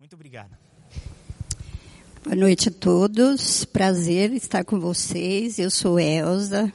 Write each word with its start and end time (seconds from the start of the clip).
Muito 0.00 0.14
obrigado. 0.14 0.56
Boa 2.24 2.34
noite 2.34 2.70
a 2.70 2.72
todos. 2.72 3.66
Prazer 3.66 4.32
estar 4.32 4.64
com 4.64 4.80
vocês. 4.80 5.58
Eu 5.58 5.70
sou 5.70 6.00
Elza, 6.00 6.72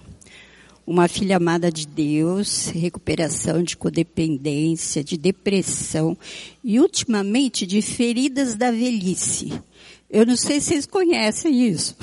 uma 0.86 1.08
filha 1.08 1.38
amada 1.38 1.72
de 1.72 1.88
Deus, 1.88 2.68
recuperação 2.68 3.64
de 3.64 3.76
codependência, 3.76 5.04
de 5.04 5.18
depressão 5.18 6.16
e 6.64 6.80
ultimamente 6.80 7.66
de 7.66 7.82
feridas 7.82 8.54
da 8.54 8.70
velhice. 8.70 9.60
Eu 10.08 10.24
não 10.24 10.38
sei 10.38 10.62
se 10.62 10.68
vocês 10.68 10.86
conhecem 10.86 11.68
isso. 11.68 11.98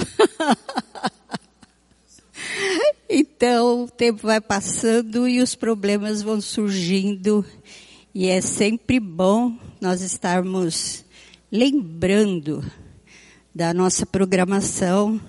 então, 3.09 3.85
o 3.85 3.89
tempo 3.89 4.27
vai 4.27 4.41
passando 4.41 5.29
e 5.29 5.41
os 5.41 5.55
problemas 5.55 6.21
vão 6.21 6.41
surgindo 6.41 7.47
e 8.13 8.27
é 8.27 8.41
sempre 8.41 8.99
bom 8.99 9.57
nós 9.81 10.03
estarmos 10.03 11.05
lembrando 11.53 12.65
da 13.55 13.75
nossa 13.75 14.07
programação 14.07 15.21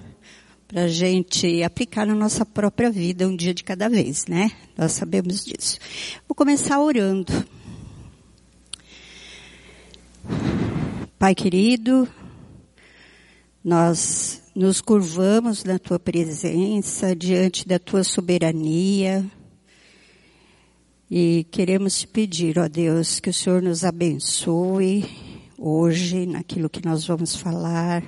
para 0.66 0.84
a 0.84 0.88
gente 0.88 1.62
aplicar 1.62 2.08
na 2.08 2.16
nossa 2.16 2.46
própria 2.46 2.90
vida 2.90 3.28
um 3.28 3.36
dia 3.36 3.54
de 3.54 3.62
cada 3.62 3.90
vez, 3.90 4.26
né? 4.26 4.50
Nós 4.78 4.94
sabemos 4.94 5.44
disso. 5.44 5.78
Vou 6.26 6.34
começar 6.34 6.80
orando. 6.80 7.34
Pai 11.20 11.36
querido, 11.36 12.08
nós 13.62 14.42
nos 14.56 14.80
curvamos 14.80 15.66
na 15.66 15.78
tua 15.78 16.00
presença, 16.00 17.14
diante 17.14 17.68
da 17.68 17.78
tua 17.78 18.04
soberania, 18.04 19.26
e 21.12 21.46
queremos 21.52 22.00
te 22.00 22.08
pedir, 22.08 22.58
ó 22.58 22.70
Deus, 22.70 23.20
que 23.20 23.30
o 23.30 23.34
Senhor 23.34 23.62
nos 23.62 23.84
abençoe 23.84 25.06
hoje 25.66 26.26
naquilo 26.26 26.70
que 26.70 26.84
nós 26.84 27.08
vamos 27.08 27.38
falar, 27.38 28.04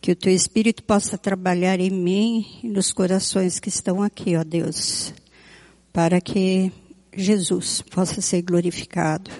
que 0.00 0.12
o 0.12 0.16
teu 0.16 0.32
Espírito 0.32 0.84
possa 0.84 1.18
trabalhar 1.18 1.80
em 1.80 1.90
mim 1.90 2.60
e 2.62 2.68
nos 2.68 2.92
corações 2.92 3.58
que 3.58 3.68
estão 3.68 4.00
aqui, 4.00 4.36
ó 4.36 4.44
Deus, 4.44 5.12
para 5.92 6.20
que 6.20 6.72
Jesus 7.12 7.82
possa 7.82 8.20
ser 8.20 8.42
glorificado 8.42 9.32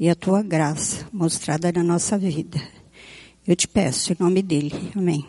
e 0.00 0.08
a 0.08 0.16
tua 0.16 0.42
graça 0.42 1.06
mostrada 1.12 1.70
na 1.70 1.84
nossa 1.84 2.18
vida. 2.18 2.60
Eu 3.46 3.54
te 3.54 3.68
peço 3.68 4.12
em 4.12 4.16
nome 4.18 4.42
dele. 4.42 4.90
Amém. 4.96 5.24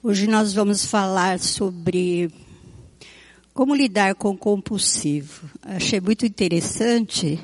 Hoje 0.00 0.28
nós 0.28 0.54
vamos 0.54 0.84
falar 0.84 1.40
sobre 1.40 2.30
como 3.52 3.74
lidar 3.74 4.14
com 4.14 4.36
compulsivo. 4.36 5.50
Achei 5.60 6.00
muito 6.00 6.24
interessante 6.24 7.36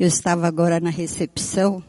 que 0.00 0.04
eu 0.04 0.08
estava 0.08 0.46
agora 0.46 0.80
na 0.80 0.88
recepção 0.88 1.84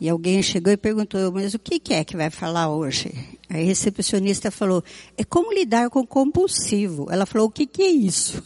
e 0.00 0.08
alguém 0.08 0.40
chegou 0.44 0.72
e 0.72 0.76
perguntou, 0.76 1.32
mas 1.32 1.54
o 1.54 1.58
que, 1.58 1.92
é 1.92 2.04
que 2.04 2.16
vai 2.16 2.30
falar 2.30 2.70
hoje? 2.70 3.12
A 3.50 3.54
recepcionista 3.54 4.48
falou, 4.48 4.84
é 5.18 5.24
como 5.24 5.52
lidar 5.52 5.90
com 5.90 6.06
compulsivo. 6.06 7.08
Ela 7.10 7.26
falou, 7.26 7.48
o 7.48 7.50
que, 7.50 7.68
é 7.82 7.90
isso? 7.90 8.40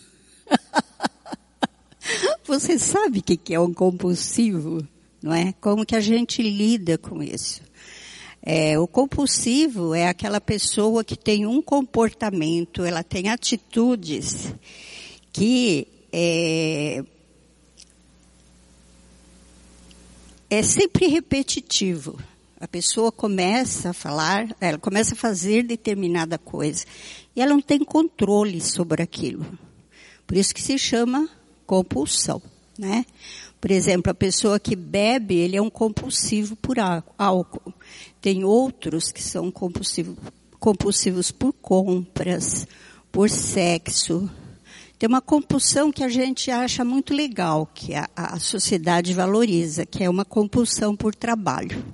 Você 2.49 2.79
sabe 2.79 3.19
o 3.19 3.23
que, 3.23 3.37
que 3.37 3.53
é 3.53 3.61
um 3.61 3.71
compulsivo? 3.71 4.83
Não 5.23 5.35
é? 5.35 5.53
Como 5.61 5.85
que 5.85 5.95
a 5.95 6.01
gente 6.01 6.41
lida 6.41 6.97
com 6.97 7.23
isso? 7.23 7.61
É, 8.41 8.79
o 8.79 8.87
compulsivo 8.87 9.95
é 9.95 10.09
aquela 10.09 10.41
pessoa 10.41 11.05
que 11.05 11.19
tem 11.19 11.45
um 11.45 11.61
comportamento, 11.61 12.83
ela 12.83 13.03
tem 13.03 13.29
atitudes 13.29 14.55
que 15.35 15.87
é, 16.11 17.05
é 20.49 20.63
sempre 20.63 21.07
repetitivo. 21.07 22.19
A 22.59 22.67
pessoa 22.67 23.13
começa 23.13 23.91
a 23.91 23.93
falar, 23.93 24.57
ela 24.61 24.79
começa 24.79 25.15
a 25.15 25.17
fazer 25.17 25.63
determinada 25.63 26.39
coisa 26.39 26.85
e 27.35 27.41
ela 27.41 27.53
não 27.53 27.61
tem 27.61 27.85
controle 27.85 28.61
sobre 28.61 29.03
aquilo. 29.03 29.47
Por 30.27 30.37
isso 30.37 30.55
que 30.55 30.63
se 30.63 30.79
chama 30.79 31.29
compulsão, 31.67 32.41
né? 32.79 33.05
Por 33.61 33.71
exemplo, 33.71 34.11
a 34.11 34.15
pessoa 34.15 34.61
que 34.61 34.77
bebe, 34.77 35.35
ele 35.35 35.57
é 35.57 35.63
um 35.63 35.69
compulsivo 35.71 36.57
por 36.57 36.77
álcool. 37.19 37.75
Tem 38.21 38.45
outros 38.45 39.11
que 39.11 39.23
são 39.23 39.51
compulsivos, 39.51 40.17
compulsivos 40.59 41.31
por 41.31 41.53
compras, 41.53 42.67
por 43.11 43.29
sexo, 43.29 44.31
tem 44.99 45.07
uma 45.07 45.21
compulsão 45.21 45.93
que 45.93 46.03
a 46.03 46.09
gente 46.09 46.51
acha 46.51 46.85
muito 46.85 47.13
legal, 47.13 47.69
que 47.75 47.95
a, 47.95 48.09
a 48.17 48.39
sociedade 48.39 49.13
valoriza, 49.13 49.85
que 49.85 50.03
é 50.03 50.09
uma 50.09 50.25
compulsão 50.25 50.97
por 50.97 51.15
trabalho. 51.15 51.85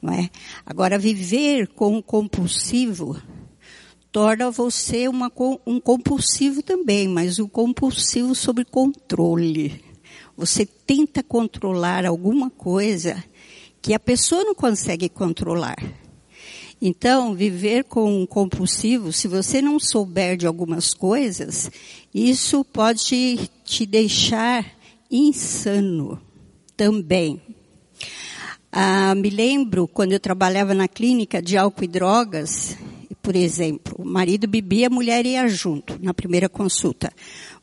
Não 0.00 0.12
é? 0.12 0.30
Agora, 0.64 0.98
viver 0.98 1.66
com 1.68 1.96
um 1.96 2.02
compulsivo 2.02 3.20
torna 4.12 4.50
você 4.50 5.08
uma, 5.08 5.30
um 5.66 5.80
compulsivo 5.80 6.62
também, 6.62 7.08
mas 7.08 7.38
um 7.38 7.48
compulsivo 7.48 8.34
sobre 8.34 8.64
controle. 8.64 9.84
Você 10.36 10.64
tenta 10.64 11.22
controlar 11.22 12.06
alguma 12.06 12.48
coisa 12.48 13.22
que 13.82 13.92
a 13.92 13.98
pessoa 14.00 14.44
não 14.44 14.54
consegue 14.54 15.08
controlar. 15.08 15.76
Então, 16.82 17.34
viver 17.34 17.84
com 17.84 18.22
um 18.22 18.24
compulsivo, 18.24 19.12
se 19.12 19.28
você 19.28 19.60
não 19.60 19.78
souber 19.78 20.36
de 20.36 20.46
algumas 20.46 20.94
coisas, 20.94 21.70
isso 22.14 22.64
pode 22.64 23.38
te 23.64 23.84
deixar 23.84 24.64
insano 25.10 26.18
também. 26.74 27.38
Ah, 28.72 29.14
me 29.14 29.28
lembro 29.28 29.86
quando 29.86 30.12
eu 30.12 30.20
trabalhava 30.20 30.72
na 30.72 30.88
clínica 30.88 31.42
de 31.42 31.58
álcool 31.58 31.84
e 31.84 31.88
drogas, 31.88 32.78
por 33.20 33.36
exemplo, 33.36 33.96
o 33.98 34.04
marido 34.04 34.48
bebia, 34.48 34.86
a 34.86 34.90
mulher 34.90 35.26
ia 35.26 35.46
junto 35.48 35.98
na 36.02 36.14
primeira 36.14 36.48
consulta. 36.48 37.12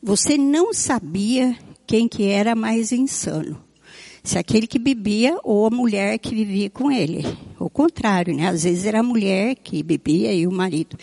Você 0.00 0.38
não 0.38 0.72
sabia 0.72 1.56
quem 1.86 2.06
que 2.06 2.24
era 2.24 2.54
mais 2.54 2.92
insano 2.92 3.67
se 4.28 4.38
aquele 4.38 4.66
que 4.66 4.78
bebia 4.78 5.38
ou 5.42 5.66
a 5.66 5.70
mulher 5.70 6.18
que 6.18 6.34
vivia 6.34 6.68
com 6.68 6.92
ele. 6.92 7.24
O 7.58 7.70
contrário, 7.70 8.36
né? 8.36 8.48
Às 8.48 8.62
vezes 8.64 8.84
era 8.84 9.00
a 9.00 9.02
mulher 9.02 9.54
que 9.56 9.82
bebia 9.82 10.32
e 10.34 10.46
o 10.46 10.52
marido. 10.52 10.98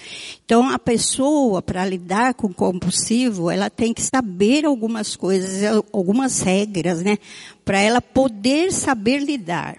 Então 0.46 0.70
a 0.70 0.78
pessoa, 0.78 1.60
para 1.60 1.84
lidar 1.86 2.36
com 2.36 2.54
compulsivo, 2.54 3.50
ela 3.50 3.68
tem 3.70 3.94
que 3.94 4.04
saber 4.04 4.64
algumas 4.64 5.16
coisas, 5.16 5.64
algumas 5.92 6.40
regras, 6.42 7.02
né? 7.02 7.18
Para 7.66 7.80
ela 7.80 8.00
poder 8.00 8.72
saber 8.72 9.18
lidar. 9.18 9.78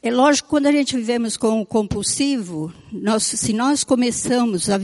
É 0.00 0.12
lógico, 0.12 0.48
quando 0.48 0.66
a 0.66 0.72
gente 0.72 0.96
vivemos 0.96 1.36
com 1.36 1.60
o 1.60 1.66
compulsivo, 1.66 2.72
nós, 2.92 3.24
se 3.24 3.52
nós 3.52 3.82
começamos 3.82 4.70
a 4.70 4.78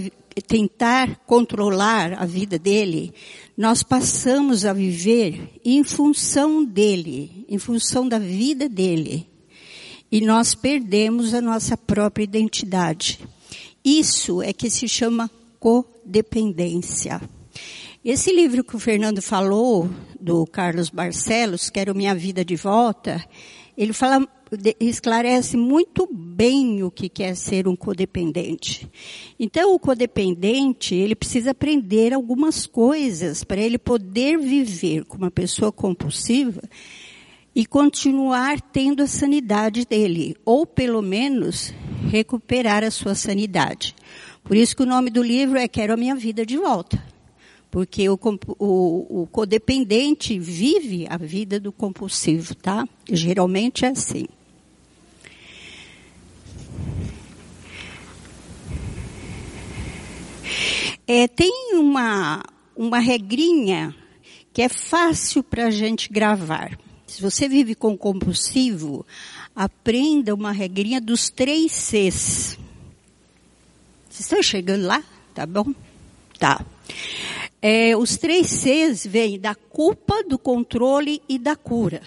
tentar 0.48 1.16
controlar 1.26 2.14
a 2.14 2.26
vida 2.26 2.58
dele, 2.58 3.14
nós 3.56 3.82
passamos 3.82 4.64
a 4.64 4.72
viver 4.72 5.60
em 5.64 5.84
função 5.84 6.64
dele, 6.64 7.44
em 7.48 7.58
função 7.58 8.08
da 8.08 8.18
vida 8.18 8.68
dele. 8.68 9.28
E 10.10 10.20
nós 10.20 10.54
perdemos 10.54 11.34
a 11.34 11.40
nossa 11.40 11.76
própria 11.76 12.24
identidade. 12.24 13.20
Isso 13.84 14.42
é 14.42 14.52
que 14.52 14.70
se 14.70 14.88
chama 14.88 15.30
codependência. 15.58 17.20
Esse 18.04 18.32
livro 18.32 18.62
que 18.62 18.76
o 18.76 18.78
Fernando 18.78 19.22
falou, 19.22 19.88
do 20.20 20.46
Carlos 20.46 20.90
Barcelos, 20.90 21.70
Quero 21.70 21.94
Minha 21.94 22.14
Vida 22.14 22.44
de 22.44 22.56
Volta, 22.56 23.24
ele 23.76 23.92
fala 23.92 24.26
esclarece 24.80 25.56
muito 25.56 26.08
bem 26.12 26.82
o 26.82 26.90
que 26.90 27.08
quer 27.08 27.34
ser 27.34 27.66
um 27.66 27.76
codependente. 27.76 28.88
Então, 29.38 29.74
o 29.74 29.78
codependente, 29.78 30.94
ele 30.94 31.14
precisa 31.14 31.52
aprender 31.52 32.12
algumas 32.12 32.66
coisas 32.66 33.44
para 33.44 33.60
ele 33.60 33.78
poder 33.78 34.38
viver 34.38 35.04
com 35.04 35.16
uma 35.16 35.30
pessoa 35.30 35.72
compulsiva 35.72 36.62
e 37.54 37.64
continuar 37.64 38.60
tendo 38.60 39.02
a 39.02 39.06
sanidade 39.06 39.86
dele, 39.86 40.36
ou 40.44 40.66
pelo 40.66 41.00
menos 41.00 41.72
recuperar 42.10 42.82
a 42.82 42.90
sua 42.90 43.14
sanidade. 43.14 43.94
Por 44.42 44.56
isso 44.56 44.76
que 44.76 44.82
o 44.82 44.86
nome 44.86 45.08
do 45.08 45.22
livro 45.22 45.56
é 45.56 45.68
Quero 45.68 45.94
a 45.94 45.96
Minha 45.96 46.16
Vida 46.16 46.44
de 46.44 46.56
Volta. 46.56 47.13
Porque 47.74 48.08
o, 48.08 48.16
o, 48.56 49.22
o 49.22 49.26
codependente 49.32 50.38
vive 50.38 51.08
a 51.10 51.16
vida 51.16 51.58
do 51.58 51.72
compulsivo, 51.72 52.54
tá? 52.54 52.88
Geralmente 53.10 53.84
é 53.84 53.88
assim. 53.88 54.26
É, 61.04 61.26
tem 61.26 61.74
uma, 61.74 62.44
uma 62.76 63.00
regrinha 63.00 63.92
que 64.52 64.62
é 64.62 64.68
fácil 64.68 65.42
para 65.42 65.66
a 65.66 65.70
gente 65.72 66.12
gravar. 66.12 66.78
Se 67.08 67.20
você 67.20 67.48
vive 67.48 67.74
com 67.74 67.98
compulsivo, 67.98 69.04
aprenda 69.52 70.32
uma 70.32 70.52
regrinha 70.52 71.00
dos 71.00 71.28
três 71.28 71.72
Cs. 71.72 72.56
Vocês 74.08 74.20
estão 74.20 74.40
chegando 74.40 74.86
lá? 74.86 75.02
Tá 75.34 75.44
bom? 75.44 75.74
Tá. 76.38 76.64
É, 77.66 77.96
os 77.96 78.18
três 78.18 78.48
Cs 78.48 79.06
vêm 79.06 79.40
da 79.40 79.54
culpa, 79.54 80.22
do 80.24 80.38
controle 80.38 81.22
e 81.26 81.38
da 81.38 81.56
cura. 81.56 82.02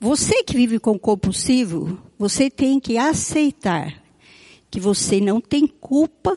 Você 0.00 0.42
que 0.42 0.56
vive 0.56 0.80
com 0.80 0.98
compulsivo, 0.98 2.02
você 2.18 2.50
tem 2.50 2.80
que 2.80 2.98
aceitar 2.98 4.02
que 4.68 4.80
você 4.80 5.20
não 5.20 5.40
tem 5.40 5.68
culpa 5.68 6.36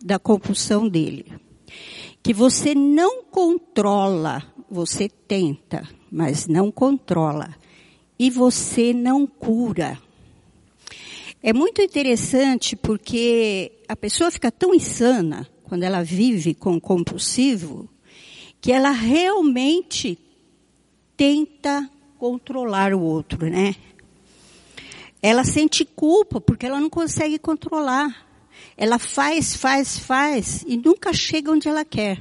da 0.00 0.16
compulsão 0.16 0.88
dele. 0.88 1.26
Que 2.22 2.32
você 2.32 2.72
não 2.72 3.24
controla, 3.24 4.44
você 4.70 5.08
tenta, 5.08 5.82
mas 6.08 6.46
não 6.46 6.70
controla. 6.70 7.52
E 8.16 8.30
você 8.30 8.92
não 8.92 9.26
cura. 9.26 9.98
É 11.42 11.52
muito 11.52 11.82
interessante 11.82 12.76
porque 12.76 13.72
a 13.88 13.96
pessoa 13.96 14.30
fica 14.30 14.52
tão 14.52 14.72
insana 14.72 15.48
quando 15.72 15.84
ela 15.84 16.04
vive 16.04 16.52
com 16.52 16.78
compulsivo 16.78 17.88
que 18.60 18.70
ela 18.70 18.90
realmente 18.90 20.18
tenta 21.16 21.90
controlar 22.18 22.92
o 22.92 23.00
outro, 23.00 23.48
né? 23.48 23.74
Ela 25.22 25.44
sente 25.44 25.86
culpa 25.86 26.42
porque 26.42 26.66
ela 26.66 26.78
não 26.78 26.90
consegue 26.90 27.38
controlar. 27.38 28.28
Ela 28.76 28.98
faz, 28.98 29.56
faz, 29.56 29.98
faz 29.98 30.62
e 30.68 30.76
nunca 30.76 31.10
chega 31.14 31.50
onde 31.50 31.66
ela 31.66 31.86
quer. 31.86 32.20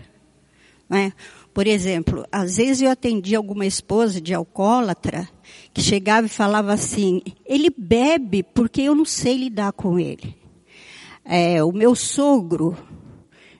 Né? 0.89 1.11
Por 1.53 1.67
exemplo, 1.67 2.25
às 2.31 2.55
vezes 2.55 2.81
eu 2.81 2.89
atendi 2.89 3.35
alguma 3.35 3.65
esposa 3.65 4.21
de 4.21 4.33
alcoólatra 4.33 5.27
que 5.73 5.81
chegava 5.81 6.27
e 6.27 6.29
falava 6.29 6.71
assim, 6.71 7.21
ele 7.45 7.69
bebe 7.77 8.43
porque 8.43 8.83
eu 8.83 8.95
não 8.95 9.03
sei 9.03 9.35
lidar 9.35 9.73
com 9.73 9.99
ele. 9.99 10.37
É, 11.25 11.61
o 11.61 11.73
meu 11.73 11.93
sogro 11.95 12.77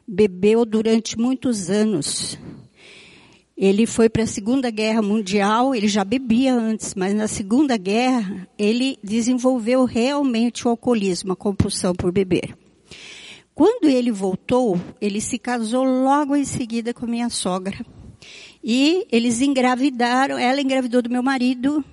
bebeu 0.08 0.66
durante 0.66 1.18
muitos 1.18 1.70
anos. 1.70 2.38
Ele 3.56 3.86
foi 3.86 4.10
para 4.10 4.24
a 4.24 4.28
Segunda 4.28 4.72
Guerra 4.72 5.02
Mundial, 5.02 5.76
ele 5.76 5.88
já 5.88 6.04
bebia 6.04 6.54
antes, 6.54 6.96
mas 6.96 7.14
na 7.14 7.28
Segunda 7.28 7.78
Guerra 7.78 8.48
ele 8.58 8.98
desenvolveu 9.04 9.86
realmente 9.86 10.68
o 10.68 10.72
alcoolismo, 10.72 11.34
a 11.34 11.36
compulsão 11.36 11.94
por 11.94 12.12
beber. 12.12 12.58
Quando 13.54 13.88
ele 13.88 14.12
voltou, 14.12 14.82
ele 15.00 15.22
se 15.22 15.38
casou 15.38 15.84
logo 15.84 16.36
em 16.36 16.46
seguida 16.46 16.94
com 16.94 17.06
minha 17.06 17.30
sogra. 17.30 17.86
E 18.64 19.06
eles 19.12 19.42
engravidaram, 19.42 20.38
ela 20.38 20.62
engravidou 20.62 21.02
do 21.02 21.10
meu 21.10 21.22
marido. 21.22 21.84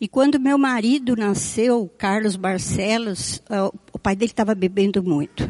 E 0.00 0.06
quando 0.06 0.40
meu 0.40 0.56
marido 0.56 1.16
nasceu, 1.16 1.90
Carlos 1.98 2.36
Barcelos, 2.36 3.42
ah, 3.48 3.70
o 3.92 3.98
pai 3.98 4.14
dele 4.14 4.30
estava 4.30 4.54
bebendo 4.54 5.02
muito. 5.02 5.48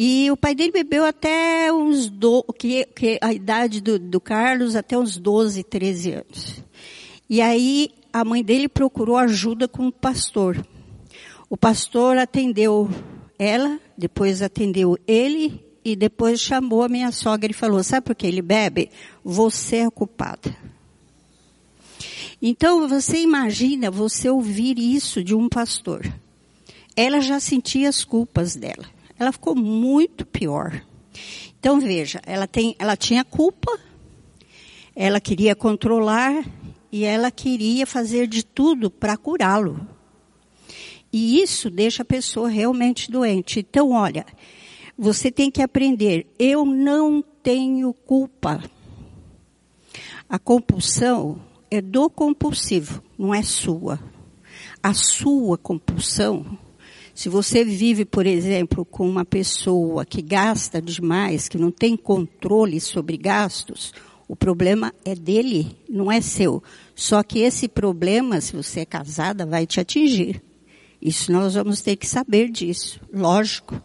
E 0.00 0.30
o 0.30 0.36
pai 0.36 0.54
dele 0.54 0.70
bebeu 0.70 1.04
até 1.04 1.72
uns 1.72 2.08
do, 2.08 2.44
que, 2.56 2.84
que 2.94 3.18
a 3.20 3.32
idade 3.32 3.80
do, 3.80 3.98
do 3.98 4.20
Carlos 4.20 4.76
até 4.76 4.96
uns 4.96 5.16
12, 5.16 5.64
13 5.64 6.12
anos. 6.12 6.62
E 7.28 7.42
aí 7.42 7.90
a 8.12 8.24
mãe 8.24 8.44
dele 8.44 8.68
procurou 8.68 9.16
ajuda 9.16 9.66
com 9.66 9.88
o 9.88 9.92
pastor. 9.92 10.64
O 11.50 11.56
pastor 11.56 12.16
atendeu 12.16 12.88
ela, 13.36 13.80
depois 13.96 14.40
atendeu 14.40 14.96
ele 15.04 15.66
e 15.84 15.96
depois 15.96 16.40
chamou 16.40 16.84
a 16.84 16.88
minha 16.88 17.10
sogra 17.10 17.50
e 17.50 17.54
falou: 17.54 17.82
"Sabe 17.82 18.06
por 18.06 18.14
que 18.14 18.28
ele 18.28 18.40
bebe? 18.40 18.90
Você 19.24 19.78
é 19.78 19.90
culpada." 19.90 20.56
Então 22.40 22.86
você 22.86 23.18
imagina 23.18 23.90
você 23.90 24.30
ouvir 24.30 24.78
isso 24.78 25.24
de 25.24 25.34
um 25.34 25.48
pastor. 25.48 26.06
Ela 26.94 27.20
já 27.20 27.40
sentia 27.40 27.88
as 27.88 28.04
culpas 28.04 28.54
dela 28.54 28.96
ela 29.18 29.32
ficou 29.32 29.54
muito 29.54 30.24
pior. 30.24 30.82
Então 31.58 31.80
veja, 31.80 32.20
ela 32.24 32.46
tem, 32.46 32.76
ela 32.78 32.96
tinha 32.96 33.24
culpa, 33.24 33.78
ela 34.94 35.20
queria 35.20 35.56
controlar 35.56 36.44
e 36.90 37.04
ela 37.04 37.30
queria 37.30 37.86
fazer 37.86 38.26
de 38.26 38.44
tudo 38.44 38.90
para 38.90 39.16
curá-lo. 39.16 39.86
E 41.12 41.40
isso 41.40 41.70
deixa 41.70 42.02
a 42.02 42.06
pessoa 42.06 42.48
realmente 42.48 43.10
doente. 43.10 43.60
Então, 43.60 43.92
olha, 43.92 44.26
você 44.96 45.30
tem 45.30 45.50
que 45.50 45.62
aprender, 45.62 46.26
eu 46.38 46.64
não 46.64 47.22
tenho 47.42 47.92
culpa. 47.92 48.62
A 50.28 50.38
compulsão 50.38 51.40
é 51.70 51.80
do 51.80 52.10
compulsivo, 52.10 53.02
não 53.18 53.34
é 53.34 53.42
sua. 53.42 53.98
A 54.82 54.92
sua 54.92 55.56
compulsão 55.56 56.58
se 57.18 57.28
você 57.28 57.64
vive, 57.64 58.04
por 58.04 58.28
exemplo, 58.28 58.84
com 58.84 59.04
uma 59.04 59.24
pessoa 59.24 60.06
que 60.06 60.22
gasta 60.22 60.80
demais, 60.80 61.48
que 61.48 61.58
não 61.58 61.72
tem 61.72 61.96
controle 61.96 62.80
sobre 62.80 63.16
gastos, 63.16 63.92
o 64.28 64.36
problema 64.36 64.94
é 65.04 65.16
dele, 65.16 65.76
não 65.90 66.12
é 66.12 66.20
seu. 66.20 66.62
Só 66.94 67.24
que 67.24 67.40
esse 67.40 67.66
problema, 67.66 68.40
se 68.40 68.54
você 68.54 68.82
é 68.82 68.84
casada, 68.84 69.44
vai 69.44 69.66
te 69.66 69.80
atingir. 69.80 70.40
Isso 71.02 71.32
nós 71.32 71.54
vamos 71.54 71.80
ter 71.80 71.96
que 71.96 72.06
saber 72.06 72.50
disso, 72.50 73.00
lógico. 73.12 73.82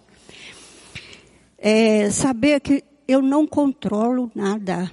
É, 1.57 2.11
saber 2.11 2.59
que 2.59 2.83
eu 3.07 3.19
não 3.19 3.47
controlo 3.47 4.31
nada. 4.35 4.91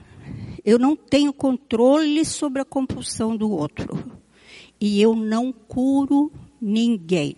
Eu 0.65 0.79
não 0.79 0.97
tenho 0.97 1.35
controle 1.35 2.25
sobre 2.25 2.63
a 2.63 2.65
compulsão 2.65 3.37
do 3.37 3.51
outro. 3.51 4.03
E 4.81 4.99
eu 4.99 5.15
não 5.15 5.53
curo 5.53 6.33
ninguém. 6.59 7.37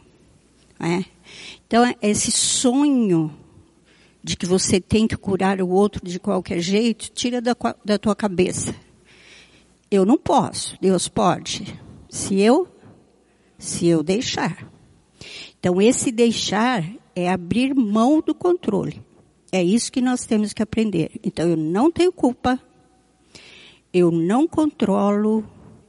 É? 0.83 1.05
Então, 1.65 1.95
esse 2.03 2.33
sonho 2.33 3.33
de 4.23 4.37
que 4.37 4.47
você 4.47 4.81
tem 4.81 5.07
que 5.07 5.17
curar 5.17 5.61
o 5.61 5.69
outro 5.69 6.05
de 6.05 6.19
qualquer 6.19 6.61
jeito, 6.61 7.11
tira 7.11 7.41
da, 7.41 7.57
da 7.85 7.99
tua 7.99 8.15
cabeça. 8.15 8.75
Eu 9.91 10.07
não 10.07 10.17
posso, 10.17 10.77
Deus 10.81 11.09
pode. 11.09 11.79
Se 12.09 12.41
eu, 12.41 12.69
se 13.59 13.87
eu 13.87 14.03
deixar. 14.03 14.71
Então, 15.59 15.81
esse 15.81 16.13
deixar 16.13 16.85
é 17.15 17.31
abrir 17.31 17.75
mão 17.75 18.21
do 18.21 18.35
controle. 18.35 19.03
É 19.51 19.63
isso 19.63 19.93
que 19.93 20.01
nós 20.01 20.25
temos 20.25 20.53
que 20.53 20.63
aprender. 20.63 21.11
Então, 21.23 21.49
eu 21.49 21.57
não 21.57 21.91
tenho 21.91 22.13
culpa, 22.13 22.61
eu 23.93 24.11
não 24.11 24.47
controlo 24.47 25.45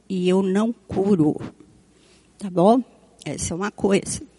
e 0.08 0.28
eu 0.28 0.42
não 0.42 0.72
curo. 0.72 1.40
Tá 2.36 2.50
bom? 2.50 2.82
Essa 3.24 3.54
é 3.54 3.56
uma 3.56 3.70
coisa 3.70 4.33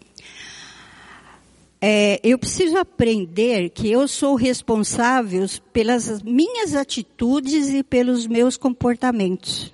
é, 1.80 2.20
eu 2.24 2.38
preciso 2.38 2.78
aprender 2.78 3.68
que 3.70 3.90
eu 3.90 4.08
sou 4.08 4.34
responsável 4.34 5.46
pelas 5.72 6.22
minhas 6.22 6.74
atitudes 6.74 7.68
e 7.68 7.82
pelos 7.82 8.26
meus 8.26 8.56
comportamentos. 8.56 9.72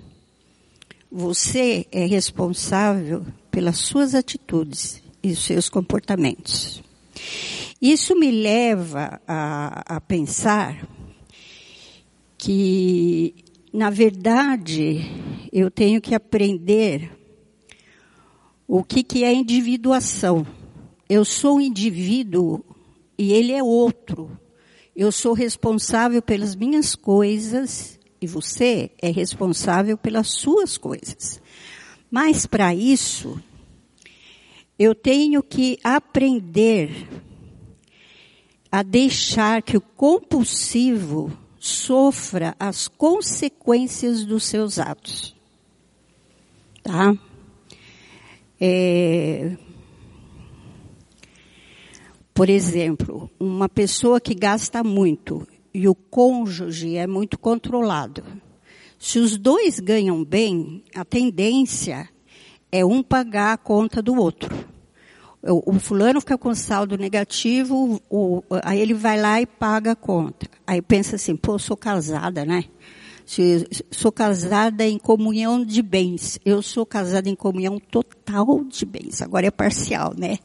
Você 1.09 1.87
é 1.91 2.05
responsável 2.05 3.25
pelas 3.49 3.77
suas 3.77 4.15
atitudes 4.15 5.01
e 5.21 5.35
seus 5.35 5.69
comportamentos. 5.69 6.83
Isso 7.81 8.15
me 8.15 8.31
leva 8.31 9.21
a, 9.27 9.95
a 9.95 10.01
pensar 10.01 10.87
que, 12.37 13.33
na 13.71 13.89
verdade, 13.89 15.01
eu 15.51 15.71
tenho 15.71 16.01
que 16.01 16.13
aprender 16.13 17.11
o 18.67 18.83
que, 18.83 19.03
que 19.03 19.23
é 19.23 19.33
individuação 19.33 20.45
eu 21.13 21.23
sou 21.23 21.57
um 21.57 21.61
indivíduo 21.61 22.65
e 23.15 23.33
ele 23.33 23.51
é 23.51 23.61
outro. 23.61 24.35
Eu 24.95 25.11
sou 25.11 25.33
responsável 25.33 26.23
pelas 26.23 26.55
minhas 26.55 26.95
coisas 26.95 27.99
e 28.19 28.25
você 28.25 28.89
é 28.99 29.11
responsável 29.11 29.95
pelas 29.95 30.31
suas 30.31 30.75
coisas. 30.75 31.39
Mas 32.09 32.47
para 32.47 32.73
isso, 32.73 33.39
eu 34.77 34.95
tenho 34.95 35.43
que 35.43 35.77
aprender 35.83 37.07
a 38.71 38.81
deixar 38.81 39.61
que 39.61 39.77
o 39.77 39.81
compulsivo 39.81 41.31
sofra 41.59 42.55
as 42.59 42.87
consequências 42.87 44.25
dos 44.25 44.45
seus 44.45 44.79
atos. 44.79 45.35
Tá? 46.81 47.15
É, 48.59 49.55
por 52.33 52.49
exemplo, 52.49 53.29
uma 53.39 53.69
pessoa 53.69 54.19
que 54.19 54.33
gasta 54.33 54.83
muito 54.83 55.47
e 55.73 55.87
o 55.87 55.93
cônjuge 55.93 56.97
é 56.97 57.05
muito 57.05 57.37
controlado. 57.37 58.23
Se 58.97 59.19
os 59.19 59.37
dois 59.37 59.79
ganham 59.79 60.23
bem, 60.23 60.83
a 60.95 61.05
tendência 61.05 62.09
é 62.71 62.83
um 62.83 63.03
pagar 63.03 63.53
a 63.53 63.57
conta 63.57 64.01
do 64.01 64.15
outro. 64.15 64.49
O, 65.43 65.73
fulano 65.73 66.21
fica 66.21 66.37
com 66.37 66.55
saldo 66.55 66.97
negativo, 66.97 68.01
o, 68.09 68.41
aí 68.63 68.79
ele 68.79 68.93
vai 68.93 69.19
lá 69.19 69.41
e 69.41 69.45
paga 69.45 69.91
a 69.91 69.95
conta. 69.95 70.47
Aí 70.65 70.81
pensa 70.81 71.17
assim, 71.17 71.35
pô, 71.35 71.59
sou 71.59 71.75
casada, 71.75 72.45
né? 72.45 72.63
Sou 73.91 74.11
casada 74.11 74.85
em 74.87 74.97
comunhão 74.97 75.63
de 75.63 75.81
bens. 75.81 76.39
Eu 76.45 76.61
sou 76.61 76.85
casada 76.85 77.29
em 77.29 77.35
comunhão 77.35 77.77
total 77.77 78.63
de 78.63 78.85
bens. 78.85 79.21
Agora 79.21 79.47
é 79.47 79.51
parcial, 79.51 80.13
né? 80.17 80.39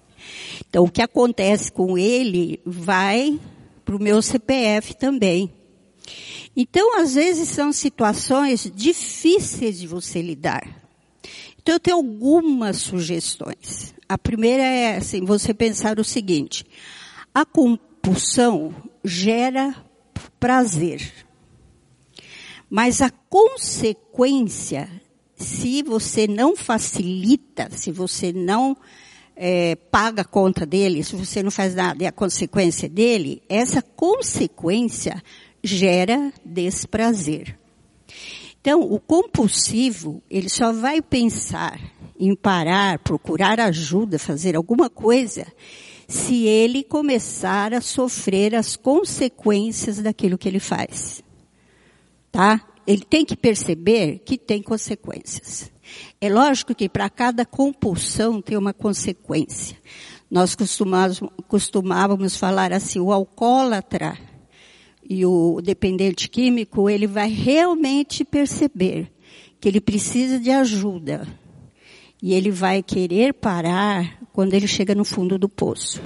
Então, 0.68 0.84
o 0.84 0.90
que 0.90 1.02
acontece 1.02 1.70
com 1.70 1.96
ele 1.96 2.60
vai 2.64 3.38
para 3.84 3.96
o 3.96 4.02
meu 4.02 4.20
CPF 4.20 4.94
também. 4.94 5.52
Então, 6.56 7.00
às 7.00 7.14
vezes, 7.14 7.48
são 7.48 7.72
situações 7.72 8.70
difíceis 8.74 9.78
de 9.78 9.86
você 9.86 10.20
lidar. 10.20 10.66
Então, 11.60 11.74
eu 11.74 11.80
tenho 11.80 11.96
algumas 11.96 12.78
sugestões. 12.78 13.94
A 14.08 14.16
primeira 14.16 14.62
é, 14.62 14.96
assim, 14.96 15.24
você 15.24 15.52
pensar 15.52 15.98
o 15.98 16.04
seguinte. 16.04 16.64
A 17.34 17.44
compulsão 17.44 18.74
gera 19.04 19.74
prazer. 20.38 21.26
Mas 22.70 23.00
a 23.00 23.10
consequência, 23.10 24.88
se 25.36 25.82
você 25.82 26.26
não 26.26 26.56
facilita, 26.56 27.70
se 27.70 27.90
você 27.90 28.32
não 28.32 28.76
é, 29.40 29.76
paga 29.76 30.22
a 30.22 30.24
conta 30.24 30.66
dele, 30.66 31.04
se 31.04 31.14
você 31.14 31.42
não 31.42 31.50
faz 31.50 31.74
nada 31.74 32.02
e 32.02 32.06
a 32.06 32.12
consequência 32.12 32.88
dele, 32.88 33.40
essa 33.48 33.80
consequência 33.80 35.22
gera 35.62 36.32
desprazer. 36.44 37.56
Então, 38.60 38.80
o 38.80 38.98
compulsivo, 38.98 40.20
ele 40.28 40.48
só 40.48 40.72
vai 40.72 41.00
pensar 41.00 41.80
em 42.18 42.34
parar, 42.34 42.98
procurar 42.98 43.60
ajuda, 43.60 44.18
fazer 44.18 44.56
alguma 44.56 44.90
coisa, 44.90 45.46
se 46.08 46.44
ele 46.44 46.82
começar 46.82 47.72
a 47.72 47.80
sofrer 47.80 48.56
as 48.56 48.74
consequências 48.74 49.98
daquilo 49.98 50.36
que 50.36 50.48
ele 50.48 50.58
faz. 50.58 51.22
Tá? 52.32 52.60
Ele 52.84 53.04
tem 53.04 53.24
que 53.24 53.36
perceber 53.36 54.18
que 54.24 54.36
tem 54.36 54.62
consequências. 54.62 55.70
É 56.20 56.28
lógico 56.28 56.74
que 56.74 56.88
para 56.88 57.08
cada 57.08 57.44
compulsão 57.44 58.40
tem 58.42 58.56
uma 58.56 58.72
consequência. 58.72 59.76
Nós 60.30 60.56
costumávamos, 61.46 62.36
falar 62.36 62.72
assim, 62.72 63.00
o 63.00 63.12
alcoólatra 63.12 64.18
e 65.08 65.24
o 65.24 65.60
dependente 65.62 66.28
químico, 66.28 66.90
ele 66.90 67.06
vai 67.06 67.30
realmente 67.30 68.24
perceber 68.24 69.10
que 69.58 69.68
ele 69.68 69.80
precisa 69.80 70.38
de 70.38 70.50
ajuda. 70.50 71.26
E 72.22 72.34
ele 72.34 72.50
vai 72.50 72.82
querer 72.82 73.32
parar 73.32 74.18
quando 74.32 74.54
ele 74.54 74.66
chega 74.66 74.94
no 74.94 75.04
fundo 75.04 75.38
do 75.38 75.48
poço. 75.48 76.02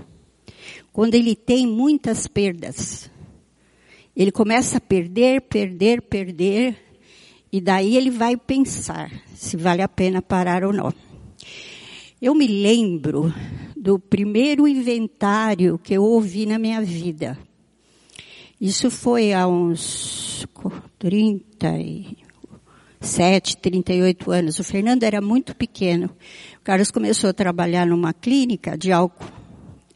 Quando 0.93 1.15
ele 1.15 1.35
tem 1.35 1.67
muitas 1.67 2.27
perdas. 2.27 3.11
Ele 4.15 4.31
começa 4.31 4.77
a 4.77 4.81
perder, 4.81 5.41
perder, 5.41 6.03
perder, 6.03 6.77
e 7.53 7.61
daí 7.61 7.97
ele 7.97 8.11
vai 8.11 8.37
pensar 8.37 9.13
se 9.35 9.57
vale 9.57 9.83
a 9.83 9.89
pena 9.89 10.23
parar 10.23 10.65
ou 10.65 10.73
não. 10.73 10.93
Eu 12.21 12.35
me 12.35 12.47
lembro 12.47 13.33
do 13.77 13.99
primeiro 13.99 14.67
inventário 14.67 15.79
que 15.79 15.93
eu 15.93 16.03
ouvi 16.03 16.47
na 16.47 16.59
minha 16.59 16.81
vida. 16.81 17.39
Isso 18.61 18.91
foi 18.91 19.33
há 19.33 19.47
uns 19.49 20.47
37, 20.99 23.57
38 23.57 24.31
anos. 24.31 24.61
O 24.61 24.65
Fernando 24.65 25.03
era 25.03 25.21
muito 25.21 25.55
pequeno. 25.55 26.07
O 26.61 26.63
Carlos 26.63 26.93
começou 26.93 27.29
a 27.29 27.35
trabalhar 27.35 27.87
numa 27.87 28.15
clínica 28.15 28.79
de 28.79 28.93
álcool. 28.93 29.27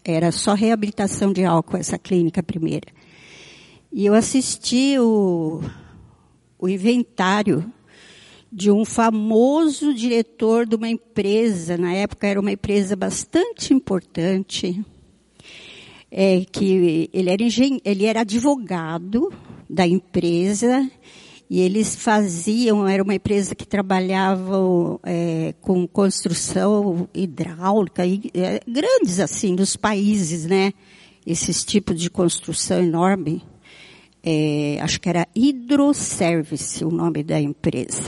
Era 0.05 0.33
só 0.33 0.55
reabilitação 0.55 1.33
de 1.33 1.45
álcool 1.45 1.77
essa 1.77 1.97
clínica 1.97 2.43
primeira. 2.43 2.89
E 3.93 4.05
eu 4.05 4.15
assisti 4.15 4.99
o, 4.99 5.63
o 6.59 6.69
inventário 6.69 7.73
de 8.51 8.71
um 8.71 8.85
famoso 8.85 9.93
diretor 9.93 10.67
de 10.67 10.77
uma 10.77 10.89
empresa, 10.89 11.77
na 11.77 11.93
época 11.93 12.27
era 12.27 12.41
uma 12.41 12.53
empresa 12.53 12.97
bastante 12.97 13.75
importante, 13.75 14.85
é, 16.11 16.45
que 16.51 17.09
ele 17.13 17.31
era, 17.31 17.43
ele 17.85 18.05
era 18.07 18.21
advogado 18.21 19.33
da 19.69 19.87
empresa 19.87 20.89
e 21.49 21.61
eles 21.61 21.95
faziam, 21.95 22.87
era 22.89 23.03
uma 23.03 23.15
empresa 23.15 23.55
que 23.55 23.67
trabalhava 23.67 24.59
é, 25.05 25.55
com 25.61 25.87
construção 25.87 27.09
hidráulica, 27.15 28.05
e, 28.05 28.31
é, 28.35 28.61
grandes 28.67 29.21
assim, 29.21 29.55
dos 29.55 29.77
países, 29.77 30.45
né? 30.45 30.73
Esses 31.25 31.65
tipos 31.65 32.01
de 32.01 32.09
construção 32.09 32.83
enorme. 32.83 33.43
É, 34.27 34.81
acho 34.83 35.01
que 35.01 35.09
era 35.09 35.29
Hydroservice 35.37 36.85
o 36.85 36.91
nome 36.91 37.23
da 37.23 37.41
empresa. 37.41 38.03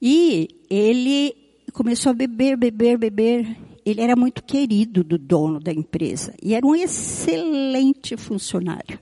E 0.00 0.48
ele 0.70 1.34
começou 1.72 2.10
a 2.10 2.14
beber, 2.14 2.56
beber, 2.56 2.96
beber 2.96 3.56
ele 3.84 4.00
era 4.00 4.14
muito 4.14 4.42
querido 4.42 5.02
do 5.02 5.18
dono 5.18 5.58
da 5.58 5.72
empresa 5.72 6.34
e 6.42 6.54
era 6.54 6.66
um 6.66 6.74
excelente 6.74 8.16
funcionário. 8.16 8.98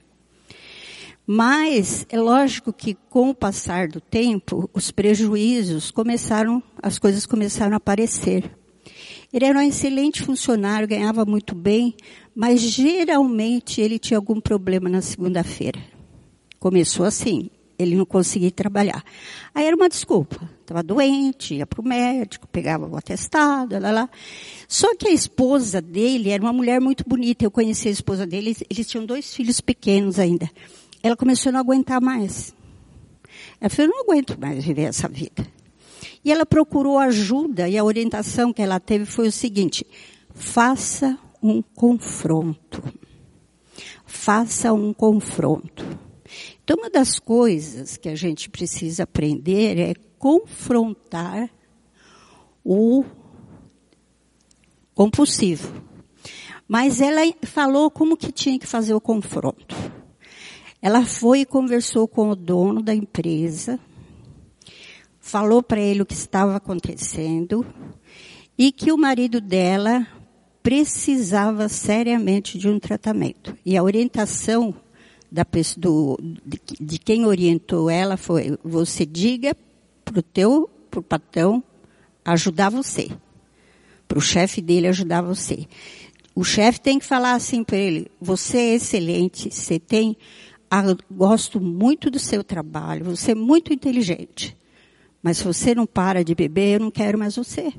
Mas 1.25 2.05
é 2.09 2.19
lógico 2.19 2.73
que 2.73 2.97
com 3.09 3.29
o 3.29 3.35
passar 3.35 3.87
do 3.87 4.01
tempo, 4.01 4.69
os 4.73 4.91
prejuízos 4.91 5.91
começaram, 5.91 6.61
as 6.81 6.97
coisas 6.97 7.25
começaram 7.25 7.73
a 7.73 7.77
aparecer. 7.77 8.51
Ele 9.31 9.45
era 9.45 9.59
um 9.59 9.61
excelente 9.61 10.21
funcionário, 10.23 10.87
ganhava 10.87 11.23
muito 11.23 11.55
bem, 11.55 11.95
mas 12.35 12.59
geralmente 12.59 13.79
ele 13.79 13.99
tinha 13.99 14.17
algum 14.17 14.41
problema 14.41 14.89
na 14.89 15.01
segunda-feira. 15.01 15.79
Começou 16.61 17.05
assim 17.05 17.49
ele 17.81 17.95
não 17.95 18.05
conseguia 18.05 18.51
trabalhar. 18.51 19.03
Aí 19.53 19.65
era 19.65 19.75
uma 19.75 19.89
desculpa. 19.89 20.49
Estava 20.61 20.83
doente, 20.83 21.55
ia 21.55 21.65
para 21.65 21.81
o 21.81 21.83
médico, 21.83 22.47
pegava 22.47 22.87
o 22.87 22.95
atestado, 22.95 23.77
lá, 23.79 23.91
lá. 23.91 24.09
Só 24.67 24.95
que 24.95 25.07
a 25.07 25.11
esposa 25.11 25.81
dele 25.81 26.29
era 26.29 26.41
uma 26.41 26.53
mulher 26.53 26.79
muito 26.79 27.03
bonita. 27.07 27.43
Eu 27.43 27.51
conheci 27.51 27.87
a 27.87 27.91
esposa 27.91 28.25
dele, 28.25 28.49
eles, 28.49 28.63
eles 28.69 28.87
tinham 28.87 29.05
dois 29.05 29.33
filhos 29.33 29.59
pequenos 29.59 30.19
ainda. 30.19 30.49
Ela 31.01 31.15
começou 31.15 31.49
a 31.49 31.53
não 31.53 31.59
aguentar 31.59 31.99
mais. 31.99 32.53
Ela 33.59 33.69
falou, 33.69 33.91
eu 33.91 33.95
não 33.95 34.03
aguento 34.03 34.39
mais 34.39 34.63
viver 34.63 34.83
essa 34.83 35.07
vida. 35.07 35.45
E 36.23 36.31
ela 36.31 36.45
procurou 36.45 36.99
ajuda 36.99 37.67
e 37.67 37.77
a 37.77 37.83
orientação 37.83 38.53
que 38.53 38.61
ela 38.61 38.79
teve 38.79 39.05
foi 39.05 39.27
o 39.27 39.31
seguinte, 39.31 39.85
faça 40.33 41.17
um 41.41 41.61
confronto. 41.61 42.83
Faça 44.05 44.71
um 44.71 44.93
confronto. 44.93 46.10
Então, 46.71 46.83
uma 46.83 46.89
das 46.89 47.19
coisas 47.19 47.97
que 47.97 48.07
a 48.07 48.15
gente 48.15 48.49
precisa 48.49 49.03
aprender 49.03 49.77
é 49.77 49.93
confrontar 50.17 51.49
o 52.63 53.03
compulsivo. 54.95 55.83
Mas 56.65 57.01
ela 57.01 57.23
falou 57.43 57.91
como 57.91 58.15
que 58.15 58.31
tinha 58.31 58.57
que 58.57 58.65
fazer 58.65 58.93
o 58.93 59.01
confronto. 59.01 59.75
Ela 60.81 61.03
foi 61.03 61.41
e 61.41 61.45
conversou 61.45 62.07
com 62.07 62.29
o 62.29 62.37
dono 62.37 62.81
da 62.81 62.95
empresa, 62.95 63.77
falou 65.19 65.61
para 65.61 65.81
ele 65.81 66.03
o 66.03 66.05
que 66.05 66.13
estava 66.13 66.55
acontecendo 66.55 67.65
e 68.57 68.71
que 68.71 68.93
o 68.93 68.97
marido 68.97 69.41
dela 69.41 70.07
precisava 70.63 71.67
seriamente 71.67 72.57
de 72.57 72.69
um 72.69 72.79
tratamento. 72.79 73.57
E 73.65 73.75
a 73.75 73.83
orientação 73.83 74.73
da, 75.31 75.45
do, 75.77 76.19
de, 76.21 76.59
de 76.79 76.99
quem 76.99 77.25
orientou 77.25 77.89
ela 77.89 78.17
foi, 78.17 78.57
você 78.63 79.05
diga 79.05 79.55
pro 80.03 80.21
teu, 80.21 80.69
pro 80.89 81.01
patrão 81.01 81.63
ajudar 82.25 82.69
você. 82.69 83.09
Pro 84.07 84.19
chefe 84.19 84.61
dele 84.61 84.87
ajudar 84.87 85.21
você. 85.21 85.65
O 86.35 86.43
chefe 86.43 86.81
tem 86.81 86.99
que 86.99 87.05
falar 87.05 87.33
assim 87.33 87.63
para 87.63 87.77
ele, 87.77 88.07
você 88.19 88.57
é 88.57 88.75
excelente, 88.75 89.51
você 89.51 89.79
tem, 89.79 90.15
ah, 90.69 90.83
gosto 91.09 91.59
muito 91.59 92.09
do 92.09 92.19
seu 92.19 92.43
trabalho, 92.43 93.05
você 93.05 93.31
é 93.31 93.35
muito 93.35 93.73
inteligente. 93.73 94.57
Mas 95.21 95.37
se 95.37 95.43
você 95.43 95.75
não 95.75 95.85
para 95.85 96.23
de 96.23 96.33
beber, 96.33 96.75
eu 96.75 96.79
não 96.79 96.91
quero 96.91 97.17
mais 97.17 97.35
você. 97.35 97.73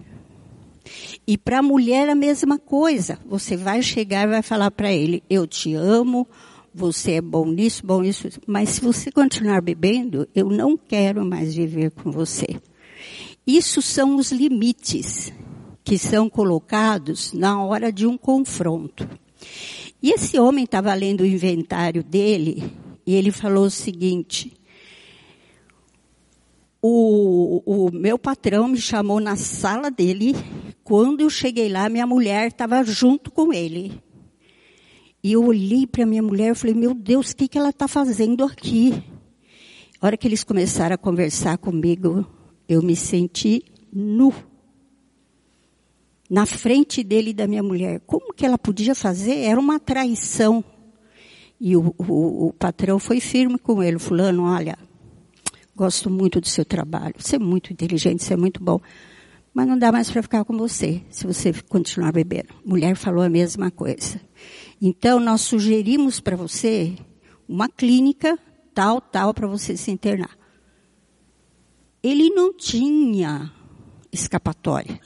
E 1.27 1.39
para 1.39 1.59
a 1.59 1.63
mulher 1.63 2.09
a 2.09 2.15
mesma 2.15 2.59
coisa. 2.59 3.19
Você 3.27 3.57
vai 3.57 3.83
chegar 3.83 4.25
e 4.25 4.31
vai 4.31 4.43
falar 4.43 4.71
para 4.71 4.93
ele, 4.93 5.23
eu 5.29 5.47
te 5.47 5.75
amo, 5.75 6.29
você 6.75 7.13
é 7.13 7.21
bom 7.21 7.47
nisso, 7.47 7.85
bom 7.85 8.01
nisso, 8.01 8.29
mas 8.47 8.71
se 8.71 8.81
você 8.81 9.11
continuar 9.11 9.61
bebendo, 9.61 10.29
eu 10.35 10.49
não 10.49 10.77
quero 10.77 11.25
mais 11.25 11.55
viver 11.55 11.91
com 11.91 12.11
você. 12.11 12.47
Isso 13.47 13.83
são 13.83 14.17
os 14.17 14.31
limites 14.33 15.33
que 15.85 15.99
são 15.99 16.31
colocados 16.31 17.33
na 17.33 17.63
hora 17.63 17.93
de 17.93 18.07
um 18.07 18.17
confronto. 18.17 19.09
E 20.03 20.11
esse 20.11 20.39
homem 20.39 20.65
estava 20.65 20.95
lendo 20.95 21.23
o 21.23 21.27
inventário 21.27 22.03
dele 22.03 22.73
e 23.07 23.15
ele 23.15 23.31
falou 23.31 23.67
o 23.67 23.71
seguinte: 23.71 24.53
o, 26.81 27.63
o 27.65 27.91
meu 27.93 28.19
patrão 28.19 28.69
me 28.69 28.81
chamou 28.81 29.21
na 29.21 29.37
sala 29.37 29.91
dele. 29.91 30.35
Quando 30.83 31.21
eu 31.21 31.31
cheguei 31.31 31.69
lá, 31.69 31.89
minha 31.89 32.07
mulher 32.07 32.49
estava 32.49 32.83
junto 32.83 33.31
com 33.31 33.53
ele. 33.53 33.93
E 35.23 35.33
eu 35.33 35.45
olhei 35.45 35.87
para 35.87 36.05
minha 36.05 36.23
mulher 36.23 36.51
e 36.51 36.55
falei, 36.55 36.75
meu 36.75 36.95
Deus, 36.95 37.31
o 37.31 37.37
que, 37.37 37.47
que 37.47 37.57
ela 37.57 37.71
está 37.71 37.87
fazendo 37.87 38.45
aqui? 38.45 39.05
A 40.01 40.07
hora 40.07 40.17
que 40.17 40.27
eles 40.27 40.43
começaram 40.43 40.95
a 40.95 40.99
conversar 40.99 41.59
comigo, 41.59 42.27
eu 42.69 42.83
me 42.83 42.97
senti 42.97 43.63
nu. 43.93 44.35
Na 46.29 46.45
frente 46.45 47.05
dele 47.05 47.31
e 47.31 47.35
da 47.35 47.47
minha 47.47 47.63
mulher. 47.63 48.01
Como 48.05 48.35
que 48.35 48.45
ela 48.45 48.59
podia 48.59 48.97
fazer? 48.97 49.37
Era 49.45 49.61
uma 49.61 49.79
traição. 49.79 50.65
E 51.61 51.77
o, 51.77 51.95
o, 51.97 52.49
o 52.49 52.53
patrão 52.53 52.99
foi 52.99 53.21
firme 53.21 53.57
com 53.57 53.81
ele, 53.81 54.01
fulano, 54.01 54.43
olha, 54.43 54.77
gosto 55.77 56.11
muito 56.11 56.41
do 56.41 56.49
seu 56.49 56.65
trabalho, 56.65 57.15
você 57.17 57.37
é 57.37 57.39
muito 57.39 57.73
inteligente, 57.73 58.25
você 58.25 58.35
é 58.35 58.37
muito 58.37 58.61
bom, 58.61 58.81
mas 59.55 59.69
não 59.69 59.79
dá 59.79 59.93
mais 59.93 60.11
para 60.11 60.23
ficar 60.23 60.45
com 60.45 60.59
você, 60.59 61.03
se 61.09 61.25
você 61.25 61.53
continuar 61.69 62.11
bebendo. 62.11 62.49
Mulher 62.65 62.97
falou 62.97 63.23
a 63.23 63.29
mesma 63.29 63.71
coisa. 63.71 64.21
Então, 64.85 65.21
nós 65.21 65.43
sugerimos 65.43 66.19
para 66.19 66.35
você 66.35 66.97
uma 67.49 67.69
clínica 67.69 68.37
tal, 68.75 69.01
tal, 69.01 69.33
para 69.33 69.47
você 69.47 69.77
se 69.77 69.93
internar. 69.93 70.37
Ele 72.03 72.31
não 72.31 72.53
tinha 72.53 73.53
escapatória 74.11 75.01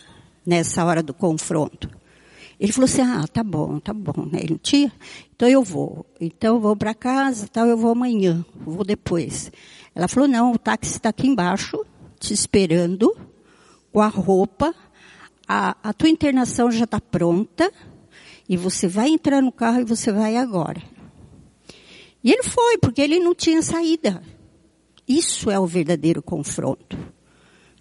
nessa 0.47 0.83
hora 0.83 1.02
do 1.02 1.12
confronto. 1.12 1.90
Ele 2.59 2.73
falou 2.73 2.87
assim, 2.87 3.02
ah, 3.02 3.26
tá 3.30 3.45
bom, 3.45 3.78
tá 3.78 3.92
bom, 3.92 4.25
né? 4.33 4.38
Ele 4.38 4.52
não 4.52 4.59
tinha, 4.59 4.90
então 5.35 5.47
eu 5.47 5.62
vou. 5.62 6.06
Então 6.18 6.54
eu 6.54 6.61
vou 6.61 6.75
para 6.75 6.95
casa, 6.95 7.47
tal, 7.47 7.66
eu 7.66 7.76
vou 7.76 7.90
amanhã, 7.90 8.42
vou 8.56 8.83
depois. 8.83 9.52
Ela 9.95 10.09
falou, 10.09 10.26
não, 10.26 10.52
o 10.52 10.59
táxi 10.59 10.92
está 10.92 11.11
aqui 11.11 11.26
embaixo, 11.26 11.85
te 12.18 12.33
esperando, 12.33 13.14
com 13.92 14.00
a 14.00 14.09
roupa, 14.09 14.75
a, 15.47 15.76
a 15.83 15.92
tua 15.92 16.09
internação 16.09 16.71
já 16.71 16.85
está 16.85 16.99
pronta, 16.99 17.71
e 18.49 18.57
você 18.57 18.87
vai 18.87 19.09
entrar 19.09 19.43
no 19.43 19.53
carro 19.53 19.81
e 19.81 19.85
você 19.85 20.12
vai 20.12 20.37
agora. 20.37 20.83
E 22.23 22.33
ele 22.33 22.43
foi, 22.43 22.79
porque 22.79 23.00
ele 23.00 23.19
não 23.19 23.35
tinha 23.35 23.62
saída. 23.62 24.23
Isso 25.07 25.50
é 25.50 25.59
o 25.59 25.67
verdadeiro 25.67 26.23
confronto. 26.23 26.99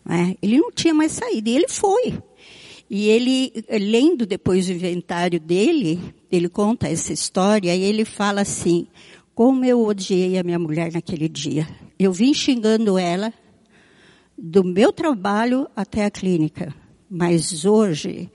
Né? 0.03 0.35
Ele 0.41 0.57
não 0.57 0.71
tinha 0.71 0.93
mais 0.93 1.13
saída, 1.13 1.49
e 1.49 1.55
ele 1.55 1.67
foi. 1.67 2.19
E 2.89 3.07
ele, 3.09 3.51
lendo 3.69 4.25
depois 4.25 4.69
o 4.69 4.71
inventário 4.71 5.39
dele, 5.39 5.99
ele 6.31 6.47
conta 6.47 6.87
essa 6.87 7.11
história 7.11 7.75
e 7.75 7.81
ele 7.81 8.05
fala 8.05 8.41
assim, 8.41 8.85
como 9.33 9.65
eu 9.65 9.83
odiei 9.83 10.37
a 10.37 10.43
minha 10.43 10.59
mulher 10.59 10.93
naquele 10.93 11.27
dia. 11.27 11.67
Eu 11.97 12.13
vim 12.13 12.33
xingando 12.33 12.97
ela 12.97 13.33
do 14.37 14.63
meu 14.63 14.93
trabalho 14.93 15.67
até 15.75 16.05
a 16.05 16.11
clínica. 16.11 16.73
Mas 17.09 17.65
hoje 17.65 18.29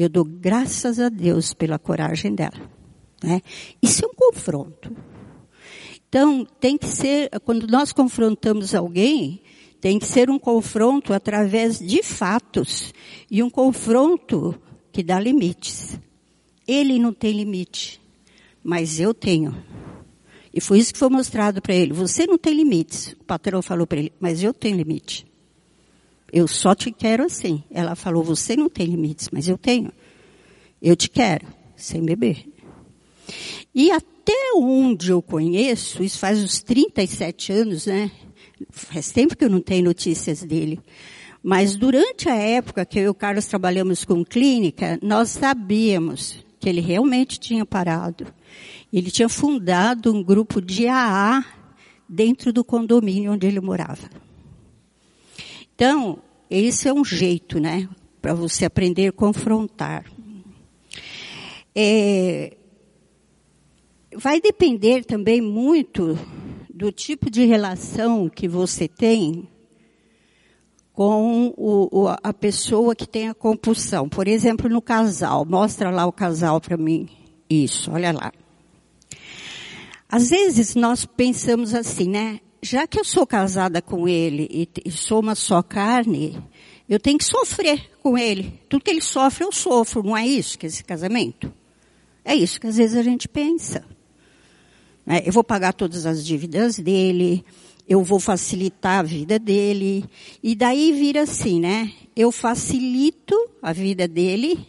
eu 0.00 0.08
dou 0.08 0.24
graças 0.24 0.98
a 0.98 1.08
Deus 1.08 1.52
pela 1.52 1.78
coragem 1.78 2.34
dela. 2.34 2.70
Né? 3.22 3.42
Isso 3.80 4.04
é 4.04 4.08
um 4.08 4.14
confronto. 4.14 4.94
Então, 6.08 6.46
tem 6.60 6.76
que 6.76 6.86
ser, 6.86 7.30
quando 7.44 7.66
nós 7.66 7.92
confrontamos 7.92 8.74
alguém, 8.74 9.40
tem 9.80 9.98
que 9.98 10.06
ser 10.06 10.30
um 10.30 10.38
confronto 10.38 11.12
através 11.12 11.78
de 11.78 12.02
fatos 12.02 12.92
e 13.30 13.42
um 13.42 13.50
confronto 13.50 14.54
que 14.92 15.02
dá 15.02 15.18
limites. 15.18 15.98
Ele 16.68 16.98
não 16.98 17.12
tem 17.12 17.32
limite, 17.32 18.00
mas 18.62 19.00
eu 19.00 19.14
tenho. 19.14 19.56
E 20.54 20.60
foi 20.60 20.78
isso 20.78 20.92
que 20.92 20.98
foi 20.98 21.08
mostrado 21.08 21.62
para 21.62 21.74
ele. 21.74 21.92
Você 21.94 22.26
não 22.26 22.36
tem 22.36 22.54
limites. 22.54 23.16
O 23.18 23.24
patrão 23.24 23.62
falou 23.62 23.86
para 23.86 23.98
ele, 23.98 24.12
mas 24.20 24.42
eu 24.42 24.52
tenho 24.52 24.76
limite. 24.76 25.26
Eu 26.32 26.48
só 26.48 26.74
te 26.74 26.90
quero 26.90 27.24
assim. 27.24 27.62
Ela 27.70 27.94
falou, 27.94 28.24
você 28.24 28.56
não 28.56 28.68
tem 28.68 28.86
limites, 28.86 29.28
mas 29.30 29.46
eu 29.46 29.58
tenho. 29.58 29.92
Eu 30.80 30.96
te 30.96 31.10
quero, 31.10 31.46
sem 31.76 32.02
beber. 32.02 32.46
E 33.74 33.90
até 33.90 34.52
onde 34.56 35.10
eu 35.10 35.20
conheço, 35.20 36.02
isso 36.02 36.18
faz 36.18 36.42
uns 36.42 36.62
37 36.62 37.52
anos, 37.52 37.86
né? 37.86 38.10
Faz 38.70 39.10
tempo 39.10 39.36
que 39.36 39.44
eu 39.44 39.50
não 39.50 39.60
tenho 39.60 39.84
notícias 39.84 40.42
dele. 40.42 40.80
Mas 41.42 41.76
durante 41.76 42.28
a 42.28 42.34
época 42.34 42.86
que 42.86 42.98
eu 42.98 43.04
e 43.04 43.08
o 43.08 43.14
Carlos 43.14 43.46
trabalhamos 43.46 44.04
com 44.04 44.24
clínica, 44.24 44.98
nós 45.02 45.30
sabíamos 45.30 46.44
que 46.58 46.68
ele 46.68 46.80
realmente 46.80 47.40
tinha 47.40 47.66
parado. 47.66 48.26
Ele 48.92 49.10
tinha 49.10 49.28
fundado 49.28 50.14
um 50.14 50.22
grupo 50.22 50.62
de 50.62 50.86
AA 50.86 51.44
dentro 52.08 52.52
do 52.52 52.64
condomínio 52.64 53.32
onde 53.32 53.46
ele 53.46 53.60
morava. 53.60 54.08
Então, 55.84 56.18
esse 56.48 56.86
é 56.86 56.92
um 56.92 57.04
jeito, 57.04 57.58
né, 57.58 57.88
para 58.20 58.32
você 58.34 58.64
aprender 58.64 59.08
a 59.08 59.12
confrontar. 59.12 60.04
É, 61.74 62.56
vai 64.14 64.40
depender 64.40 65.04
também 65.04 65.40
muito 65.40 66.16
do 66.72 66.92
tipo 66.92 67.28
de 67.28 67.44
relação 67.46 68.28
que 68.28 68.46
você 68.46 68.86
tem 68.86 69.48
com 70.92 71.52
o, 71.56 72.06
a 72.22 72.32
pessoa 72.32 72.94
que 72.94 73.08
tem 73.08 73.28
a 73.28 73.34
compulsão. 73.34 74.08
Por 74.08 74.28
exemplo, 74.28 74.70
no 74.70 74.80
casal. 74.80 75.44
Mostra 75.44 75.90
lá 75.90 76.06
o 76.06 76.12
casal 76.12 76.60
para 76.60 76.76
mim. 76.76 77.08
Isso, 77.50 77.90
olha 77.90 78.12
lá. 78.12 78.32
Às 80.08 80.30
vezes 80.30 80.76
nós 80.76 81.04
pensamos 81.04 81.74
assim, 81.74 82.08
né? 82.08 82.38
Já 82.64 82.86
que 82.86 83.00
eu 83.00 83.04
sou 83.04 83.26
casada 83.26 83.82
com 83.82 84.08
ele 84.08 84.68
e, 84.84 84.90
sou 84.90 85.18
uma 85.18 85.34
só 85.34 85.62
carne, 85.62 86.40
eu 86.88 87.00
tenho 87.00 87.18
que 87.18 87.24
sofrer 87.24 87.90
com 88.00 88.16
ele. 88.16 88.60
Tudo 88.68 88.84
que 88.84 88.90
ele 88.90 89.00
sofre, 89.00 89.44
eu 89.44 89.50
sofro. 89.50 90.00
Não 90.04 90.16
é 90.16 90.24
isso 90.24 90.56
que 90.56 90.66
é 90.66 90.68
esse 90.68 90.84
casamento? 90.84 91.52
É 92.24 92.36
isso 92.36 92.60
que 92.60 92.68
às 92.68 92.76
vezes 92.76 92.96
a 92.96 93.02
gente 93.02 93.28
pensa. 93.28 93.84
Né? 95.04 95.22
Eu 95.24 95.32
vou 95.32 95.42
pagar 95.42 95.72
todas 95.72 96.06
as 96.06 96.24
dívidas 96.24 96.78
dele, 96.78 97.44
eu 97.88 98.04
vou 98.04 98.20
facilitar 98.20 99.00
a 99.00 99.02
vida 99.02 99.40
dele. 99.40 100.04
E 100.40 100.54
daí 100.54 100.92
vira 100.92 101.22
assim, 101.22 101.58
né? 101.58 101.92
Eu 102.14 102.30
facilito 102.30 103.34
a 103.60 103.72
vida 103.72 104.06
dele 104.06 104.64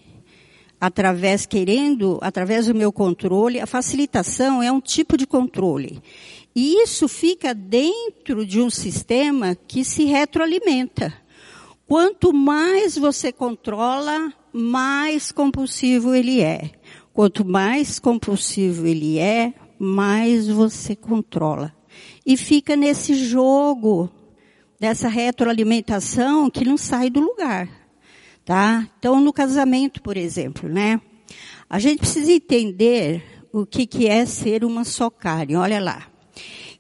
através 0.82 1.45
querendo, 1.45 2.17
através 2.21 2.65
do 2.65 2.73
meu 2.73 2.91
controle. 2.91 3.60
A 3.60 3.67
facilitação 3.67 4.63
é 4.63 4.71
um 4.71 4.82
tipo 4.82 5.15
de 5.15 5.27
controle. 5.27 6.01
E 6.55 6.83
isso 6.83 7.07
fica 7.07 7.53
dentro 7.53 8.45
de 8.45 8.61
um 8.61 8.69
sistema 8.69 9.55
que 9.55 9.83
se 9.83 10.05
retroalimenta. 10.05 11.13
Quanto 11.87 12.31
mais 12.31 12.97
você 12.97 13.31
controla, 13.31 14.31
mais 14.51 15.31
compulsivo 15.31 16.13
ele 16.13 16.41
é. 16.41 16.71
Quanto 17.11 17.43
mais 17.43 17.99
compulsivo 17.99 18.85
ele 18.87 19.17
é, 19.17 19.53
mais 19.79 20.47
você 20.47 20.95
controla. 20.95 21.75
E 22.25 22.37
fica 22.37 22.75
nesse 22.75 23.15
jogo, 23.15 24.09
dessa 24.79 25.07
retroalimentação 25.07 26.49
que 26.49 26.65
não 26.65 26.77
sai 26.77 27.09
do 27.09 27.19
lugar. 27.19 27.69
Tá? 28.45 28.87
Então, 28.99 29.19
no 29.21 29.31
casamento, 29.31 30.01
por 30.01 30.17
exemplo, 30.17 30.69
né? 30.69 30.99
A 31.69 31.79
gente 31.79 31.99
precisa 31.99 32.31
entender 32.31 33.23
o 33.51 33.65
que, 33.65 33.87
que 33.87 34.07
é 34.07 34.25
ser 34.25 34.63
uma 34.63 34.83
só 34.83 35.09
carne. 35.09 35.55
Olha 35.55 35.79
lá. 35.79 36.12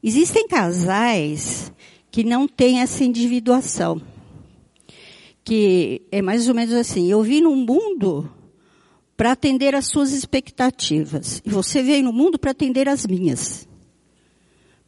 Existem 0.03 0.47
casais 0.47 1.71
que 2.11 2.23
não 2.23 2.47
têm 2.47 2.81
essa 2.81 3.03
individuação. 3.03 4.01
Que 5.43 6.01
é 6.11 6.21
mais 6.21 6.47
ou 6.47 6.53
menos 6.53 6.73
assim, 6.73 7.09
eu 7.09 7.21
vi 7.23 7.39
num 7.41 7.55
mundo 7.55 8.29
para 9.15 9.31
atender 9.31 9.73
às 9.75 9.87
suas 9.87 10.11
expectativas. 10.11 11.41
E 11.45 11.49
você 11.49 11.81
veio 11.81 12.03
no 12.03 12.11
mundo 12.11 12.37
para 12.37 12.51
atender 12.51 12.89
às 12.89 13.05
minhas. 13.05 13.67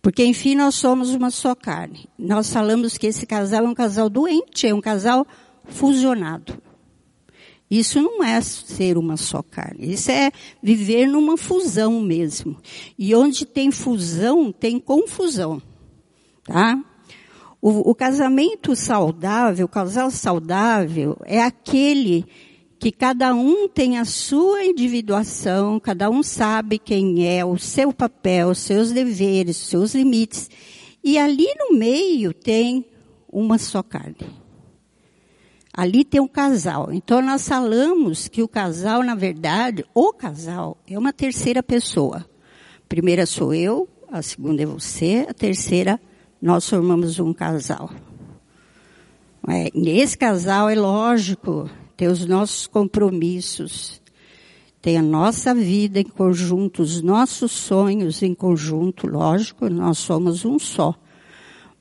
Porque, 0.02 0.24
enfim, 0.24 0.54
nós 0.54 0.76
somos 0.76 1.12
uma 1.12 1.32
só 1.32 1.56
carne. 1.56 2.08
Nós 2.20 2.52
falamos 2.52 2.98
que 2.98 3.08
esse 3.08 3.26
casal 3.26 3.66
é 3.66 3.70
um 3.70 3.74
casal 3.74 4.10
doente, 4.10 4.68
é 4.68 4.74
um 4.74 4.82
casal 4.82 5.26
fusionado. 5.64 6.62
Isso 7.80 8.02
não 8.02 8.24
é 8.24 8.40
ser 8.42 8.98
uma 8.98 9.18
só 9.18 9.44
carne. 9.44 9.92
Isso 9.92 10.10
é 10.10 10.32
viver 10.64 11.08
numa 11.08 11.36
fusão 11.36 12.00
mesmo. 12.02 12.58
E 12.98 13.14
onde 13.14 13.46
tem 13.46 13.70
fusão, 13.70 14.52
tem 14.52 14.80
confusão. 14.80 15.62
Tá? 16.44 16.82
O, 17.62 17.92
o 17.92 17.96
casamento 17.96 18.76
saudável, 18.76 19.66
o 19.66 19.70
casal 19.70 20.10
saudável, 20.10 21.18
é 21.26 21.42
aquele 21.42 22.26
que 22.80 22.92
cada 22.92 23.34
um 23.34 23.68
tem 23.68 23.98
a 23.98 24.06
sua 24.06 24.64
individuação, 24.64 25.80
cada 25.80 26.10
um 26.10 26.22
sabe 26.22 26.78
quem 26.78 27.28
é, 27.28 27.44
o 27.44 27.58
seu 27.58 27.92
papel, 27.92 28.50
os 28.50 28.60
seus 28.60 28.92
deveres, 28.92 29.60
os 29.60 29.68
seus 29.68 29.96
limites. 29.96 30.50
E 31.04 31.18
ali 31.18 31.48
no 31.58 31.78
meio 31.78 32.34
tem 32.34 32.86
uma 33.28 33.58
só 33.58 33.84
carne. 33.84 34.45
Ali 35.76 36.06
tem 36.06 36.22
um 36.22 36.28
casal. 36.28 36.94
Então 36.94 37.22
nós 37.22 37.48
falamos 37.48 38.28
que 38.28 38.42
o 38.42 38.48
casal, 38.48 39.04
na 39.04 39.16
verdade, 39.16 39.86
o 39.94 40.14
casal 40.14 40.78
é 40.88 40.98
uma 40.98 41.12
terceira 41.12 41.62
pessoa. 41.62 42.18
A 42.18 42.88
primeira 42.88 43.26
sou 43.26 43.54
eu, 43.54 43.88
a 44.10 44.22
segunda 44.22 44.64
é 44.64 44.66
você, 44.66 45.26
a 45.28 45.34
terceira 45.34 46.00
nós 46.42 46.70
formamos 46.70 47.20
um 47.20 47.34
casal. 47.34 47.90
É, 49.48 49.70
nesse 49.76 50.18
casal 50.18 50.70
é 50.70 50.76
lógico 50.76 51.70
tem 51.96 52.08
os 52.08 52.26
nossos 52.26 52.68
compromissos, 52.68 54.02
tem 54.82 54.98
a 54.98 55.02
nossa 55.02 55.56
vida 55.56 56.00
em 56.00 56.04
conjunto, 56.04 56.82
os 56.82 57.02
nossos 57.02 57.52
sonhos 57.52 58.22
em 58.22 58.34
conjunto, 58.34 59.08
lógico, 59.08 59.70
nós 59.70 59.98
somos 59.98 60.46
um 60.46 60.60
só. 60.60 60.94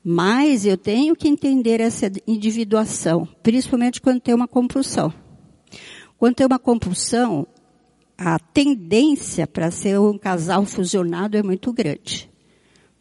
Mas 0.07 0.67
eu 0.67 0.77
tenho 0.77 1.15
que 1.15 1.27
entender 1.27 1.81
essa 1.81 2.11
individuação, 2.27 3.27
principalmente 3.41 3.99
quando 3.99 4.19
tem 4.19 4.35
uma 4.35 4.47
compulsão. 4.47 5.11
Quando 6.15 6.35
tem 6.35 6.45
uma 6.45 6.59
compulsão, 6.59 7.47
a 8.15 8.37
tendência 8.37 9.47
para 9.47 9.71
ser 9.71 9.99
um 9.99 10.15
casal 10.15 10.63
fusionado 10.63 11.35
é 11.35 11.41
muito 11.41 11.73
grande. 11.73 12.29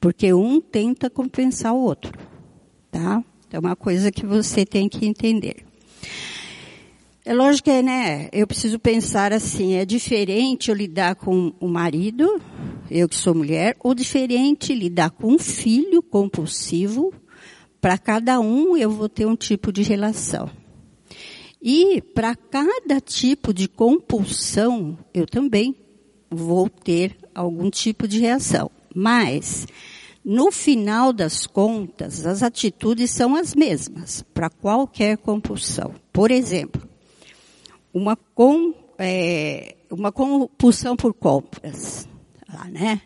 Porque 0.00 0.32
um 0.32 0.62
tenta 0.62 1.10
compensar 1.10 1.74
o 1.74 1.82
outro. 1.82 2.10
Tá? 2.90 3.22
Então, 3.46 3.58
é 3.58 3.60
uma 3.60 3.76
coisa 3.76 4.10
que 4.10 4.24
você 4.24 4.64
tem 4.64 4.88
que 4.88 5.04
entender. 5.04 5.56
É 7.26 7.32
lógico 7.32 7.70
que, 7.70 7.80
né, 7.80 8.28
eu 8.34 8.46
preciso 8.46 8.78
pensar 8.78 9.32
assim, 9.32 9.76
é 9.76 9.86
diferente 9.86 10.68
eu 10.68 10.76
lidar 10.76 11.14
com 11.14 11.54
o 11.58 11.66
marido, 11.66 12.38
eu 12.90 13.08
que 13.08 13.16
sou 13.16 13.34
mulher, 13.34 13.74
ou 13.80 13.94
diferente 13.94 14.74
lidar 14.74 15.10
com 15.10 15.32
um 15.32 15.38
filho 15.38 16.02
compulsivo, 16.02 17.14
para 17.80 17.96
cada 17.96 18.38
um 18.40 18.76
eu 18.76 18.90
vou 18.90 19.08
ter 19.08 19.24
um 19.24 19.34
tipo 19.34 19.72
de 19.72 19.82
relação. 19.82 20.50
E 21.62 22.02
para 22.14 22.36
cada 22.36 23.00
tipo 23.00 23.54
de 23.54 23.68
compulsão, 23.68 24.98
eu 25.14 25.24
também 25.24 25.74
vou 26.30 26.68
ter 26.68 27.16
algum 27.34 27.70
tipo 27.70 28.06
de 28.06 28.20
reação. 28.20 28.70
Mas, 28.94 29.66
no 30.22 30.52
final 30.52 31.10
das 31.10 31.46
contas, 31.46 32.26
as 32.26 32.42
atitudes 32.42 33.10
são 33.12 33.34
as 33.34 33.54
mesmas 33.54 34.22
para 34.34 34.50
qualquer 34.50 35.16
compulsão. 35.16 35.94
Por 36.12 36.30
exemplo, 36.30 36.93
uma, 37.94 38.16
com, 38.16 38.74
é, 38.98 39.76
uma 39.88 40.10
compulsão 40.10 40.96
por 40.96 41.14
compras. 41.14 42.08
Lá, 42.52 42.64
né? 42.64 43.00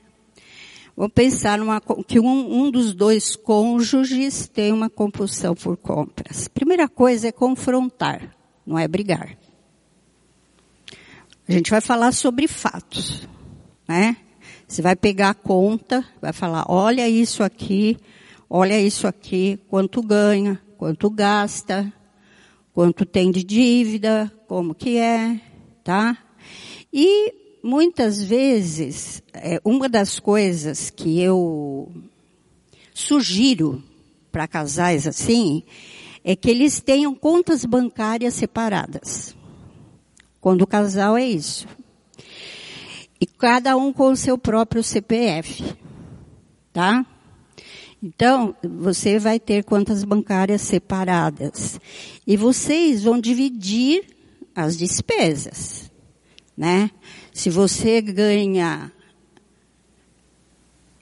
Vamos 0.96 1.12
pensar 1.12 1.58
numa, 1.58 1.80
que 2.06 2.18
um, 2.18 2.62
um 2.62 2.70
dos 2.70 2.94
dois 2.94 3.36
cônjuges 3.36 4.48
tem 4.48 4.72
uma 4.72 4.90
compulsão 4.90 5.54
por 5.54 5.76
compras. 5.76 6.48
Primeira 6.48 6.88
coisa 6.88 7.28
é 7.28 7.32
confrontar, 7.32 8.34
não 8.66 8.78
é 8.78 8.88
brigar. 8.88 9.36
A 11.46 11.52
gente 11.52 11.70
vai 11.70 11.80
falar 11.80 12.12
sobre 12.12 12.48
fatos, 12.48 13.28
né? 13.86 14.16
Você 14.66 14.82
vai 14.82 14.96
pegar 14.96 15.30
a 15.30 15.34
conta, 15.34 16.04
vai 16.20 16.32
falar, 16.32 16.64
olha 16.68 17.08
isso 17.08 17.42
aqui, 17.42 17.96
olha 18.50 18.78
isso 18.78 19.06
aqui, 19.06 19.58
quanto 19.68 20.02
ganha, 20.02 20.60
quanto 20.76 21.08
gasta, 21.08 21.90
quanto 22.74 23.06
tem 23.06 23.30
de 23.30 23.42
dívida, 23.42 24.30
como 24.48 24.74
que 24.74 24.96
é, 24.96 25.38
tá? 25.84 26.16
E 26.90 27.34
muitas 27.62 28.24
vezes, 28.24 29.22
é, 29.34 29.60
uma 29.62 29.90
das 29.90 30.18
coisas 30.18 30.88
que 30.88 31.20
eu 31.20 31.92
sugiro 32.94 33.84
para 34.32 34.48
casais 34.48 35.06
assim, 35.06 35.62
é 36.24 36.34
que 36.34 36.48
eles 36.48 36.80
tenham 36.80 37.14
contas 37.14 37.66
bancárias 37.66 38.34
separadas. 38.34 39.36
Quando 40.40 40.62
o 40.62 40.66
casal 40.66 41.16
é 41.16 41.26
isso. 41.26 41.68
E 43.20 43.26
cada 43.26 43.76
um 43.76 43.92
com 43.92 44.12
o 44.12 44.16
seu 44.16 44.38
próprio 44.38 44.82
CPF. 44.82 45.76
Tá? 46.72 47.04
Então, 48.02 48.54
você 48.62 49.18
vai 49.18 49.38
ter 49.38 49.64
contas 49.64 50.04
bancárias 50.04 50.62
separadas. 50.62 51.78
E 52.26 52.36
vocês 52.36 53.02
vão 53.02 53.20
dividir 53.20 54.17
as 54.58 54.76
despesas, 54.76 55.88
né? 56.56 56.90
Se 57.32 57.48
você 57.48 58.02
ganha 58.02 58.90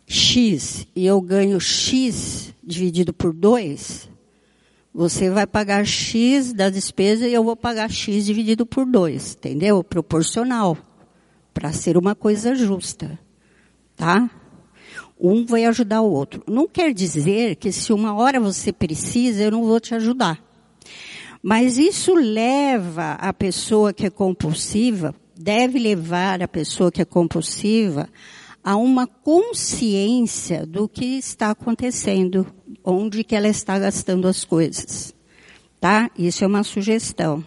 X 0.07 0.87
e 0.95 1.07
eu 1.07 1.19
ganho 1.23 1.59
X 1.59 2.53
dividido 2.62 3.14
por 3.14 3.33
2, 3.33 4.11
você 4.92 5.31
vai 5.31 5.47
pagar 5.47 5.87
X 5.87 6.53
da 6.53 6.69
despesa 6.69 7.27
e 7.27 7.33
eu 7.33 7.42
vou 7.42 7.57
pagar 7.57 7.90
X 7.90 8.27
dividido 8.27 8.66
por 8.66 8.85
2, 8.85 9.37
entendeu? 9.37 9.83
Proporcional. 9.83 10.77
Para 11.55 11.73
ser 11.73 11.97
uma 11.97 12.14
coisa 12.14 12.55
justa. 12.55 13.19
Tá? 13.97 14.31
Um 15.19 15.47
vai 15.47 15.64
ajudar 15.64 16.03
o 16.03 16.12
outro. 16.12 16.45
Não 16.47 16.69
quer 16.69 16.92
dizer 16.92 17.57
que 17.57 17.73
se 17.73 17.90
uma 17.90 18.14
hora 18.14 18.38
você 18.38 18.71
precisa, 18.71 19.45
eu 19.45 19.51
não 19.51 19.64
vou 19.64 19.81
te 19.81 19.95
ajudar. 19.95 20.45
Mas 21.48 21.78
isso 21.78 22.12
leva 22.12 23.12
a 23.12 23.32
pessoa 23.32 23.92
que 23.92 24.04
é 24.04 24.11
compulsiva, 24.11 25.14
deve 25.38 25.78
levar 25.78 26.42
a 26.42 26.48
pessoa 26.48 26.90
que 26.90 27.00
é 27.00 27.04
compulsiva 27.04 28.09
a 28.64 28.74
uma 28.74 29.06
consciência 29.06 30.66
do 30.66 30.88
que 30.88 31.04
está 31.04 31.52
acontecendo, 31.52 32.44
onde 32.82 33.22
que 33.22 33.37
ela 33.37 33.46
está 33.46 33.78
gastando 33.78 34.26
as 34.26 34.44
coisas. 34.44 35.14
Tá? 35.80 36.11
Isso 36.18 36.42
é 36.42 36.48
uma 36.48 36.64
sugestão. 36.64 37.44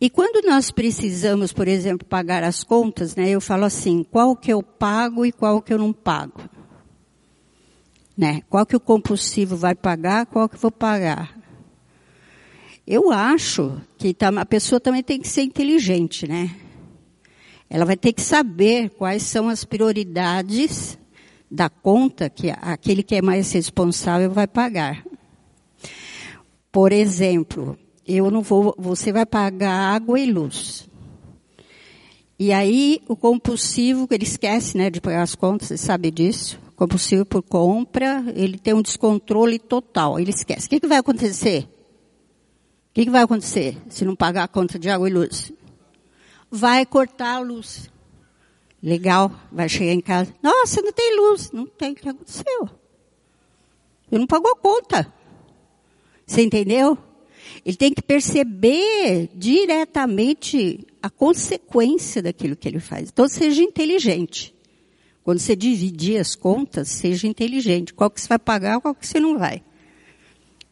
E 0.00 0.08
quando 0.08 0.42
nós 0.48 0.70
precisamos, 0.70 1.52
por 1.52 1.68
exemplo, 1.68 2.08
pagar 2.08 2.42
as 2.42 2.64
contas, 2.64 3.14
né, 3.16 3.28
eu 3.28 3.40
falo 3.42 3.66
assim, 3.66 4.02
qual 4.02 4.34
que 4.34 4.50
eu 4.50 4.62
pago 4.62 5.26
e 5.26 5.30
qual 5.30 5.60
que 5.60 5.74
eu 5.74 5.78
não 5.78 5.92
pago. 5.92 6.40
Né? 8.16 8.40
Qual 8.48 8.64
que 8.64 8.74
o 8.74 8.80
compulsivo 8.80 9.56
vai 9.56 9.74
pagar, 9.74 10.24
qual 10.24 10.48
que 10.48 10.56
eu 10.56 10.60
vou 10.60 10.72
pagar. 10.72 11.38
Eu 12.92 13.12
acho 13.12 13.80
que 13.96 14.12
tá, 14.12 14.30
a 14.30 14.44
pessoa 14.44 14.80
também 14.80 15.00
tem 15.00 15.20
que 15.20 15.28
ser 15.28 15.42
inteligente, 15.42 16.26
né? 16.26 16.56
Ela 17.70 17.84
vai 17.84 17.96
ter 17.96 18.12
que 18.12 18.20
saber 18.20 18.90
quais 18.90 19.22
são 19.22 19.48
as 19.48 19.64
prioridades 19.64 20.98
da 21.48 21.70
conta 21.70 22.28
que 22.28 22.50
aquele 22.50 23.04
que 23.04 23.14
é 23.14 23.22
mais 23.22 23.52
responsável 23.52 24.32
vai 24.32 24.48
pagar. 24.48 25.06
Por 26.72 26.90
exemplo, 26.90 27.78
eu 28.04 28.28
não 28.28 28.42
vou, 28.42 28.74
você 28.76 29.12
vai 29.12 29.24
pagar 29.24 29.94
água 29.94 30.18
e 30.18 30.28
luz. 30.28 30.88
E 32.40 32.52
aí 32.52 33.02
o 33.06 33.14
compulsivo, 33.14 34.08
ele 34.10 34.24
esquece, 34.24 34.76
né, 34.76 34.90
de 34.90 35.00
pagar 35.00 35.22
as 35.22 35.36
contas, 35.36 35.68
você 35.68 35.76
sabe 35.76 36.10
disso. 36.10 36.58
Compulsivo 36.74 37.24
por 37.24 37.42
compra, 37.42 38.24
ele 38.34 38.58
tem 38.58 38.74
um 38.74 38.82
descontrole 38.82 39.60
total, 39.60 40.18
ele 40.18 40.30
esquece. 40.30 40.66
O 40.66 40.70
que, 40.70 40.80
que 40.80 40.88
vai 40.88 40.98
acontecer? 40.98 41.68
O 42.90 42.92
que, 42.92 43.04
que 43.04 43.10
vai 43.10 43.22
acontecer 43.22 43.78
se 43.88 44.04
não 44.04 44.16
pagar 44.16 44.44
a 44.44 44.48
conta 44.48 44.78
de 44.78 44.90
água 44.90 45.08
e 45.08 45.12
luz? 45.12 45.52
Vai 46.50 46.84
cortar 46.84 47.36
a 47.36 47.38
luz. 47.38 47.88
Legal, 48.82 49.30
vai 49.52 49.68
chegar 49.68 49.92
em 49.92 50.00
casa. 50.00 50.34
Nossa, 50.42 50.82
não 50.82 50.92
tem 50.92 51.16
luz. 51.16 51.52
Não 51.52 51.66
tem, 51.66 51.92
o 51.92 51.94
que 51.94 52.08
aconteceu? 52.08 52.68
Eu 54.10 54.18
não 54.18 54.26
pagou 54.26 54.50
a 54.50 54.56
conta. 54.56 55.12
Você 56.26 56.42
entendeu? 56.42 56.98
Ele 57.64 57.76
tem 57.76 57.92
que 57.92 58.02
perceber 58.02 59.30
diretamente 59.34 60.84
a 61.00 61.08
consequência 61.08 62.20
daquilo 62.20 62.56
que 62.56 62.66
ele 62.66 62.80
faz. 62.80 63.08
Então 63.08 63.28
seja 63.28 63.62
inteligente. 63.62 64.52
Quando 65.22 65.38
você 65.38 65.54
dividir 65.54 66.18
as 66.18 66.34
contas, 66.34 66.88
seja 66.88 67.28
inteligente. 67.28 67.94
Qual 67.94 68.10
que 68.10 68.20
você 68.20 68.26
vai 68.26 68.38
pagar, 68.38 68.80
qual 68.80 68.94
que 68.94 69.06
você 69.06 69.20
não 69.20 69.38
vai. 69.38 69.62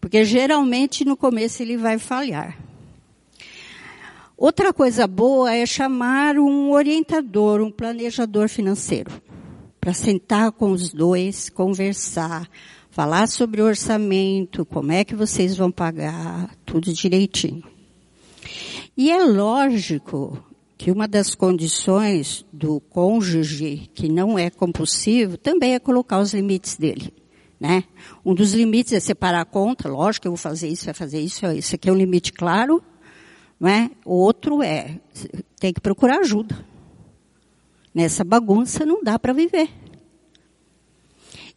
Porque 0.00 0.24
geralmente 0.24 1.04
no 1.04 1.16
começo 1.16 1.62
ele 1.62 1.76
vai 1.76 1.98
falhar. 1.98 2.58
Outra 4.36 4.72
coisa 4.72 5.06
boa 5.06 5.52
é 5.52 5.66
chamar 5.66 6.38
um 6.38 6.70
orientador, 6.70 7.60
um 7.60 7.72
planejador 7.72 8.48
financeiro, 8.48 9.10
para 9.80 9.92
sentar 9.92 10.52
com 10.52 10.70
os 10.70 10.92
dois, 10.92 11.48
conversar, 11.48 12.48
falar 12.88 13.26
sobre 13.26 13.60
o 13.60 13.64
orçamento, 13.64 14.64
como 14.64 14.92
é 14.92 15.04
que 15.04 15.16
vocês 15.16 15.56
vão 15.56 15.72
pagar, 15.72 16.54
tudo 16.64 16.92
direitinho. 16.92 17.64
E 18.96 19.10
é 19.10 19.24
lógico 19.24 20.44
que 20.76 20.92
uma 20.92 21.08
das 21.08 21.34
condições 21.34 22.46
do 22.52 22.78
cônjuge 22.78 23.90
que 23.92 24.08
não 24.08 24.38
é 24.38 24.50
compulsivo 24.50 25.36
também 25.36 25.74
é 25.74 25.80
colocar 25.80 26.20
os 26.20 26.32
limites 26.32 26.76
dele. 26.76 27.12
Né? 27.60 27.84
Um 28.24 28.34
dos 28.34 28.54
limites 28.54 28.92
é 28.92 29.00
separar 29.00 29.40
a 29.40 29.44
conta, 29.44 29.88
lógico 29.88 30.26
eu 30.26 30.32
vou 30.32 30.38
fazer 30.38 30.68
isso, 30.68 30.84
vai 30.84 30.94
fazer 30.94 31.20
isso, 31.20 31.44
isso 31.46 31.74
aqui 31.74 31.88
é 31.88 31.92
um 31.92 31.96
limite 31.96 32.32
claro, 32.32 32.82
é? 33.60 33.90
O 34.04 34.14
outro 34.14 34.62
é, 34.62 35.00
tem 35.58 35.72
que 35.72 35.80
procurar 35.80 36.20
ajuda. 36.20 36.64
Nessa 37.92 38.22
bagunça 38.22 38.86
não 38.86 39.02
dá 39.02 39.18
para 39.18 39.32
viver. 39.32 39.68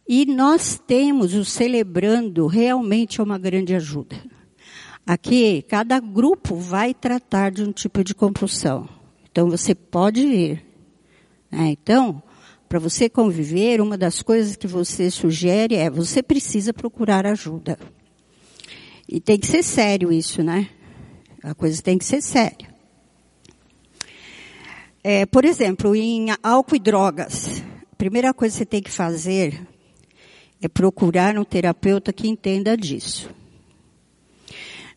E 0.08 0.26
nós 0.26 0.80
temos 0.84 1.32
o 1.34 1.44
celebrando 1.44 2.48
realmente 2.48 3.20
é 3.20 3.24
uma 3.24 3.38
grande 3.38 3.74
ajuda. 3.74 4.16
Aqui, 5.06 5.62
cada 5.62 6.00
grupo 6.00 6.56
vai 6.56 6.92
tratar 6.92 7.50
de 7.52 7.62
um 7.62 7.70
tipo 7.72 8.02
de 8.02 8.14
compulsão. 8.14 8.88
Então, 9.30 9.48
você 9.48 9.74
pode 9.74 10.26
vir. 10.26 10.64
Né? 11.50 11.70
Então, 11.70 12.22
para 12.72 12.78
você 12.78 13.06
conviver, 13.06 13.82
uma 13.82 13.98
das 13.98 14.22
coisas 14.22 14.56
que 14.56 14.66
você 14.66 15.10
sugere 15.10 15.74
é 15.74 15.90
você 15.90 16.22
precisa 16.22 16.72
procurar 16.72 17.26
ajuda. 17.26 17.78
E 19.06 19.20
tem 19.20 19.38
que 19.38 19.46
ser 19.46 19.62
sério 19.62 20.10
isso, 20.10 20.42
né? 20.42 20.70
A 21.42 21.54
coisa 21.54 21.82
tem 21.82 21.98
que 21.98 22.04
ser 22.06 22.22
séria. 22.22 22.74
É, 25.04 25.26
por 25.26 25.44
exemplo, 25.44 25.94
em 25.94 26.28
álcool 26.42 26.76
e 26.76 26.78
drogas, 26.78 27.62
a 27.92 27.96
primeira 27.96 28.32
coisa 28.32 28.54
que 28.54 28.58
você 28.60 28.64
tem 28.64 28.82
que 28.82 28.90
fazer 28.90 29.68
é 30.58 30.66
procurar 30.66 31.36
um 31.36 31.44
terapeuta 31.44 32.10
que 32.10 32.26
entenda 32.26 32.74
disso. 32.74 33.28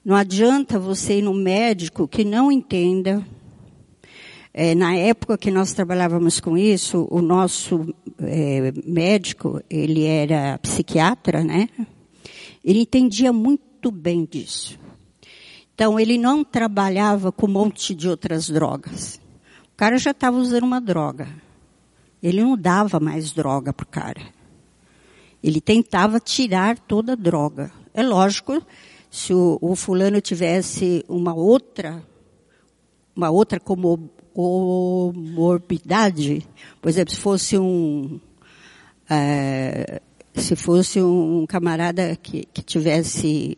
Não 0.01 0.15
adianta 0.15 0.79
você 0.79 1.17
ir 1.17 1.23
no 1.23 1.33
médico 1.33 2.07
que 2.07 2.23
não 2.23 2.49
entenda. 2.49 3.21
É, 4.57 4.73
na 4.73 4.95
época 4.95 5.37
que 5.37 5.51
nós 5.51 5.73
trabalhávamos 5.73 6.39
com 6.39 6.57
isso, 6.57 7.05
o 7.11 7.21
nosso 7.21 7.93
é, 8.21 8.71
médico, 8.85 9.61
ele 9.69 10.05
era 10.05 10.57
psiquiatra, 10.59 11.43
né? 11.43 11.67
Ele 12.63 12.79
entendia 12.79 13.33
muito 13.33 13.91
bem 13.91 14.23
disso. 14.23 14.79
Então, 15.73 15.99
ele 15.99 16.17
não 16.17 16.41
trabalhava 16.41 17.33
com 17.33 17.47
um 17.47 17.51
monte 17.51 17.93
de 17.93 18.07
outras 18.07 18.49
drogas. 18.49 19.19
O 19.73 19.75
cara 19.75 19.97
já 19.97 20.11
estava 20.11 20.37
usando 20.37 20.63
uma 20.63 20.79
droga. 20.79 21.27
Ele 22.23 22.41
não 22.41 22.55
dava 22.55 22.97
mais 22.97 23.33
droga 23.33 23.73
para 23.73 23.83
o 23.83 23.87
cara. 23.87 24.21
Ele 25.43 25.59
tentava 25.59 26.17
tirar 26.17 26.79
toda 26.79 27.11
a 27.11 27.17
droga. 27.17 27.73
É 27.93 28.01
lógico, 28.01 28.65
se 29.11 29.33
o, 29.33 29.57
o 29.59 29.75
fulano 29.75 30.21
tivesse 30.21 31.03
uma 31.09 31.33
outra, 31.33 32.01
uma 33.13 33.29
outra 33.29 33.59
como 33.59 34.09
comorbidade, 34.35 36.45
por 36.81 36.89
exemplo, 36.89 37.13
se 37.13 37.19
fosse 37.21 37.57
um, 37.57 38.19
é, 39.09 40.01
se 40.33 40.57
fosse 40.57 41.01
um 41.01 41.45
camarada 41.47 42.17
que, 42.17 42.45
que 42.53 42.61
tivesse 42.61 43.57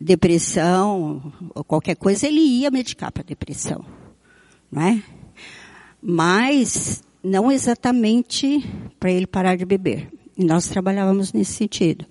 depressão 0.00 1.30
ou 1.54 1.62
qualquer 1.62 1.94
coisa, 1.94 2.26
ele 2.26 2.40
ia 2.40 2.70
medicar 2.70 3.12
para 3.12 3.22
depressão, 3.22 3.84
não 4.72 4.80
é? 4.80 5.02
Mas 6.02 7.02
não 7.22 7.52
exatamente 7.52 8.64
para 8.98 9.12
ele 9.12 9.26
parar 9.26 9.56
de 9.56 9.66
beber. 9.66 10.10
E 10.38 10.44
nós 10.44 10.68
trabalhávamos 10.68 11.34
nesse 11.34 11.52
sentido. 11.52 12.06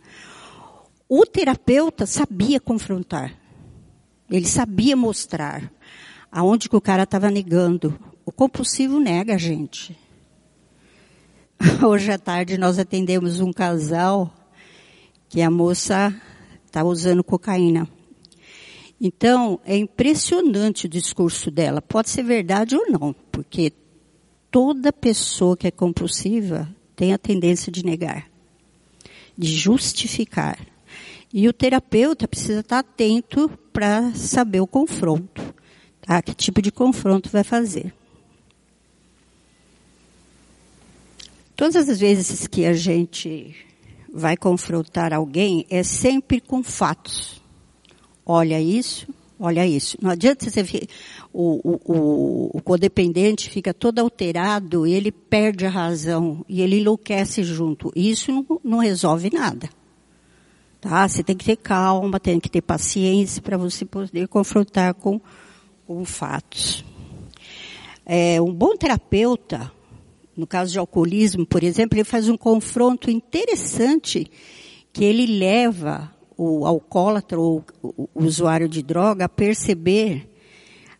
O 1.09 1.25
terapeuta 1.25 2.05
sabia 2.05 2.59
confrontar. 2.59 3.33
Ele 4.29 4.45
sabia 4.45 4.95
mostrar 4.95 5.73
aonde 6.31 6.69
que 6.69 6.75
o 6.75 6.81
cara 6.81 7.03
estava 7.03 7.29
negando. 7.29 7.97
O 8.25 8.31
compulsivo 8.31 8.99
nega 8.99 9.37
gente. 9.37 9.97
Hoje 11.85 12.11
à 12.11 12.17
tarde 12.17 12.57
nós 12.57 12.79
atendemos 12.79 13.39
um 13.39 13.51
casal 13.51 14.33
que 15.27 15.41
a 15.41 15.49
moça 15.49 16.13
está 16.65 16.83
usando 16.83 17.23
cocaína. 17.23 17.87
Então, 19.01 19.59
é 19.63 19.77
impressionante 19.77 20.85
o 20.85 20.89
discurso 20.89 21.49
dela. 21.49 21.81
Pode 21.81 22.09
ser 22.09 22.23
verdade 22.23 22.75
ou 22.75 22.91
não, 22.91 23.15
porque 23.31 23.71
toda 24.51 24.91
pessoa 24.91 25.55
que 25.55 25.67
é 25.67 25.71
compulsiva 25.71 26.67
tem 26.95 27.13
a 27.13 27.17
tendência 27.17 27.71
de 27.71 27.85
negar, 27.85 28.29
de 29.37 29.47
justificar. 29.55 30.59
E 31.31 31.47
o 31.47 31.53
terapeuta 31.53 32.27
precisa 32.27 32.59
estar 32.59 32.79
atento 32.79 33.49
para 33.71 34.13
saber 34.13 34.59
o 34.59 34.67
confronto. 34.67 35.53
Tá? 36.09 36.23
Que 36.23 36.33
tipo 36.33 36.59
de 36.59 36.71
confronto 36.71 37.29
vai 37.29 37.43
fazer. 37.43 37.93
Todas 41.55 41.87
as 41.87 41.99
vezes 41.99 42.47
que 42.47 42.65
a 42.65 42.73
gente 42.73 43.55
vai 44.11 44.35
confrontar 44.35 45.13
alguém, 45.13 45.67
é 45.69 45.83
sempre 45.83 46.41
com 46.41 46.63
fatos. 46.63 47.39
Olha 48.25 48.59
isso, 48.59 49.07
olha 49.39 49.67
isso. 49.67 49.99
Não 50.01 50.09
adianta 50.09 50.49
você 50.49 50.63
ver, 50.63 50.87
o, 51.31 51.61
o, 51.63 51.79
o, 51.85 52.57
o 52.57 52.61
codependente 52.63 53.47
fica 53.47 53.71
todo 53.71 53.99
alterado 53.99 54.87
e 54.87 54.93
ele 54.93 55.11
perde 55.11 55.67
a 55.67 55.69
razão 55.69 56.43
e 56.49 56.59
ele 56.59 56.79
enlouquece 56.79 57.43
junto. 57.43 57.91
Isso 57.95 58.31
não, 58.31 58.59
não 58.63 58.79
resolve 58.79 59.29
nada. 59.31 59.69
Tá? 60.81 61.07
Você 61.07 61.21
tem 61.21 61.37
que 61.37 61.45
ter 61.45 61.57
calma, 61.57 62.19
tem 62.19 62.39
que 62.39 62.49
ter 62.49 62.63
paciência 62.63 63.43
para 63.43 63.57
você 63.59 63.85
poder 63.85 64.27
confrontar 64.27 64.95
com, 64.95 65.21
com 65.89 66.05
fatos. 66.05 66.85
É, 68.05 68.39
um 68.39 68.53
bom 68.53 68.77
terapeuta, 68.77 69.71
no 70.37 70.45
caso 70.45 70.71
de 70.71 70.77
alcoolismo, 70.77 71.47
por 71.47 71.63
exemplo, 71.63 71.97
ele 71.97 72.03
faz 72.03 72.29
um 72.29 72.37
confronto 72.37 73.09
interessante 73.09 74.29
que 74.93 75.03
ele 75.03 75.25
leva 75.25 76.13
o 76.37 76.63
alcoólatra 76.63 77.39
ou 77.39 77.65
o 77.81 78.07
usuário 78.13 78.69
de 78.69 78.83
droga 78.83 79.25
a 79.25 79.29
perceber 79.29 80.29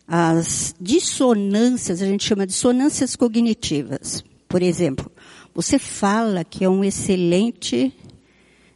as 0.08 0.74
dissonâncias, 0.80 2.02
a 2.02 2.06
gente 2.06 2.24
chama 2.24 2.44
de 2.44 2.52
dissonâncias 2.52 3.14
cognitivas. 3.14 4.24
Por 4.48 4.60
exemplo, 4.60 5.08
você 5.54 5.78
fala 5.78 6.42
que 6.42 6.64
é 6.64 6.68
um 6.68 6.82
excelente 6.82 7.94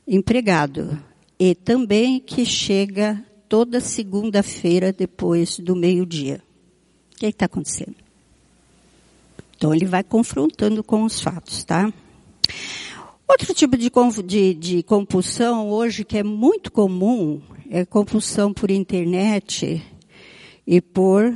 empregado 0.06 0.96
e 1.40 1.56
também 1.56 2.20
que 2.20 2.46
chega 2.46 3.20
toda 3.54 3.78
segunda-feira 3.78 4.92
depois 4.92 5.60
do 5.60 5.76
meio-dia. 5.76 6.42
O 7.14 7.18
que 7.20 7.26
está 7.26 7.46
acontecendo? 7.46 7.94
Então 9.56 9.72
ele 9.72 9.84
vai 9.84 10.02
confrontando 10.02 10.82
com 10.82 11.04
os 11.04 11.20
fatos, 11.20 11.62
tá? 11.62 11.94
Outro 13.28 13.54
tipo 13.54 13.76
de, 13.76 13.88
de, 14.24 14.54
de 14.54 14.82
compulsão 14.82 15.70
hoje 15.70 16.04
que 16.04 16.18
é 16.18 16.24
muito 16.24 16.72
comum 16.72 17.40
é 17.70 17.84
compulsão 17.84 18.52
por 18.52 18.72
internet 18.72 19.80
e 20.66 20.80
por 20.80 21.32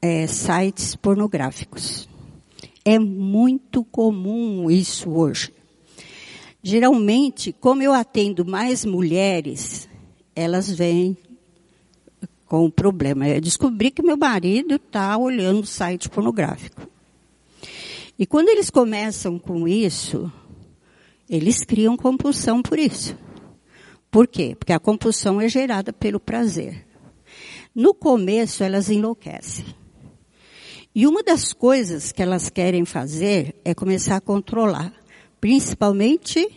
é, 0.00 0.26
sites 0.26 0.96
pornográficos. 0.96 2.08
É 2.82 2.98
muito 2.98 3.84
comum 3.84 4.70
isso 4.70 5.10
hoje. 5.10 5.52
Geralmente, 6.62 7.52
como 7.52 7.82
eu 7.82 7.92
atendo 7.92 8.46
mais 8.46 8.86
mulheres, 8.86 9.86
elas 10.36 10.70
vêm 10.70 11.16
com 12.44 12.66
o 12.66 12.70
problema. 12.70 13.26
Eu 13.26 13.40
descobri 13.40 13.90
que 13.90 14.02
meu 14.02 14.16
marido 14.16 14.76
está 14.76 15.16
olhando 15.16 15.66
site 15.66 16.08
pornográfico. 16.08 16.86
E 18.18 18.26
quando 18.26 18.50
eles 18.50 18.70
começam 18.70 19.38
com 19.38 19.66
isso, 19.66 20.30
eles 21.28 21.64
criam 21.64 21.96
compulsão 21.96 22.62
por 22.62 22.78
isso. 22.78 23.16
Por 24.10 24.26
quê? 24.28 24.54
Porque 24.56 24.72
a 24.72 24.78
compulsão 24.78 25.40
é 25.40 25.48
gerada 25.48 25.92
pelo 25.92 26.20
prazer. 26.20 26.86
No 27.74 27.94
começo, 27.94 28.62
elas 28.62 28.90
enlouquecem. 28.90 29.66
E 30.94 31.06
uma 31.06 31.22
das 31.22 31.52
coisas 31.52 32.12
que 32.12 32.22
elas 32.22 32.48
querem 32.48 32.84
fazer 32.84 33.54
é 33.64 33.74
começar 33.74 34.16
a 34.16 34.20
controlar 34.20 34.92
principalmente 35.40 36.48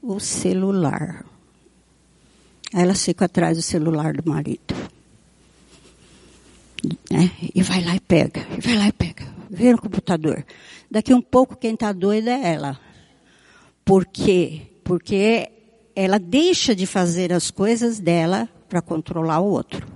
o 0.00 0.20
celular. 0.20 1.25
Aí 2.76 2.82
elas 2.82 3.02
ficam 3.02 3.24
atrás 3.24 3.56
do 3.56 3.62
celular 3.62 4.12
do 4.12 4.28
marido. 4.28 4.74
Né? 7.10 7.30
E 7.54 7.62
vai 7.62 7.82
lá 7.82 7.96
e 7.96 8.00
pega, 8.00 8.46
e 8.54 8.60
vai 8.60 8.76
lá 8.76 8.88
e 8.88 8.92
pega. 8.92 9.26
Vê 9.48 9.72
no 9.72 9.80
computador. 9.80 10.44
Daqui 10.90 11.14
um 11.14 11.22
pouco 11.22 11.56
quem 11.56 11.72
está 11.72 11.90
doida 11.90 12.30
é 12.30 12.52
ela. 12.52 12.78
Por 13.82 14.04
quê? 14.04 14.66
Porque 14.84 15.50
ela 15.94 16.18
deixa 16.18 16.76
de 16.76 16.84
fazer 16.84 17.32
as 17.32 17.50
coisas 17.50 17.98
dela 17.98 18.46
para 18.68 18.82
controlar 18.82 19.40
o 19.40 19.46
outro. 19.46 19.86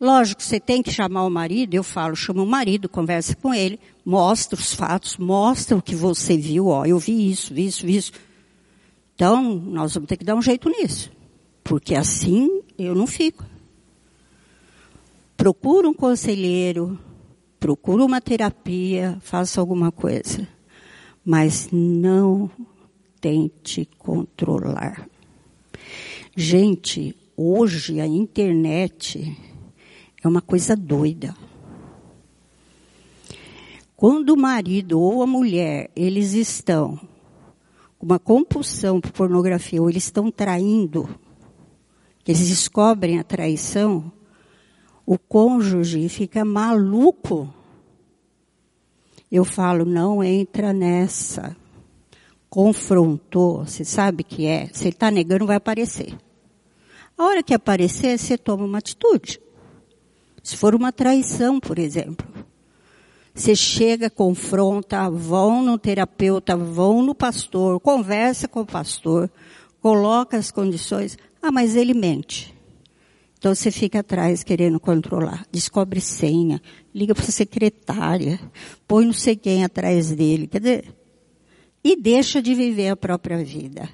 Lógico, 0.00 0.42
você 0.42 0.58
tem 0.58 0.82
que 0.82 0.90
chamar 0.90 1.22
o 1.22 1.30
marido, 1.30 1.74
eu 1.74 1.84
falo, 1.84 2.16
chama 2.16 2.42
o 2.42 2.46
marido, 2.46 2.88
conversa 2.88 3.36
com 3.36 3.54
ele, 3.54 3.78
mostra 4.04 4.58
os 4.58 4.74
fatos, 4.74 5.16
mostra 5.16 5.76
o 5.76 5.82
que 5.82 5.94
você 5.94 6.36
viu, 6.36 6.66
ó, 6.66 6.84
eu 6.84 6.98
vi 6.98 7.30
isso, 7.30 7.54
vi 7.54 7.66
isso, 7.66 7.86
vi 7.86 7.96
isso. 7.96 8.12
Então, 9.14 9.44
nós 9.44 9.94
vamos 9.94 10.08
ter 10.08 10.16
que 10.16 10.24
dar 10.24 10.34
um 10.34 10.42
jeito 10.42 10.68
nisso. 10.68 11.14
Porque 11.64 11.94
assim 11.94 12.62
eu 12.78 12.94
não 12.94 13.06
fico. 13.06 13.44
Procura 15.34 15.88
um 15.88 15.94
conselheiro, 15.94 16.98
procura 17.58 18.04
uma 18.04 18.20
terapia, 18.20 19.18
faça 19.22 19.60
alguma 19.60 19.90
coisa. 19.90 20.46
Mas 21.24 21.70
não 21.72 22.50
tente 23.20 23.88
controlar. 23.96 25.08
Gente, 26.36 27.16
hoje 27.34 28.00
a 28.00 28.06
internet 28.06 29.34
é 30.22 30.28
uma 30.28 30.42
coisa 30.42 30.76
doida. 30.76 31.34
Quando 33.96 34.30
o 34.30 34.36
marido 34.36 35.00
ou 35.00 35.22
a 35.22 35.26
mulher, 35.26 35.90
eles 35.96 36.34
estão 36.34 37.00
com 37.98 38.04
uma 38.04 38.18
compulsão 38.18 39.00
por 39.00 39.12
pornografia, 39.12 39.80
ou 39.80 39.88
eles 39.88 40.04
estão 40.04 40.30
traindo, 40.30 41.08
eles 42.32 42.48
descobrem 42.48 43.18
a 43.18 43.24
traição, 43.24 44.12
o 45.06 45.18
cônjuge 45.18 46.08
fica 46.08 46.44
maluco. 46.44 47.52
Eu 49.30 49.44
falo, 49.44 49.84
não 49.84 50.22
entra 50.22 50.72
nessa. 50.72 51.56
Confrontou, 52.48 53.66
você 53.66 53.84
sabe 53.84 54.22
que 54.22 54.46
é. 54.46 54.68
Se 54.72 54.84
ele 54.84 54.90
está 54.90 55.10
negando, 55.10 55.46
vai 55.46 55.56
aparecer. 55.56 56.16
A 57.18 57.24
hora 57.24 57.42
que 57.42 57.52
aparecer, 57.52 58.18
você 58.18 58.38
toma 58.38 58.64
uma 58.64 58.78
atitude. 58.78 59.40
Se 60.42 60.56
for 60.56 60.74
uma 60.74 60.92
traição, 60.92 61.60
por 61.60 61.78
exemplo. 61.78 62.26
Você 63.34 63.56
chega, 63.56 64.08
confronta, 64.08 65.10
vão 65.10 65.62
no 65.62 65.76
terapeuta, 65.76 66.56
vão 66.56 67.02
no 67.02 67.14
pastor, 67.14 67.80
conversa 67.80 68.46
com 68.46 68.60
o 68.60 68.66
pastor, 68.66 69.28
coloca 69.80 70.36
as 70.36 70.52
condições. 70.52 71.18
Ah, 71.46 71.52
mas 71.52 71.76
ele 71.76 71.92
mente. 71.92 72.54
Então 73.36 73.54
você 73.54 73.70
fica 73.70 73.98
atrás 73.98 74.42
querendo 74.42 74.80
controlar. 74.80 75.46
Descobre 75.52 76.00
senha, 76.00 76.58
liga 76.94 77.14
para 77.14 77.24
a 77.24 77.30
secretária, 77.30 78.40
põe 78.88 79.04
não 79.04 79.12
sei 79.12 79.36
quem 79.36 79.62
atrás 79.62 80.10
dele. 80.10 80.46
Quer 80.46 80.58
dizer, 80.58 80.94
e 81.84 81.96
deixa 81.96 82.40
de 82.40 82.54
viver 82.54 82.88
a 82.88 82.96
própria 82.96 83.44
vida. 83.44 83.86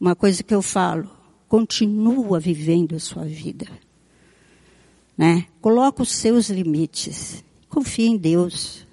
Uma 0.00 0.16
coisa 0.16 0.42
que 0.42 0.52
eu 0.52 0.60
falo, 0.60 1.08
continua 1.46 2.40
vivendo 2.40 2.96
a 2.96 2.98
sua 2.98 3.24
vida. 3.24 3.68
Né? 5.16 5.46
Coloca 5.60 6.02
os 6.02 6.10
seus 6.10 6.50
limites. 6.50 7.44
Confia 7.68 8.08
em 8.08 8.16
Deus. 8.16 8.84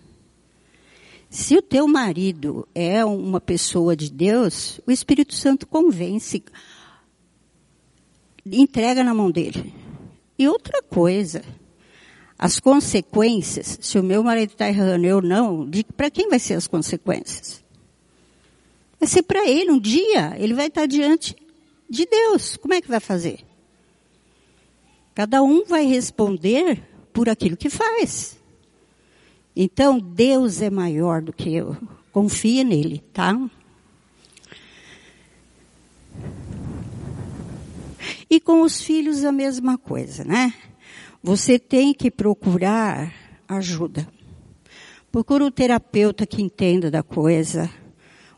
Se 1.32 1.58
o 1.58 1.64
teu 1.64 1.88
marido 1.88 2.68
é 2.76 3.04
uma 3.04 3.42
pessoa 3.42 3.96
de 3.96 4.12
Deus, 4.12 4.80
o 4.86 4.92
Espírito 4.92 5.34
Santo 5.34 5.66
convence 5.66 6.44
entrega 8.46 9.04
na 9.04 9.14
mão 9.14 9.32
dele. 9.32 9.74
E 10.38 10.48
outra 10.48 10.82
coisa, 10.82 11.44
as 12.38 12.60
consequências, 12.60 13.78
se 13.82 14.00
o 14.00 14.04
meu 14.04 14.24
marido 14.24 14.54
está 14.54 14.68
errando 14.68 15.06
eu 15.06 15.22
não, 15.22 15.70
para 15.96 16.10
quem 16.10 16.30
vai 16.30 16.40
ser 16.40 16.56
as 16.56 16.68
consequências? 16.68 17.64
Vai 19.00 19.08
ser 19.08 19.24
para 19.24 19.48
ele 19.48 19.72
um 19.72 19.80
dia, 19.80 20.36
ele 20.38 20.54
vai 20.54 20.68
estar 20.68 20.86
diante 20.86 21.36
de 21.90 22.06
Deus. 22.06 22.58
Como 22.58 22.74
é 22.74 22.82
que 22.82 22.88
vai 22.88 23.00
fazer? 23.00 23.40
Cada 25.14 25.44
um 25.44 25.66
vai 25.66 25.86
responder 25.86 26.82
por 27.12 27.28
aquilo 27.30 27.58
que 27.58 27.70
faz. 27.70 28.40
Então, 29.56 30.00
Deus 30.00 30.62
é 30.62 30.70
maior 30.70 31.22
do 31.22 31.34
que 31.34 31.54
eu. 31.54 31.76
Confia 32.12 32.64
nele, 32.64 33.04
tá? 33.12 33.38
E 38.32 38.40
com 38.40 38.62
os 38.62 38.82
filhos 38.82 39.26
a 39.26 39.32
mesma 39.32 39.78
coisa, 39.78 40.24
né? 40.24 40.54
Você 41.22 41.60
tem 41.60 41.94
que 41.94 42.10
procurar 42.10 43.14
ajuda. 43.46 44.08
Procura 45.12 45.44
um 45.44 45.52
terapeuta 45.52 46.26
que 46.26 46.42
entenda 46.42 46.90
da 46.90 47.04
coisa, 47.04 47.70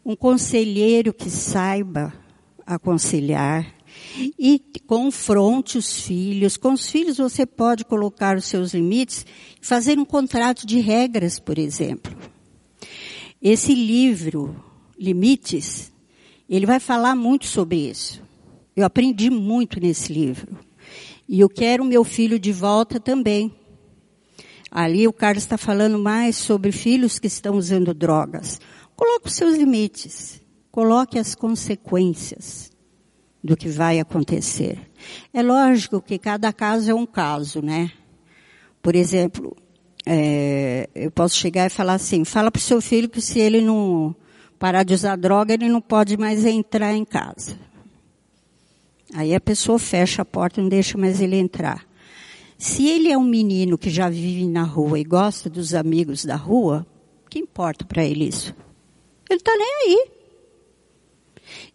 um 0.03 0.15
conselheiro 0.15 1.13
que 1.13 1.29
saiba 1.29 2.11
aconselhar 2.65 3.71
e 4.39 4.59
confronte 4.87 5.77
os 5.77 6.01
filhos. 6.01 6.57
Com 6.57 6.73
os 6.73 6.89
filhos 6.89 7.17
você 7.17 7.45
pode 7.45 7.85
colocar 7.85 8.35
os 8.35 8.45
seus 8.45 8.73
limites, 8.73 9.23
fazer 9.61 9.99
um 9.99 10.05
contrato 10.05 10.65
de 10.65 10.79
regras, 10.79 11.37
por 11.37 11.59
exemplo. 11.59 12.17
Esse 13.39 13.75
livro, 13.75 14.55
Limites, 14.97 15.93
ele 16.49 16.65
vai 16.65 16.79
falar 16.79 17.15
muito 17.15 17.45
sobre 17.45 17.91
isso. 17.91 18.22
Eu 18.75 18.85
aprendi 18.85 19.29
muito 19.29 19.79
nesse 19.79 20.11
livro. 20.11 20.57
E 21.27 21.39
eu 21.39 21.49
quero 21.49 21.85
meu 21.85 22.03
filho 22.03 22.39
de 22.39 22.51
volta 22.51 22.99
também. 22.99 23.53
Ali 24.71 25.07
o 25.07 25.13
Carlos 25.13 25.43
está 25.43 25.57
falando 25.57 25.99
mais 25.99 26.35
sobre 26.35 26.71
filhos 26.71 27.19
que 27.19 27.27
estão 27.27 27.55
usando 27.55 27.93
drogas. 27.93 28.59
Coloque 28.95 29.27
os 29.27 29.35
seus 29.35 29.55
limites. 29.57 30.41
Coloque 30.71 31.19
as 31.19 31.35
consequências 31.35 32.71
do 33.43 33.55
que 33.55 33.69
vai 33.69 33.99
acontecer. 33.99 34.79
É 35.33 35.43
lógico 35.43 36.01
que 36.01 36.17
cada 36.17 36.51
caso 36.51 36.89
é 36.89 36.93
um 36.93 37.05
caso, 37.05 37.61
né? 37.61 37.91
Por 38.81 38.95
exemplo, 38.95 39.55
é, 40.05 40.89
eu 40.95 41.11
posso 41.11 41.35
chegar 41.35 41.67
e 41.67 41.69
falar 41.69 41.93
assim, 41.93 42.25
fala 42.25 42.49
para 42.49 42.59
o 42.59 42.61
seu 42.61 42.81
filho 42.81 43.09
que 43.09 43.21
se 43.21 43.39
ele 43.39 43.61
não 43.61 44.15
parar 44.57 44.83
de 44.83 44.93
usar 44.93 45.15
droga, 45.15 45.53
ele 45.53 45.69
não 45.69 45.81
pode 45.81 46.17
mais 46.17 46.45
entrar 46.45 46.93
em 46.93 47.05
casa. 47.05 47.57
Aí 49.13 49.35
a 49.35 49.39
pessoa 49.39 49.77
fecha 49.77 50.23
a 50.23 50.25
porta 50.25 50.59
e 50.59 50.63
não 50.63 50.69
deixa 50.69 50.97
mais 50.97 51.21
ele 51.21 51.35
entrar. 51.35 51.85
Se 52.57 52.87
ele 52.87 53.11
é 53.11 53.17
um 53.17 53.23
menino 53.23 53.77
que 53.77 53.89
já 53.89 54.09
vive 54.09 54.47
na 54.47 54.63
rua 54.63 54.99
e 54.99 55.03
gosta 55.03 55.49
dos 55.49 55.73
amigos 55.73 56.25
da 56.25 56.35
rua, 56.35 56.85
que 57.29 57.37
importa 57.37 57.85
para 57.85 58.03
ele 58.03 58.27
isso? 58.27 58.55
Ele 59.29 59.39
está 59.39 59.55
nem 59.55 59.67
aí. 59.67 60.07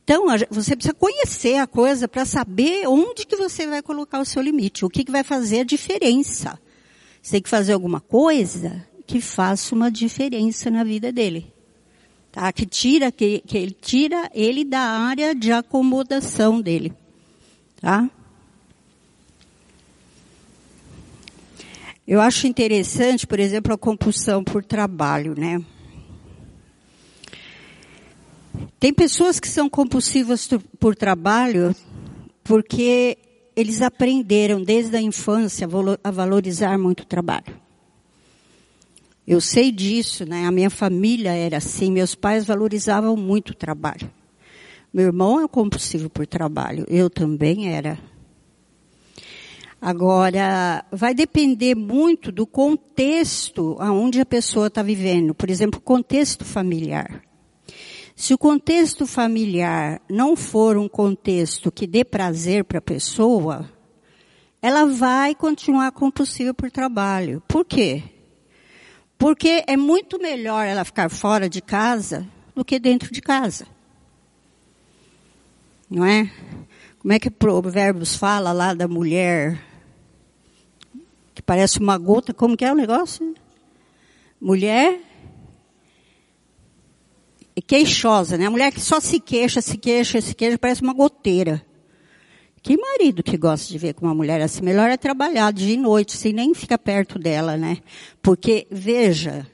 Então, 0.02 0.24
você 0.50 0.74
precisa 0.74 0.94
conhecer 0.94 1.56
a 1.56 1.66
coisa 1.66 2.08
para 2.08 2.24
saber 2.24 2.88
onde 2.88 3.26
que 3.26 3.36
você 3.36 3.66
vai 3.66 3.82
colocar 3.82 4.20
o 4.20 4.24
seu 4.24 4.40
limite, 4.40 4.84
o 4.84 4.88
que, 4.88 5.04
que 5.04 5.12
vai 5.12 5.22
fazer 5.22 5.60
a 5.60 5.64
diferença. 5.64 6.58
Você 7.20 7.32
tem 7.32 7.42
que 7.42 7.48
fazer 7.48 7.74
alguma 7.74 8.00
coisa 8.00 8.86
que 9.06 9.20
faça 9.20 9.74
uma 9.74 9.90
diferença 9.90 10.70
na 10.70 10.82
vida 10.82 11.12
dele. 11.12 11.52
Tá? 12.32 12.50
Que 12.52 12.64
tira, 12.64 13.12
que, 13.12 13.40
que 13.46 13.58
ele 13.58 13.76
tira 13.78 14.30
ele 14.34 14.64
da 14.64 14.80
área 14.80 15.34
de 15.34 15.52
acomodação 15.52 16.60
dele. 16.60 16.94
Tá? 17.80 18.10
Eu 22.06 22.20
acho 22.20 22.46
interessante, 22.46 23.26
por 23.26 23.38
exemplo, 23.38 23.72
a 23.72 23.78
compulsão 23.78 24.42
por 24.42 24.64
trabalho, 24.64 25.34
né? 25.38 25.62
Tem 28.80 28.92
pessoas 28.94 29.38
que 29.38 29.48
são 29.48 29.68
compulsivas 29.68 30.48
por 30.78 30.96
trabalho 30.96 31.74
porque 32.42 33.18
eles 33.54 33.82
aprenderam 33.82 34.62
desde 34.62 34.96
a 34.96 35.02
infância 35.02 35.68
a 36.02 36.10
valorizar 36.10 36.78
muito 36.78 37.00
o 37.00 37.06
trabalho. 37.06 37.60
Eu 39.26 39.40
sei 39.40 39.70
disso, 39.70 40.24
né? 40.24 40.46
A 40.46 40.50
minha 40.50 40.70
família 40.70 41.34
era 41.34 41.58
assim, 41.58 41.92
meus 41.92 42.14
pais 42.14 42.46
valorizavam 42.46 43.14
muito 43.16 43.50
o 43.50 43.54
trabalho. 43.54 44.10
Meu 44.92 45.06
irmão 45.06 45.40
é 45.40 45.46
compulsivo 45.46 46.08
por 46.08 46.26
trabalho, 46.26 46.84
eu 46.88 47.10
também 47.10 47.68
era. 47.68 47.98
Agora, 49.80 50.84
vai 50.90 51.14
depender 51.14 51.74
muito 51.76 52.32
do 52.32 52.46
contexto 52.46 53.76
aonde 53.78 54.20
a 54.20 54.26
pessoa 54.26 54.66
está 54.66 54.82
vivendo. 54.82 55.34
Por 55.34 55.48
exemplo, 55.48 55.80
contexto 55.80 56.44
familiar. 56.44 57.22
Se 58.16 58.34
o 58.34 58.38
contexto 58.38 59.06
familiar 59.06 60.02
não 60.10 60.34
for 60.34 60.76
um 60.76 60.88
contexto 60.88 61.70
que 61.70 61.86
dê 61.86 62.04
prazer 62.04 62.64
para 62.64 62.78
a 62.78 62.82
pessoa, 62.82 63.70
ela 64.60 64.86
vai 64.86 65.36
continuar 65.36 65.92
compulsiva 65.92 66.52
por 66.52 66.68
trabalho. 66.68 67.40
Por 67.46 67.64
quê? 67.64 68.02
Porque 69.16 69.62
é 69.68 69.76
muito 69.76 70.20
melhor 70.20 70.66
ela 70.66 70.84
ficar 70.84 71.08
fora 71.08 71.48
de 71.48 71.62
casa 71.62 72.26
do 72.56 72.64
que 72.64 72.80
dentro 72.80 73.12
de 73.12 73.20
casa. 73.20 73.68
Não 75.90 76.04
é? 76.04 76.30
Como 76.98 77.12
é 77.12 77.18
que 77.18 77.30
Provérbios 77.30 78.14
fala 78.14 78.52
lá 78.52 78.74
da 78.74 78.86
mulher 78.86 79.62
que 81.34 81.40
parece 81.40 81.78
uma 81.78 81.96
gota? 81.96 82.34
Como 82.34 82.56
que 82.56 82.64
é 82.64 82.72
o 82.72 82.76
negócio? 82.76 83.34
Mulher 84.40 85.00
queixosa, 87.66 88.38
né? 88.38 88.46
A 88.46 88.50
mulher 88.50 88.72
que 88.72 88.80
só 88.80 89.00
se 89.00 89.20
queixa, 89.20 89.60
se 89.60 89.76
queixa, 89.76 90.20
se 90.20 90.34
queixa, 90.34 90.58
parece 90.58 90.82
uma 90.82 90.92
goteira. 90.92 91.64
Que 92.62 92.76
marido 92.76 93.22
que 93.22 93.36
gosta 93.36 93.70
de 93.70 93.78
ver 93.78 93.94
com 93.94 94.06
uma 94.06 94.14
mulher 94.14 94.40
assim? 94.40 94.62
Melhor 94.62 94.90
é 94.90 94.96
trabalhar 94.96 95.52
dia 95.52 95.74
e 95.74 95.76
noite, 95.76 96.16
sem 96.16 96.32
nem 96.32 96.54
ficar 96.54 96.78
perto 96.78 97.18
dela, 97.18 97.56
né? 97.56 97.78
Porque, 98.20 98.66
veja, 98.70 99.46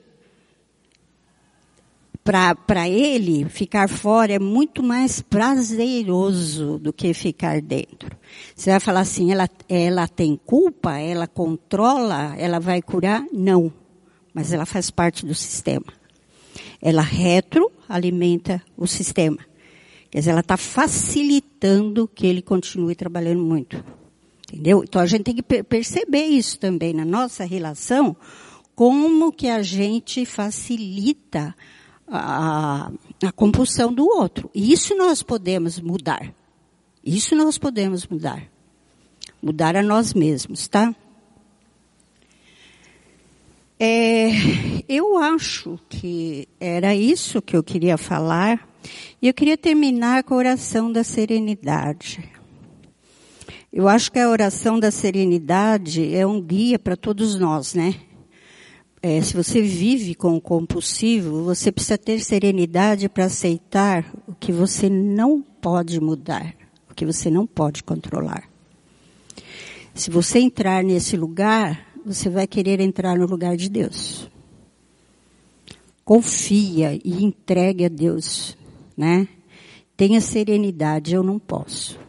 para 2.24 2.88
ele, 2.88 3.44
ficar 3.50 3.87
fora 3.87 4.32
é 4.32 4.38
muito 4.38 4.82
mais 4.82 5.20
prazeroso 5.20 6.78
do 6.78 6.90
que 6.90 7.12
ficar 7.12 7.60
dentro. 7.60 8.16
Você 8.56 8.70
vai 8.70 8.80
falar 8.80 9.00
assim, 9.00 9.30
ela, 9.30 9.46
ela 9.68 10.08
tem 10.08 10.40
culpa, 10.46 10.98
ela 10.98 11.26
controla, 11.26 12.34
ela 12.38 12.58
vai 12.58 12.80
curar? 12.80 13.22
Não. 13.30 13.70
Mas 14.32 14.54
ela 14.54 14.64
faz 14.64 14.90
parte 14.90 15.26
do 15.26 15.34
sistema. 15.34 15.84
Ela 16.80 17.02
retroalimenta 17.02 18.62
o 18.74 18.87
sistema. 18.87 19.38
Quer 20.10 20.20
dizer, 20.20 20.30
ela 20.30 20.40
está 20.40 20.56
facilitando 20.56 22.08
que 22.08 22.26
ele 22.26 22.40
continue 22.40 22.94
trabalhando 22.94 23.42
muito. 23.42 23.84
Entendeu? 24.50 24.82
Então 24.82 25.02
a 25.02 25.06
gente 25.06 25.24
tem 25.24 25.34
que 25.34 25.42
perceber 25.42 26.24
isso 26.24 26.58
também 26.58 26.94
na 26.94 27.04
nossa 27.04 27.44
relação, 27.44 28.16
como 28.74 29.32
que 29.32 29.49
a 29.49 29.62
gente 29.62 30.24
facilita 30.24 31.55
a, 32.09 32.90
a 33.22 33.32
compulsão 33.32 33.92
do 33.92 34.07
outro. 34.07 34.50
E 34.55 34.72
isso 34.72 34.94
nós 34.94 35.22
podemos 35.22 35.80
mudar. 35.80 36.32
Isso 37.05 37.34
nós 37.34 37.59
podemos 37.59 38.07
mudar. 38.07 38.42
Mudar 39.42 39.76
a 39.76 39.82
nós 39.82 40.14
mesmos, 40.14 40.68
tá? 40.68 40.94
É, 43.78 44.30
eu 44.88 45.18
acho 45.18 45.78
que 45.88 46.48
era 46.61 46.94
isso 46.94 47.42
que 47.42 47.57
eu 47.57 47.62
queria 47.62 47.98
falar. 47.98 48.68
E 49.20 49.28
eu 49.28 49.34
queria 49.34 49.57
terminar 49.57 50.24
com 50.24 50.34
a 50.34 50.38
oração 50.38 50.90
da 50.90 51.02
serenidade. 51.02 52.22
Eu 53.72 53.88
acho 53.88 54.12
que 54.12 54.18
a 54.18 54.28
oração 54.28 54.78
da 54.78 54.90
serenidade 54.90 56.14
é 56.14 56.24
um 56.26 56.40
guia 56.40 56.78
para 56.78 56.96
todos 56.96 57.36
nós, 57.38 57.74
né? 57.74 57.96
É, 59.07 59.20
se 59.20 59.36
você 59.36 59.61
vive 59.61 60.14
com 60.14 60.34
o 60.34 60.40
compulsivo, 60.40 61.44
você 61.44 61.70
precisa 61.70 61.98
ter 61.98 62.20
serenidade 62.20 63.07
para 63.07 63.26
aceitar 63.26 64.11
o 64.26 64.34
que 64.34 64.50
você 64.50 64.88
não 64.88 65.42
pode 65.42 66.00
mudar, 66.00 66.55
o 66.90 66.94
que 66.94 67.05
você 67.05 67.30
não 67.30 67.46
pode 67.46 67.84
controlar. 67.84 68.48
Se 69.92 70.11
você 70.11 70.38
entrar 70.38 70.82
nesse 70.82 71.18
lugar, 71.18 71.86
você 72.02 72.30
vai 72.30 72.46
querer 72.46 72.80
entrar 72.80 73.18
no 73.18 73.26
lugar 73.26 73.59
de 73.59 73.68
Deus. 73.68 74.26
Confia 76.02 76.98
e 77.05 77.22
entregue 77.22 77.84
a 77.84 77.88
Deus, 77.90 78.57
né? 78.96 79.28
Tenha 79.98 80.22
serenidade, 80.22 81.14
eu 81.14 81.22
não 81.22 81.38
posso. 81.38 82.00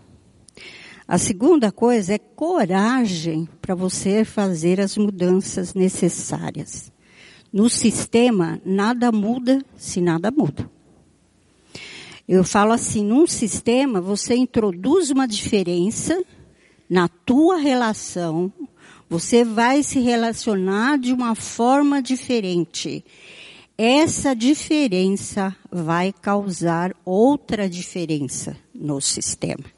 A 1.08 1.20
segunda 1.20 1.72
coisa 1.72 2.16
é 2.16 2.18
coragem 2.18 3.48
para 3.62 3.76
você 3.76 4.26
fazer 4.26 4.82
as 4.82 4.98
mudanças 4.98 5.76
necessárias. 5.76 6.92
No 7.54 7.70
sistema, 7.70 8.60
nada 8.66 9.12
muda 9.12 9.64
se 9.78 10.02
nada 10.02 10.32
muda. 10.32 10.70
Eu 12.28 12.44
falo 12.44 12.72
assim, 12.72 13.06
num 13.06 13.28
sistema, 13.28 14.02
você 14.02 14.36
introduz 14.36 15.12
uma 15.12 15.28
diferença 15.28 16.24
na 16.90 17.08
tua 17.08 17.58
relação, 17.58 18.52
você 19.08 19.44
vai 19.46 19.84
se 19.84 20.00
relacionar 20.00 20.98
de 20.98 21.14
uma 21.14 21.36
forma 21.36 22.02
diferente. 22.02 23.06
Essa 23.78 24.36
diferença 24.36 25.56
vai 25.72 26.12
causar 26.12 26.96
outra 27.06 27.70
diferença 27.70 28.58
no 28.74 29.00
sistema. 29.00 29.75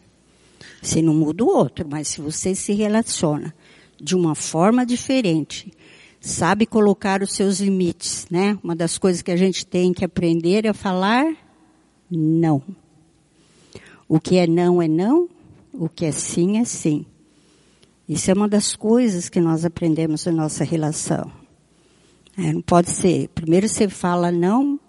Você 0.82 1.02
não 1.02 1.14
muda 1.14 1.44
o 1.44 1.48
outro, 1.48 1.88
mas 1.90 2.08
se 2.08 2.22
você 2.22 2.54
se 2.54 2.74
relaciona 2.74 3.54
de 4.00 4.16
uma 4.16 4.36
forma 4.36 4.86
diferente, 4.86 5.72
sabe 6.20 6.66
colocar 6.66 7.22
os 7.22 7.34
seus 7.34 7.60
limites, 7.60 8.28
né? 8.30 8.58
Uma 8.64 8.76
das 8.76 8.98
coisas 8.98 9.22
que 9.22 9.32
a 9.32 9.38
gente 9.38 9.66
tem 9.66 9.94
que 9.94 10.06
aprender 10.06 10.66
é 10.66 10.74
falar 10.74 11.26
não. 12.10 12.62
O 14.08 14.20
que 14.20 14.38
é 14.38 14.48
não 14.48 14.82
é 14.82 14.88
não, 14.88 15.28
o 15.74 15.90
que 15.90 16.06
é 16.06 16.12
sim 16.12 16.58
é 16.60 16.66
sim. 16.66 17.06
Isso 18.08 18.32
é 18.32 18.34
uma 18.34 18.48
das 18.48 18.76
coisas 18.76 19.28
que 19.28 19.42
nós 19.42 19.66
aprendemos 19.66 20.26
na 20.26 20.32
nossa 20.32 20.64
relação. 20.64 21.30
É, 22.38 22.54
não 22.54 22.62
pode 22.62 22.90
ser. 22.90 23.28
Primeiro 23.30 23.68
você 23.68 23.90
fala 23.90 24.32
não, 24.32 24.80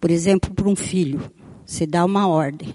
por 0.00 0.10
exemplo, 0.10 0.52
para 0.52 0.68
um 0.68 0.74
filho. 0.74 1.30
Você 1.64 1.86
dá 1.86 2.04
uma 2.04 2.26
ordem. 2.26 2.74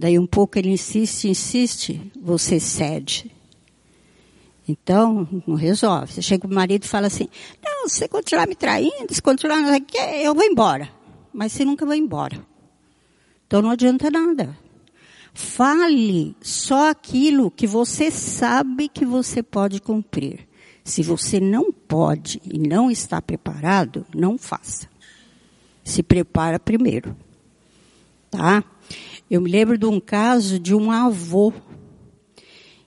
Daí 0.00 0.16
um 0.16 0.28
pouco 0.28 0.56
ele 0.56 0.70
insiste, 0.70 1.26
insiste, 1.26 2.00
você 2.22 2.60
cede. 2.60 3.34
Então, 4.68 5.26
não 5.44 5.56
resolve. 5.56 6.12
Você 6.12 6.22
chega 6.22 6.46
o 6.46 6.54
marido 6.54 6.84
e 6.84 6.88
fala 6.88 7.08
assim, 7.08 7.26
não, 7.60 7.88
se 7.88 7.96
você 7.96 8.06
continuar 8.06 8.46
me 8.46 8.54
traindo, 8.54 9.12
se 9.12 9.20
continuar, 9.20 9.58
eu 10.22 10.36
vou 10.36 10.44
embora. 10.44 10.88
Mas 11.32 11.50
você 11.50 11.64
nunca 11.64 11.84
vai 11.84 11.98
embora. 11.98 12.46
Então 13.44 13.60
não 13.60 13.70
adianta 13.70 14.08
nada. 14.08 14.56
Fale 15.34 16.36
só 16.40 16.90
aquilo 16.90 17.50
que 17.50 17.66
você 17.66 18.08
sabe 18.08 18.88
que 18.88 19.04
você 19.04 19.42
pode 19.42 19.80
cumprir. 19.80 20.46
Se 20.84 21.02
você 21.02 21.40
não 21.40 21.72
pode 21.72 22.40
e 22.44 22.56
não 22.56 22.88
está 22.88 23.20
preparado, 23.20 24.06
não 24.14 24.38
faça. 24.38 24.88
Se 25.82 26.04
prepara 26.04 26.60
primeiro. 26.60 27.16
Tá? 28.30 28.62
Eu 29.30 29.40
me 29.40 29.50
lembro 29.50 29.76
de 29.76 29.84
um 29.84 30.00
caso 30.00 30.58
de 30.58 30.74
um 30.74 30.90
avô 30.90 31.52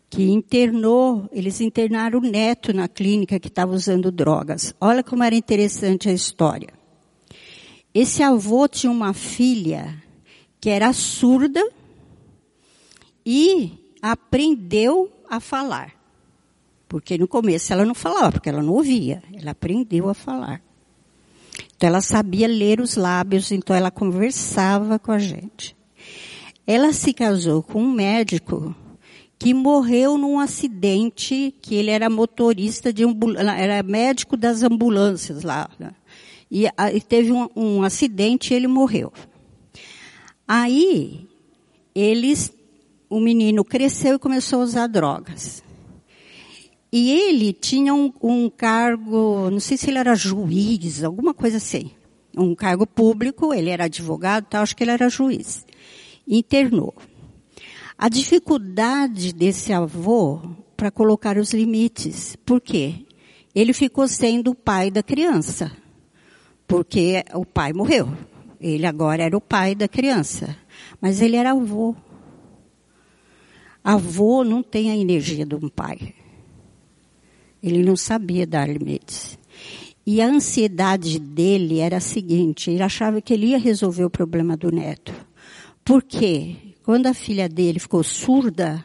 que 0.09 0.23
internou, 0.23 1.29
eles 1.31 1.61
internaram 1.61 2.19
o 2.19 2.21
neto 2.21 2.73
na 2.73 2.87
clínica 2.87 3.39
que 3.39 3.47
estava 3.47 3.73
usando 3.73 4.11
drogas. 4.11 4.73
Olha 4.81 5.03
como 5.03 5.23
era 5.23 5.35
interessante 5.35 6.09
a 6.09 6.13
história. 6.13 6.73
Esse 7.93 8.23
avô 8.23 8.67
tinha 8.67 8.91
uma 8.91 9.13
filha 9.13 10.01
que 10.59 10.69
era 10.69 10.91
surda 10.93 11.61
e 13.25 13.71
aprendeu 14.01 15.11
a 15.29 15.39
falar. 15.39 15.93
Porque 16.89 17.17
no 17.17 17.27
começo 17.27 17.71
ela 17.71 17.85
não 17.85 17.95
falava, 17.95 18.33
porque 18.33 18.49
ela 18.49 18.61
não 18.61 18.73
ouvia. 18.73 19.23
Ela 19.33 19.51
aprendeu 19.51 20.09
a 20.09 20.13
falar. 20.13 20.61
Então 21.75 21.87
ela 21.87 22.01
sabia 22.01 22.47
ler 22.47 22.81
os 22.81 22.95
lábios, 22.95 23.51
então 23.51 23.75
ela 23.75 23.89
conversava 23.89 24.99
com 24.99 25.11
a 25.11 25.19
gente. 25.19 25.75
Ela 26.65 26.93
se 26.93 27.13
casou 27.13 27.63
com 27.63 27.81
um 27.81 27.91
médico 27.91 28.75
que 29.41 29.55
morreu 29.55 30.19
num 30.19 30.37
acidente, 30.37 31.53
que 31.61 31.73
ele 31.73 31.89
era 31.89 32.11
motorista 32.11 32.93
de 32.93 33.03
era 33.57 33.81
médico 33.81 34.37
das 34.37 34.61
ambulâncias 34.61 35.41
lá. 35.41 35.67
Né? 35.79 35.91
E, 36.51 36.65
e, 36.67 37.01
teve 37.01 37.31
um, 37.31 37.49
um 37.55 37.81
acidente 37.81 38.53
e 38.53 38.55
ele 38.55 38.67
morreu. 38.67 39.11
Aí, 40.47 41.27
eles, 41.95 42.53
o 43.09 43.19
menino 43.19 43.65
cresceu 43.65 44.15
e 44.15 44.19
começou 44.19 44.59
a 44.61 44.63
usar 44.63 44.85
drogas. 44.85 45.63
E 46.91 47.09
ele 47.09 47.51
tinha 47.51 47.95
um, 47.95 48.13
um 48.21 48.47
cargo, 48.47 49.49
não 49.49 49.59
sei 49.59 49.75
se 49.75 49.89
ele 49.89 49.97
era 49.97 50.13
juiz, 50.13 51.03
alguma 51.03 51.33
coisa 51.33 51.57
assim. 51.57 51.89
Um 52.37 52.53
cargo 52.53 52.85
público, 52.85 53.55
ele 53.55 53.71
era 53.71 53.85
advogado, 53.85 54.45
tal, 54.45 54.61
acho 54.61 54.75
que 54.75 54.83
ele 54.83 54.91
era 54.91 55.09
juiz 55.09 55.65
internou. 56.31 56.95
A 57.97 58.09
dificuldade 58.09 59.33
desse 59.33 59.73
avô 59.73 60.41
para 60.75 60.89
colocar 60.89 61.37
os 61.37 61.53
limites. 61.53 62.35
Por 62.37 62.59
quê? 62.59 63.05
Ele 63.53 63.73
ficou 63.73 64.07
sendo 64.07 64.51
o 64.51 64.55
pai 64.55 64.89
da 64.89 65.03
criança. 65.03 65.71
Porque 66.65 67.23
o 67.35 67.45
pai 67.45 67.73
morreu. 67.73 68.11
Ele 68.59 68.85
agora 68.85 69.23
era 69.23 69.37
o 69.37 69.41
pai 69.41 69.75
da 69.75 69.87
criança. 69.87 70.57
Mas 70.99 71.21
ele 71.21 71.35
era 71.35 71.51
avô. 71.51 71.95
Avô 73.83 74.43
não 74.43 74.63
tem 74.63 74.89
a 74.89 74.95
energia 74.95 75.45
de 75.45 75.55
um 75.55 75.67
pai. 75.67 76.15
Ele 77.61 77.83
não 77.83 77.95
sabia 77.95 78.47
dar 78.47 78.67
limites. 78.67 79.37
E 80.05 80.21
a 80.21 80.27
ansiedade 80.27 81.19
dele 81.19 81.79
era 81.79 81.97
a 81.97 82.01
seguinte: 82.01 82.71
ele 82.71 82.81
achava 82.81 83.21
que 83.21 83.33
ele 83.33 83.47
ia 83.47 83.59
resolver 83.59 84.05
o 84.05 84.09
problema 84.09 84.57
do 84.57 84.71
neto. 84.71 85.13
Porque 85.83 86.55
quando 86.83 87.07
a 87.07 87.13
filha 87.13 87.47
dele 87.47 87.79
ficou 87.79 88.03
surda, 88.03 88.83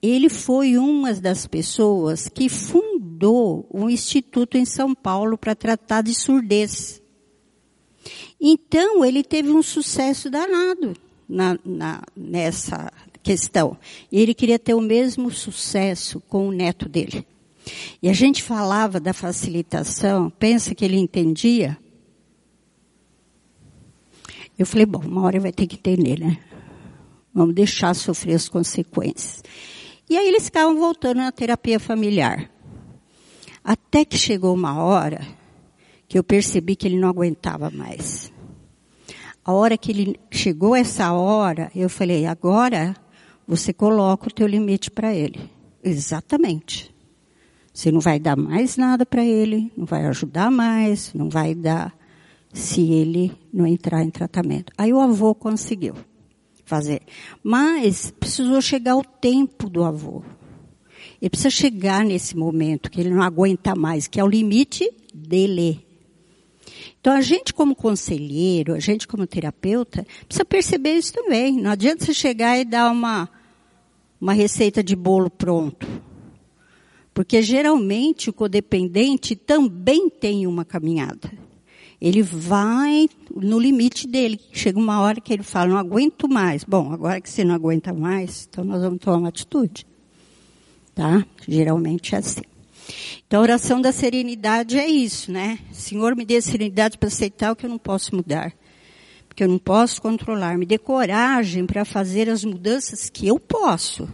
ele 0.00 0.28
foi 0.28 0.76
uma 0.76 1.12
das 1.14 1.46
pessoas 1.46 2.28
que 2.28 2.48
fundou 2.48 3.68
um 3.72 3.90
instituto 3.90 4.56
em 4.56 4.64
São 4.64 4.94
Paulo 4.94 5.36
para 5.36 5.54
tratar 5.54 6.02
de 6.02 6.14
surdez. 6.14 7.02
Então, 8.40 9.04
ele 9.04 9.24
teve 9.24 9.50
um 9.50 9.62
sucesso 9.62 10.30
danado 10.30 10.94
na, 11.28 11.58
na, 11.64 12.02
nessa 12.16 12.92
questão. 13.22 13.76
E 14.10 14.20
ele 14.20 14.32
queria 14.32 14.58
ter 14.58 14.74
o 14.74 14.80
mesmo 14.80 15.30
sucesso 15.30 16.20
com 16.28 16.48
o 16.48 16.52
neto 16.52 16.88
dele. 16.88 17.26
E 18.02 18.08
a 18.08 18.12
gente 18.12 18.42
falava 18.42 18.98
da 18.98 19.12
facilitação, 19.12 20.30
pensa 20.30 20.74
que 20.74 20.84
ele 20.84 20.96
entendia? 20.96 21.76
Eu 24.58 24.66
falei, 24.66 24.84
bom, 24.84 24.98
uma 24.98 25.22
hora 25.22 25.38
vai 25.38 25.52
ter 25.52 25.66
que 25.66 25.76
entender, 25.76 26.18
né? 26.18 26.38
Vamos 27.32 27.54
deixar 27.54 27.94
sofrer 27.94 28.34
as 28.34 28.48
consequências. 28.48 29.42
E 30.10 30.16
aí 30.16 30.26
eles 30.26 30.46
ficavam 30.46 30.76
voltando 30.76 31.18
na 31.18 31.30
terapia 31.30 31.78
familiar. 31.78 32.50
Até 33.62 34.04
que 34.04 34.18
chegou 34.18 34.54
uma 34.54 34.82
hora 34.82 35.20
que 36.08 36.18
eu 36.18 36.24
percebi 36.24 36.74
que 36.74 36.88
ele 36.88 36.98
não 36.98 37.08
aguentava 37.08 37.70
mais. 37.70 38.32
A 39.44 39.52
hora 39.52 39.78
que 39.78 39.92
ele 39.92 40.20
chegou 40.30 40.74
essa 40.74 41.12
hora, 41.12 41.70
eu 41.74 41.88
falei, 41.88 42.26
agora 42.26 42.96
você 43.46 43.72
coloca 43.72 44.28
o 44.28 44.32
teu 44.32 44.46
limite 44.46 44.90
para 44.90 45.14
ele. 45.14 45.50
Exatamente. 45.84 46.94
Você 47.72 47.92
não 47.92 48.00
vai 48.00 48.18
dar 48.18 48.36
mais 48.36 48.76
nada 48.76 49.06
para 49.06 49.24
ele, 49.24 49.72
não 49.76 49.86
vai 49.86 50.06
ajudar 50.06 50.50
mais, 50.50 51.14
não 51.14 51.28
vai 51.28 51.54
dar 51.54 51.97
se 52.58 52.92
ele 52.92 53.32
não 53.52 53.64
entrar 53.64 54.02
em 54.02 54.10
tratamento. 54.10 54.72
Aí 54.76 54.92
o 54.92 55.00
avô 55.00 55.32
conseguiu 55.32 55.94
fazer. 56.64 57.02
Mas 57.42 58.10
precisou 58.10 58.60
chegar 58.60 58.96
o 58.96 59.04
tempo 59.04 59.70
do 59.70 59.84
avô. 59.84 60.24
Ele 61.22 61.30
precisa 61.30 61.50
chegar 61.50 62.04
nesse 62.04 62.36
momento 62.36 62.90
que 62.90 63.00
ele 63.00 63.10
não 63.10 63.22
aguenta 63.22 63.76
mais, 63.76 64.08
que 64.08 64.18
é 64.18 64.24
o 64.24 64.28
limite 64.28 64.90
dele. 65.14 65.86
Então 67.00 67.12
a 67.12 67.20
gente 67.20 67.54
como 67.54 67.76
conselheiro, 67.76 68.74
a 68.74 68.80
gente 68.80 69.06
como 69.06 69.24
terapeuta, 69.24 70.04
precisa 70.26 70.44
perceber 70.44 70.94
isso 70.94 71.12
também. 71.12 71.60
Não 71.60 71.70
adianta 71.70 72.04
você 72.04 72.12
chegar 72.12 72.58
e 72.58 72.64
dar 72.64 72.90
uma, 72.90 73.30
uma 74.20 74.32
receita 74.32 74.82
de 74.82 74.96
bolo 74.96 75.30
pronto. 75.30 75.86
Porque 77.14 77.40
geralmente 77.40 78.30
o 78.30 78.32
codependente 78.32 79.36
também 79.36 80.10
tem 80.10 80.44
uma 80.44 80.64
caminhada. 80.64 81.30
Ele 82.00 82.22
vai 82.22 83.08
no 83.34 83.58
limite 83.58 84.06
dele. 84.06 84.40
Chega 84.52 84.78
uma 84.78 85.00
hora 85.00 85.20
que 85.20 85.32
ele 85.32 85.42
fala, 85.42 85.70
não 85.70 85.78
aguento 85.78 86.28
mais. 86.28 86.62
Bom, 86.62 86.92
agora 86.92 87.20
que 87.20 87.28
você 87.28 87.44
não 87.44 87.54
aguenta 87.54 87.92
mais, 87.92 88.46
então 88.48 88.64
nós 88.64 88.80
vamos 88.80 89.00
tomar 89.00 89.18
uma 89.18 89.28
atitude. 89.28 89.84
Tá? 90.94 91.26
Geralmente 91.46 92.14
é 92.14 92.18
assim. 92.18 92.42
Então 93.26 93.40
a 93.40 93.42
oração 93.42 93.80
da 93.80 93.92
serenidade 93.92 94.78
é 94.78 94.86
isso, 94.86 95.30
né? 95.30 95.58
Senhor, 95.72 96.16
me 96.16 96.24
dê 96.24 96.40
serenidade 96.40 96.96
para 96.96 97.08
aceitar 97.08 97.52
o 97.52 97.56
que 97.56 97.66
eu 97.66 97.70
não 97.70 97.78
posso 97.78 98.14
mudar. 98.14 98.54
Porque 99.28 99.44
eu 99.44 99.48
não 99.48 99.58
posso 99.58 100.00
controlar. 100.00 100.56
Me 100.56 100.64
dê 100.64 100.78
coragem 100.78 101.66
para 101.66 101.84
fazer 101.84 102.30
as 102.30 102.44
mudanças 102.44 103.10
que 103.10 103.26
eu 103.26 103.38
posso. 103.38 104.08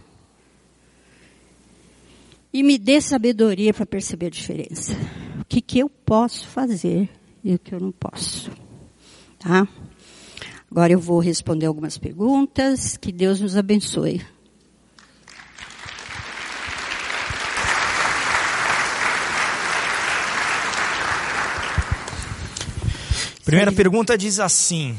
e 2.51 2.63
me 2.63 2.77
dê 2.77 3.01
sabedoria 3.01 3.73
para 3.73 3.85
perceber 3.85 4.27
a 4.27 4.29
diferença. 4.29 4.93
O 5.41 5.45
que, 5.45 5.59
que 5.59 5.79
eu 5.79 5.89
posso 5.89 6.47
fazer 6.47 7.09
e 7.45 7.53
o 7.53 7.59
que 7.59 7.75
eu 7.75 7.79
não 7.79 7.91
posso. 7.91 8.49
Tá? 9.37 9.67
Agora 10.69 10.91
eu 10.91 10.99
vou 10.99 11.19
responder 11.19 11.67
algumas 11.67 11.95
perguntas. 11.95 12.97
Que 12.97 13.11
Deus 13.11 13.39
nos 13.39 13.55
abençoe. 13.55 14.25
Primeira 23.45 23.71
pergunta 23.71 24.17
diz 24.17 24.39
assim: 24.39 24.97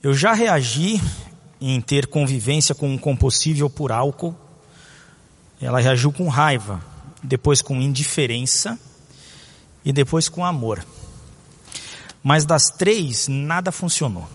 Eu 0.00 0.14
já 0.14 0.32
reagi 0.32 1.00
em 1.60 1.80
ter 1.80 2.06
convivência 2.06 2.76
com 2.76 2.88
um 2.88 2.96
compossível 2.96 3.68
por 3.68 3.90
álcool. 3.90 4.36
Ela 5.60 5.80
reagiu 5.80 6.12
com 6.12 6.28
raiva, 6.28 6.80
depois 7.24 7.60
com 7.60 7.74
indiferença 7.82 8.78
e 9.84 9.92
depois 9.92 10.28
com 10.28 10.44
amor. 10.44 10.84
Mas 12.22 12.44
das 12.44 12.70
três, 12.70 13.28
nada 13.28 13.72
funcionou. 13.72 14.28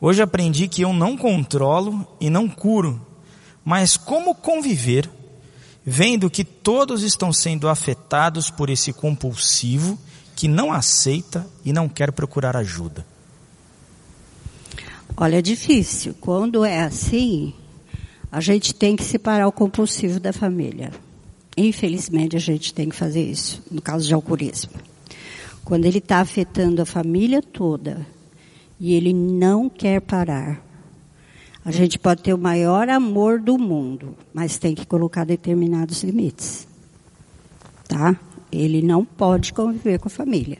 Hoje 0.00 0.20
aprendi 0.20 0.68
que 0.68 0.82
eu 0.82 0.92
não 0.92 1.16
controlo 1.16 2.06
e 2.20 2.28
não 2.28 2.48
curo, 2.48 3.00
mas 3.64 3.96
como 3.96 4.34
conviver, 4.34 5.10
vendo 5.84 6.28
que 6.28 6.44
todos 6.44 7.02
estão 7.02 7.32
sendo 7.32 7.68
afetados 7.68 8.50
por 8.50 8.68
esse 8.68 8.92
compulsivo 8.92 9.98
que 10.34 10.46
não 10.46 10.70
aceita 10.70 11.46
e 11.64 11.72
não 11.72 11.88
quer 11.88 12.12
procurar 12.12 12.56
ajuda? 12.56 13.06
Olha, 15.16 15.38
é 15.38 15.42
difícil. 15.42 16.14
Quando 16.20 16.62
é 16.62 16.82
assim, 16.82 17.54
a 18.30 18.40
gente 18.40 18.74
tem 18.74 18.94
que 18.94 19.02
separar 19.02 19.48
o 19.48 19.52
compulsivo 19.52 20.20
da 20.20 20.32
família. 20.32 20.92
Infelizmente, 21.56 22.36
a 22.36 22.40
gente 22.40 22.74
tem 22.74 22.88
que 22.88 22.96
fazer 22.96 23.22
isso, 23.22 23.62
no 23.70 23.80
caso 23.80 24.06
de 24.06 24.12
alcoolismo. 24.12 24.72
Quando 25.64 25.86
ele 25.86 25.98
está 25.98 26.20
afetando 26.20 26.82
a 26.82 26.86
família 26.86 27.42
toda 27.42 28.06
e 28.78 28.94
ele 28.94 29.12
não 29.12 29.68
quer 29.68 30.00
parar, 30.00 30.62
a 31.64 31.70
gente 31.72 31.98
pode 31.98 32.22
ter 32.22 32.34
o 32.34 32.38
maior 32.38 32.88
amor 32.88 33.40
do 33.40 33.58
mundo, 33.58 34.14
mas 34.32 34.58
tem 34.58 34.74
que 34.74 34.86
colocar 34.86 35.24
determinados 35.24 36.04
limites. 36.04 36.68
Tá? 37.88 38.20
Ele 38.52 38.82
não 38.82 39.04
pode 39.04 39.52
conviver 39.52 39.98
com 39.98 40.06
a 40.06 40.10
família. 40.10 40.58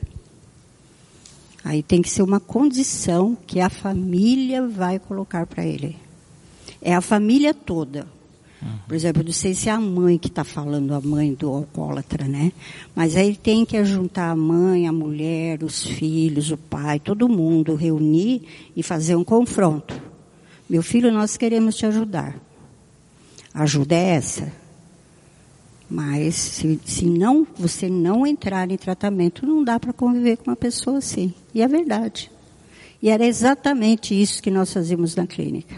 Aí 1.63 1.83
tem 1.83 2.01
que 2.01 2.09
ser 2.11 2.23
uma 2.23 2.41
condição 2.41 3.37
que 3.47 3.61
a 3.61 3.69
família 3.69 4.67
vai 4.67 4.99
colocar 4.99 5.47
para 5.47 5.65
ele. 5.65 5.97
É 6.81 6.95
a 6.95 7.01
família 7.01 7.53
toda. 7.53 8.07
Por 8.87 8.95
exemplo, 8.95 9.23
não 9.23 9.33
sei 9.33 9.55
se 9.55 9.69
é 9.69 9.73
a 9.73 9.81
mãe 9.81 10.17
que 10.17 10.29
está 10.29 10.43
falando, 10.43 10.95
a 10.95 11.01
mãe 11.01 11.35
do 11.35 11.49
alcoólatra, 11.49 12.27
né? 12.27 12.53
Mas 12.95 13.17
aí 13.17 13.37
tem 13.37 13.65
que 13.65 13.85
juntar 13.85 14.31
a 14.31 14.37
mãe, 14.37 14.87
a 14.87 14.93
mulher, 14.93 15.63
os 15.63 15.85
filhos, 15.85 16.51
o 16.51 16.57
pai, 16.57 16.99
todo 16.99 17.29
mundo, 17.29 17.75
reunir 17.75 18.43
e 18.75 18.83
fazer 18.83 19.15
um 19.15 19.25
confronto. 19.25 20.01
Meu 20.69 20.83
filho, 20.83 21.13
nós 21.13 21.37
queremos 21.37 21.77
te 21.77 21.87
ajudar. 21.87 22.35
A 23.53 23.63
ajuda 23.63 23.95
é 23.95 24.09
essa. 24.11 24.53
Mas 25.89 26.35
se, 26.35 26.81
se 26.85 27.07
não, 27.07 27.47
você 27.57 27.89
não 27.89 28.27
entrar 28.27 28.71
em 28.71 28.77
tratamento, 28.77 29.47
não 29.47 29.63
dá 29.63 29.79
para 29.79 29.93
conviver 29.93 30.39
com 30.39 30.51
uma 30.51 30.57
pessoa 30.57 30.99
assim. 30.99 31.33
E 31.55 31.63
é 31.63 31.69
verdade. 31.69 32.31
E 33.01 33.09
era 33.09 33.25
exatamente 33.25 34.21
isso 34.21 34.43
que 34.43 34.51
nós 34.51 34.73
fazíamos 34.73 35.15
na 35.15 35.27
clínica. 35.27 35.77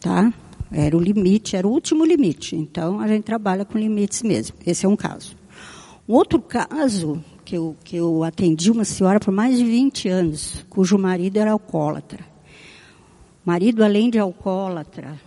Tá? 0.00 0.32
Era 0.72 0.96
o 0.96 1.00
limite, 1.00 1.54
era 1.54 1.68
o 1.68 1.70
último 1.70 2.04
limite. 2.04 2.56
Então 2.56 2.98
a 2.98 3.06
gente 3.06 3.24
trabalha 3.24 3.64
com 3.64 3.78
limites 3.78 4.22
mesmo. 4.22 4.56
Esse 4.66 4.86
é 4.86 4.88
um 4.88 4.96
caso. 4.96 5.36
Um 6.08 6.14
outro 6.14 6.40
caso 6.40 7.22
que 7.44 7.56
eu, 7.56 7.76
que 7.84 7.96
eu 7.96 8.24
atendi 8.24 8.70
uma 8.70 8.84
senhora 8.84 9.20
por 9.20 9.32
mais 9.32 9.58
de 9.58 9.64
20 9.64 10.08
anos, 10.08 10.64
cujo 10.68 10.96
marido 10.98 11.36
era 11.36 11.52
alcoólatra. 11.52 12.24
Marido, 13.44 13.84
além 13.84 14.08
de 14.08 14.18
alcoólatra, 14.18 15.20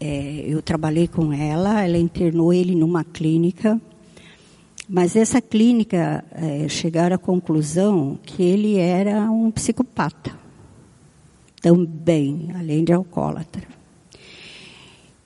é, 0.00 0.44
eu 0.46 0.62
trabalhei 0.62 1.08
com 1.08 1.32
ela, 1.32 1.82
ela 1.82 1.98
internou 1.98 2.52
ele 2.52 2.74
numa 2.74 3.02
clínica, 3.02 3.80
mas 4.88 5.16
essa 5.16 5.40
clínica 5.40 6.24
é, 6.30 6.68
chegaram 6.68 7.16
à 7.16 7.18
conclusão 7.18 8.18
que 8.22 8.42
ele 8.42 8.76
era 8.78 9.30
um 9.30 9.50
psicopata, 9.50 10.38
também, 11.60 12.50
além 12.54 12.84
de 12.84 12.92
alcoólatra. 12.92 13.77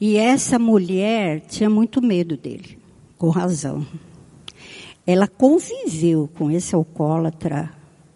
E 0.05 0.16
essa 0.16 0.59
mulher 0.59 1.42
tinha 1.42 1.70
muito 1.70 2.03
medo 2.03 2.36
dele, 2.36 2.76
com 3.16 3.28
razão. 3.28 3.86
Ela 5.07 5.28
conviveu 5.28 6.28
com 6.36 6.50
esse 6.50 6.74
alcoólatra 6.74 7.70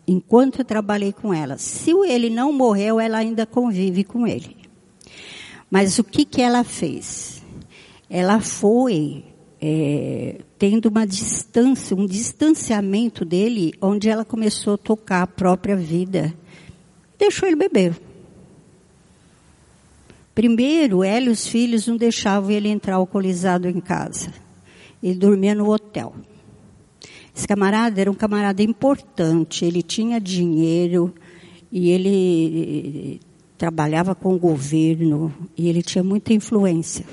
enquanto 0.04 0.58
eu 0.58 0.64
trabalhei 0.64 1.12
com 1.12 1.32
ela. 1.32 1.56
Se 1.58 1.92
ele 2.08 2.28
não 2.28 2.52
morreu, 2.52 2.98
ela 2.98 3.18
ainda 3.18 3.46
convive 3.46 4.02
com 4.02 4.26
ele. 4.26 4.56
Mas 5.70 6.00
o 6.00 6.02
que, 6.02 6.24
que 6.24 6.42
ela 6.42 6.64
fez? 6.64 7.40
Ela 8.10 8.40
foi 8.40 9.24
é, 9.62 10.40
tendo 10.58 10.86
uma 10.86 11.06
distância, 11.06 11.96
um 11.96 12.04
distanciamento 12.04 13.24
dele, 13.24 13.72
onde 13.80 14.08
ela 14.08 14.24
começou 14.24 14.74
a 14.74 14.78
tocar 14.78 15.22
a 15.22 15.26
própria 15.28 15.76
vida. 15.76 16.34
Deixou 17.16 17.48
ele 17.48 17.54
beber. 17.54 18.05
Primeiro, 20.36 21.02
ela 21.02 21.24
e 21.24 21.30
os 21.30 21.46
filhos 21.46 21.86
não 21.86 21.96
deixavam 21.96 22.50
ele 22.50 22.68
entrar 22.68 22.96
alcoolizado 22.96 23.70
em 23.70 23.80
casa. 23.80 24.30
Ele 25.02 25.14
dormia 25.14 25.54
no 25.54 25.72
hotel. 25.72 26.14
Esse 27.34 27.48
camarada 27.48 27.98
era 27.98 28.10
um 28.10 28.14
camarada 28.14 28.62
importante, 28.62 29.64
ele 29.64 29.82
tinha 29.82 30.20
dinheiro 30.20 31.14
e 31.72 31.88
ele 31.88 33.18
trabalhava 33.56 34.14
com 34.14 34.34
o 34.34 34.38
governo 34.38 35.34
e 35.56 35.70
ele 35.70 35.82
tinha 35.82 36.04
muita 36.04 36.34
influência. 36.34 37.06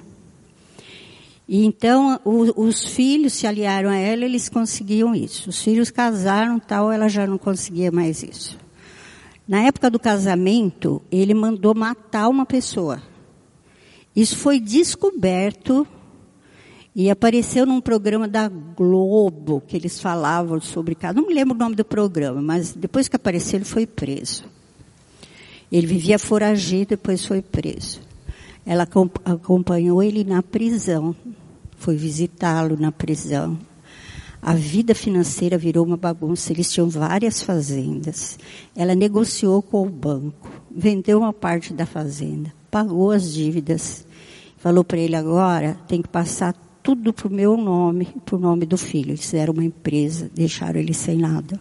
E 1.47 1.65
então 1.65 2.19
o, 2.25 2.65
os 2.65 2.83
filhos 2.83 3.31
se 3.31 3.47
aliaram 3.47 3.89
a 3.89 3.95
ela, 3.95 4.25
eles 4.25 4.49
conseguiam 4.49 5.15
isso. 5.15 5.49
Os 5.49 5.61
filhos 5.61 5.89
casaram, 5.89 6.59
tal, 6.59 6.91
ela 6.91 7.07
já 7.07 7.25
não 7.25 7.37
conseguia 7.37 7.89
mais 7.89 8.21
isso. 8.21 8.59
Na 9.47 9.61
época 9.61 9.89
do 9.89 9.97
casamento, 9.97 11.01
ele 11.09 11.33
mandou 11.33 11.73
matar 11.73 12.27
uma 12.27 12.45
pessoa. 12.45 13.12
Isso 14.15 14.37
foi 14.37 14.59
descoberto 14.59 15.87
e 16.95 17.09
apareceu 17.09 17.65
num 17.65 17.81
programa 17.81 18.27
da 18.27 18.47
Globo 18.47 19.61
que 19.65 19.75
eles 19.75 19.99
falavam 19.99 20.61
sobre 20.61 20.93
cada. 20.93 21.19
Não 21.19 21.27
me 21.27 21.33
lembro 21.33 21.55
o 21.55 21.59
nome 21.59 21.75
do 21.75 21.83
programa, 21.83 22.41
mas 22.41 22.73
depois 22.73 23.07
que 23.07 23.15
apareceu 23.15 23.57
ele 23.57 23.65
foi 23.65 23.87
preso. 23.87 24.45
Ele 25.71 25.87
vivia 25.87 26.19
foragido, 26.19 26.89
depois 26.89 27.25
foi 27.25 27.41
preso. 27.41 27.99
Ela 28.65 28.87
acompanhou 29.25 30.03
ele 30.03 30.23
na 30.23 30.43
prisão, 30.43 31.15
foi 31.77 31.95
visitá-lo 31.95 32.77
na 32.79 32.91
prisão. 32.91 33.57
A 34.39 34.53
vida 34.53 34.93
financeira 34.93 35.57
virou 35.57 35.85
uma 35.85 35.95
bagunça. 35.95 36.51
Eles 36.51 36.71
tinham 36.71 36.89
várias 36.89 37.41
fazendas. 37.41 38.37
Ela 38.75 38.93
negociou 38.93 39.61
com 39.61 39.87
o 39.87 39.89
banco, 39.89 40.49
vendeu 40.69 41.19
uma 41.19 41.31
parte 41.31 41.73
da 41.73 41.85
fazenda, 41.85 42.53
pagou 42.73 43.11
as 43.11 43.31
dívidas. 43.31 44.03
Falou 44.57 44.83
para 44.83 44.97
ele 44.97 45.15
agora 45.15 45.77
tem 45.87 46.01
que 46.01 46.07
passar 46.07 46.55
tudo 46.81 47.13
para 47.13 47.27
o 47.27 47.31
meu 47.31 47.55
nome, 47.55 48.07
para 48.25 48.35
o 48.35 48.39
nome 48.39 48.65
do 48.65 48.77
filho. 48.77 49.11
Eles 49.11 49.21
fizeram 49.21 49.53
uma 49.53 49.63
empresa, 49.63 50.31
deixaram 50.33 50.79
ele 50.79 50.93
sem 50.93 51.19
nada. 51.19 51.59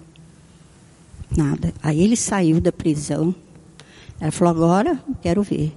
Nada. 1.36 1.74
Aí 1.82 2.00
ele 2.00 2.16
saiu 2.16 2.62
da 2.62 2.72
prisão, 2.72 3.34
ela 4.18 4.32
falou, 4.32 4.54
agora 4.54 4.98
quero 5.20 5.42
ver. 5.42 5.74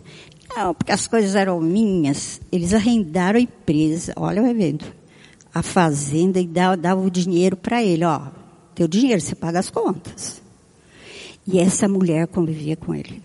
Não, 0.55 0.73
porque 0.73 0.93
as 0.93 1.05
coisas 1.05 1.35
eram 1.35 1.59
minhas. 1.59 2.39
Eles 2.49 2.73
arrendaram 2.73 3.37
a 3.37 3.41
empresa, 3.41 4.13
olha, 4.15 4.41
vai 4.41 4.53
vendo. 4.53 4.85
A 5.53 5.61
fazenda 5.61 6.39
e 6.39 6.47
dava, 6.47 7.01
o 7.01 7.09
dinheiro 7.09 7.57
para 7.57 7.83
ele, 7.83 8.05
ó. 8.05 8.21
Teu 8.73 8.87
dinheiro, 8.87 9.19
você 9.19 9.35
paga 9.35 9.59
as 9.59 9.69
contas. 9.69 10.41
E 11.45 11.59
essa 11.59 11.87
mulher 11.87 12.27
convivia 12.27 12.77
com 12.77 12.95
ele. 12.95 13.24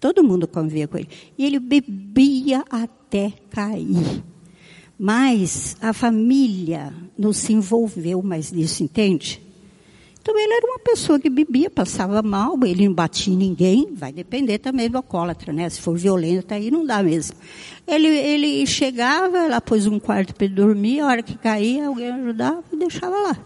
Todo 0.00 0.22
mundo 0.22 0.46
convivia 0.46 0.86
com 0.86 0.98
ele. 0.98 1.08
E 1.36 1.44
ele 1.44 1.58
bebia 1.58 2.64
até 2.70 3.32
cair. 3.50 4.22
Mas 4.98 5.76
a 5.80 5.92
família 5.92 6.92
não 7.16 7.32
se 7.32 7.52
envolveu 7.52 8.22
mais 8.22 8.50
nisso, 8.50 8.82
entende? 8.82 9.40
Então 10.20 10.38
ele 10.38 10.52
era 10.52 10.66
uma 10.66 10.78
pessoa 10.80 11.18
que 11.18 11.30
bebia, 11.30 11.70
passava 11.70 12.20
mal, 12.20 12.58
ele 12.64 12.86
não 12.86 12.94
batia 12.94 13.32
em 13.32 13.36
ninguém, 13.36 13.94
vai 13.94 14.12
depender 14.12 14.58
também 14.58 14.90
do 14.90 14.98
alcoólatra, 14.98 15.52
né? 15.52 15.70
Se 15.70 15.80
for 15.80 15.96
violento, 15.96 16.52
aí 16.52 16.70
não 16.70 16.84
dá 16.84 17.02
mesmo. 17.02 17.36
Ele, 17.86 18.08
ele 18.08 18.66
chegava, 18.66 19.38
ela 19.38 19.60
pôs 19.60 19.86
um 19.86 19.98
quarto 19.98 20.34
para 20.34 20.44
ele 20.44 20.54
dormir, 20.54 21.00
a 21.00 21.06
hora 21.06 21.22
que 21.22 21.38
caía, 21.38 21.86
alguém 21.86 22.10
ajudava 22.10 22.62
e 22.70 22.76
deixava 22.76 23.16
lá. 23.16 23.38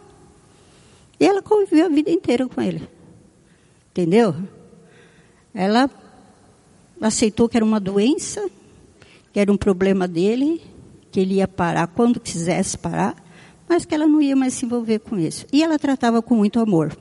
E 1.20 1.24
ela 1.24 1.40
conviveu 1.40 1.86
a 1.86 1.88
vida 1.88 2.10
inteira 2.10 2.48
com 2.48 2.60
ele. 2.60 2.82
Entendeu? 3.90 4.34
Ela 5.54 5.88
aceitou 7.02 7.48
que 7.48 7.56
era 7.56 7.64
uma 7.64 7.80
doença, 7.80 8.48
que 9.32 9.40
era 9.40 9.52
um 9.52 9.56
problema 9.56 10.06
dele, 10.06 10.62
que 11.10 11.20
ele 11.20 11.34
ia 11.34 11.48
parar 11.48 11.86
quando 11.88 12.20
quisesse 12.20 12.78
parar, 12.78 13.14
mas 13.68 13.84
que 13.84 13.94
ela 13.94 14.06
não 14.06 14.20
ia 14.20 14.36
mais 14.36 14.54
se 14.54 14.64
envolver 14.64 14.98
com 15.00 15.18
isso. 15.18 15.46
E 15.52 15.62
ela 15.62 15.78
tratava 15.78 16.22
com 16.22 16.36
muito 16.36 16.60
amor. 16.60 16.96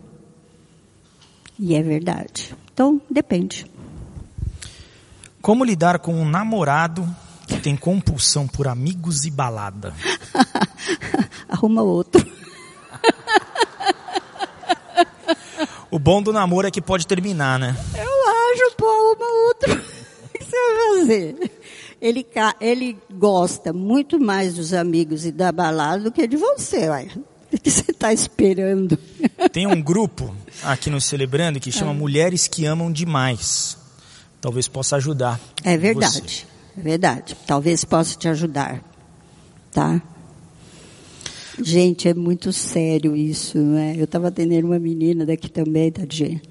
E 1.59 1.75
é 1.75 1.81
verdade. 1.81 2.55
Então, 2.73 3.01
depende. 3.09 3.65
Como 5.41 5.63
lidar 5.63 5.99
com 5.99 6.13
um 6.13 6.27
namorado 6.27 7.07
que 7.47 7.59
tem 7.59 7.75
compulsão 7.75 8.47
por 8.47 8.67
amigos 8.67 9.25
e 9.25 9.31
balada? 9.31 9.93
Arruma 11.49 11.81
outro. 11.81 12.25
o 15.91 15.99
bom 15.99 16.23
do 16.23 16.31
namoro 16.31 16.67
é 16.67 16.71
que 16.71 16.81
pode 16.81 17.05
terminar, 17.05 17.59
né? 17.59 17.75
Eu 17.95 18.63
acho, 18.63 18.75
pô, 18.77 18.85
arruma 18.85 19.47
outro. 19.47 19.91
O 20.33 20.43
que 20.43 20.45
você 20.45 20.57
vai 20.57 20.99
fazer? 20.99 21.51
Ele, 22.01 22.25
ele 22.59 22.97
gosta 23.13 23.71
muito 23.71 24.19
mais 24.19 24.55
dos 24.55 24.73
amigos 24.73 25.25
e 25.25 25.31
da 25.31 25.51
balada 25.51 26.05
do 26.05 26.11
que 26.11 26.25
de 26.25 26.35
você, 26.37 26.89
olha. 26.89 27.11
O 27.51 27.59
que 27.59 27.69
você 27.69 27.91
está 27.91 28.13
esperando? 28.13 28.97
Tem 29.51 29.67
um 29.67 29.81
grupo 29.81 30.33
aqui 30.63 30.89
no 30.89 31.01
Celebrando 31.01 31.59
que 31.59 31.71
chama 31.71 31.91
é. 31.91 31.93
Mulheres 31.93 32.47
que 32.47 32.65
Amam 32.65 32.91
Demais. 32.91 33.77
Talvez 34.39 34.67
possa 34.67 34.95
ajudar. 34.95 35.39
É 35.63 35.77
verdade. 35.77 36.45
Você. 36.75 36.79
É 36.79 36.81
verdade. 36.81 37.37
Talvez 37.45 37.83
possa 37.83 38.17
te 38.17 38.27
ajudar. 38.29 38.81
Tá? 39.71 40.01
Gente, 41.63 42.07
é 42.07 42.13
muito 42.13 42.51
sério 42.51 43.15
isso, 43.15 43.57
né? 43.57 43.95
Eu 43.97 44.05
estava 44.05 44.29
atendendo 44.29 44.67
uma 44.67 44.79
menina 44.79 45.25
daqui 45.25 45.49
também, 45.49 45.91
tadinha. 45.91 46.41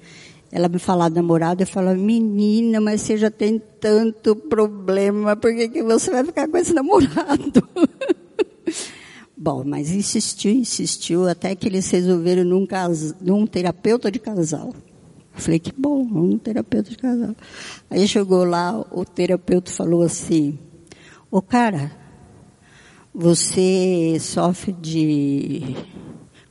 Ela 0.53 0.69
me 0.69 0.79
falava 0.79 1.15
namorado, 1.15 1.63
eu 1.63 1.67
falava, 1.67 1.97
menina, 1.97 2.81
mas 2.81 3.03
você 3.03 3.17
já 3.17 3.31
tem 3.31 3.61
tanto 3.81 4.35
problema, 4.35 5.37
por 5.37 5.55
que, 5.55 5.69
que 5.69 5.83
você 5.83 6.11
vai 6.11 6.25
ficar 6.25 6.49
com 6.49 6.57
esse 6.57 6.73
namorado? 6.73 7.69
Bom, 9.37 9.65
mas 9.65 9.91
insistiu, 9.91 10.53
insistiu, 10.53 11.27
até 11.27 11.55
que 11.55 11.67
eles 11.67 11.89
resolveram 11.91 12.45
num, 12.45 12.67
cas... 12.67 13.15
num 13.21 13.47
terapeuta 13.47 14.11
de 14.11 14.19
casal. 14.19 14.75
Eu 15.35 15.41
falei, 15.41 15.59
que 15.59 15.73
bom, 15.73 16.03
um 16.03 16.37
terapeuta 16.37 16.91
de 16.91 16.99
casal. 16.99 17.35
Aí 17.89 18.07
chegou 18.07 18.45
lá, 18.45 18.79
o 18.91 19.03
terapeuta 19.05 19.71
falou 19.71 20.03
assim, 20.03 20.59
ô 21.31 21.41
cara, 21.41 21.91
você 23.15 24.17
sofre 24.21 24.73
de 24.73 25.77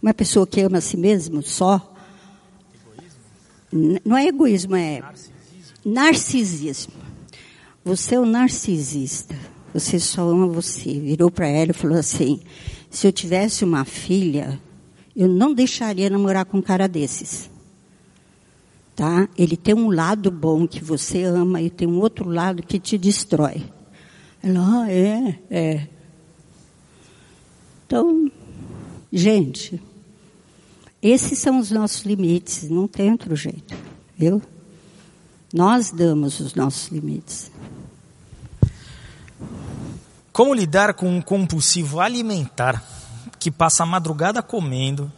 uma 0.02 0.14
pessoa 0.14 0.46
que 0.46 0.62
ama 0.62 0.80
a 0.80 0.82
si 0.82 0.98
mesmo 0.98 1.42
só? 1.42 1.96
Egoísmo? 3.72 4.00
Não 4.06 4.18
é 4.18 4.28
egoísmo, 4.28 4.76
é 4.76 5.00
narcisismo. 5.00 5.94
narcisismo. 5.94 6.94
Você 7.84 8.16
é 8.16 8.20
um 8.20 8.26
narcisista. 8.26 9.36
Você 9.74 10.00
só 10.00 10.28
ama 10.30 10.48
você. 10.48 11.00
Virou 11.00 11.32
para 11.32 11.48
ela 11.48 11.72
e 11.72 11.74
falou 11.74 11.98
assim: 11.98 12.42
se 12.90 13.08
eu 13.08 13.12
tivesse 13.12 13.64
uma 13.64 13.86
filha, 13.86 14.60
eu 15.16 15.28
não 15.28 15.54
deixaria 15.54 16.10
namorar 16.10 16.46
com 16.46 16.58
um 16.58 16.62
cara 16.62 16.88
desses. 16.88 17.50
Tá? 18.96 19.30
Ele 19.38 19.56
tem 19.56 19.74
um 19.74 19.90
lado 19.90 20.30
bom 20.30 20.68
que 20.68 20.84
você 20.84 21.24
ama 21.24 21.62
e 21.62 21.70
tem 21.70 21.88
um 21.88 22.00
outro 22.00 22.30
lado 22.30 22.62
que 22.62 22.80
te 22.80 22.98
destrói. 22.98 23.64
Ela, 24.44 24.84
ah, 24.84 24.92
é, 24.92 25.40
é. 25.50 25.88
Então, 27.90 28.32
gente, 29.12 29.82
esses 31.02 31.40
são 31.40 31.58
os 31.58 31.72
nossos 31.72 32.04
limites, 32.04 32.70
não 32.70 32.88
tem 32.88 33.12
outro 33.12 33.36
jeito, 33.36 33.74
viu? 34.16 34.44
Nós 35.52 35.90
damos 35.90 36.40
os 36.40 36.54
nossos 36.54 36.90
limites. 36.90 37.50
Como 40.32 40.54
lidar 40.54 40.94
com 40.94 41.10
um 41.10 41.20
compulsivo 41.20 42.00
alimentar 42.00 42.86
que 43.40 43.50
passa 43.50 43.82
a 43.82 43.88
madrugada 43.88 44.44
comendo 44.44 45.12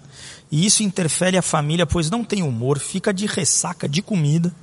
e 0.49 0.65
isso 0.65 0.82
interfere 0.82 1.38
a 1.38 1.41
família, 1.41 1.86
pois 1.86 2.09
não 2.09 2.24
tem 2.24 2.41
humor, 2.41 2.80
fica 2.80 3.13
de 3.13 3.26
ressaca 3.26 3.89
de 3.89 4.01
comida 4.01 4.55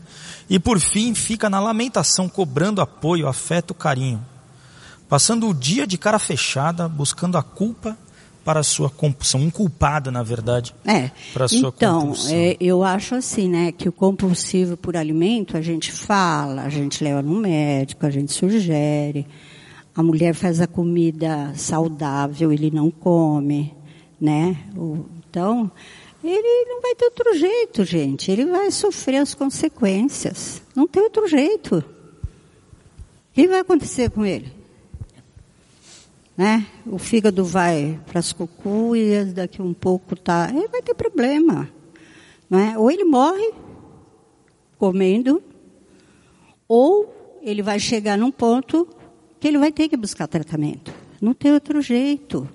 e 0.48 0.58
por 0.58 0.80
fim 0.80 1.14
fica 1.14 1.50
na 1.50 1.60
lamentação 1.60 2.26
cobrando 2.26 2.80
apoio, 2.80 3.28
afeto, 3.28 3.74
carinho 3.74 4.24
passando 5.08 5.48
o 5.48 5.54
dia 5.54 5.86
de 5.86 5.96
cara 5.96 6.18
fechada, 6.18 6.88
buscando 6.88 7.38
a 7.38 7.42
culpa 7.42 7.96
para 8.44 8.60
a 8.60 8.62
sua 8.62 8.88
compulsão, 8.88 9.42
um 9.42 9.50
culpado, 9.50 10.10
na 10.10 10.22
verdade, 10.22 10.74
é. 10.86 11.10
para 11.34 11.44
a 11.44 11.48
sua 11.48 11.72
então, 11.76 12.00
compulsão. 12.00 12.34
É, 12.34 12.56
eu 12.58 12.82
acho 12.82 13.14
assim, 13.14 13.46
né, 13.46 13.72
que 13.72 13.88
o 13.88 13.92
compulsivo 13.92 14.74
por 14.74 14.96
alimento, 14.96 15.56
a 15.56 15.60
gente 15.60 15.92
fala, 15.92 16.62
a 16.62 16.68
gente 16.70 17.04
leva 17.04 17.20
no 17.20 17.34
médico, 17.38 18.06
a 18.06 18.10
gente 18.10 18.32
sugere, 18.32 19.26
a 19.94 20.02
mulher 20.02 20.34
faz 20.34 20.62
a 20.62 20.66
comida 20.66 21.52
saudável, 21.56 22.50
ele 22.50 22.70
não 22.70 22.90
come, 22.90 23.74
né, 24.18 24.56
então, 25.28 25.70
ele 26.24 26.64
não 26.70 26.80
vai 26.80 26.94
ter 26.94 27.04
outro 27.04 27.36
jeito, 27.36 27.84
gente, 27.84 28.30
ele 28.30 28.46
vai 28.46 28.70
sofrer 28.70 29.16
as 29.16 29.34
consequências, 29.34 30.62
não 30.74 30.86
tem 30.86 31.02
outro 31.02 31.28
jeito. 31.28 31.76
O 31.76 33.34
que 33.34 33.46
vai 33.46 33.60
acontecer 33.60 34.10
com 34.10 34.24
ele? 34.24 34.57
Né? 36.38 36.64
O 36.86 36.98
fígado 36.98 37.44
vai 37.44 37.98
para 38.06 38.20
as 38.20 38.32
cucuias, 38.32 39.32
daqui 39.32 39.60
um 39.60 39.74
pouco 39.74 40.14
tá, 40.14 40.48
ele 40.54 40.68
vai 40.68 40.80
ter 40.80 40.94
problema, 40.94 41.68
né? 42.48 42.78
Ou 42.78 42.92
ele 42.92 43.02
morre 43.02 43.52
comendo, 44.78 45.42
ou 46.68 47.12
ele 47.42 47.60
vai 47.60 47.80
chegar 47.80 48.16
num 48.16 48.30
ponto 48.30 48.86
que 49.40 49.48
ele 49.48 49.58
vai 49.58 49.72
ter 49.72 49.88
que 49.88 49.96
buscar 49.96 50.28
tratamento. 50.28 50.94
Não 51.20 51.34
tem 51.34 51.52
outro 51.52 51.82
jeito. 51.82 52.48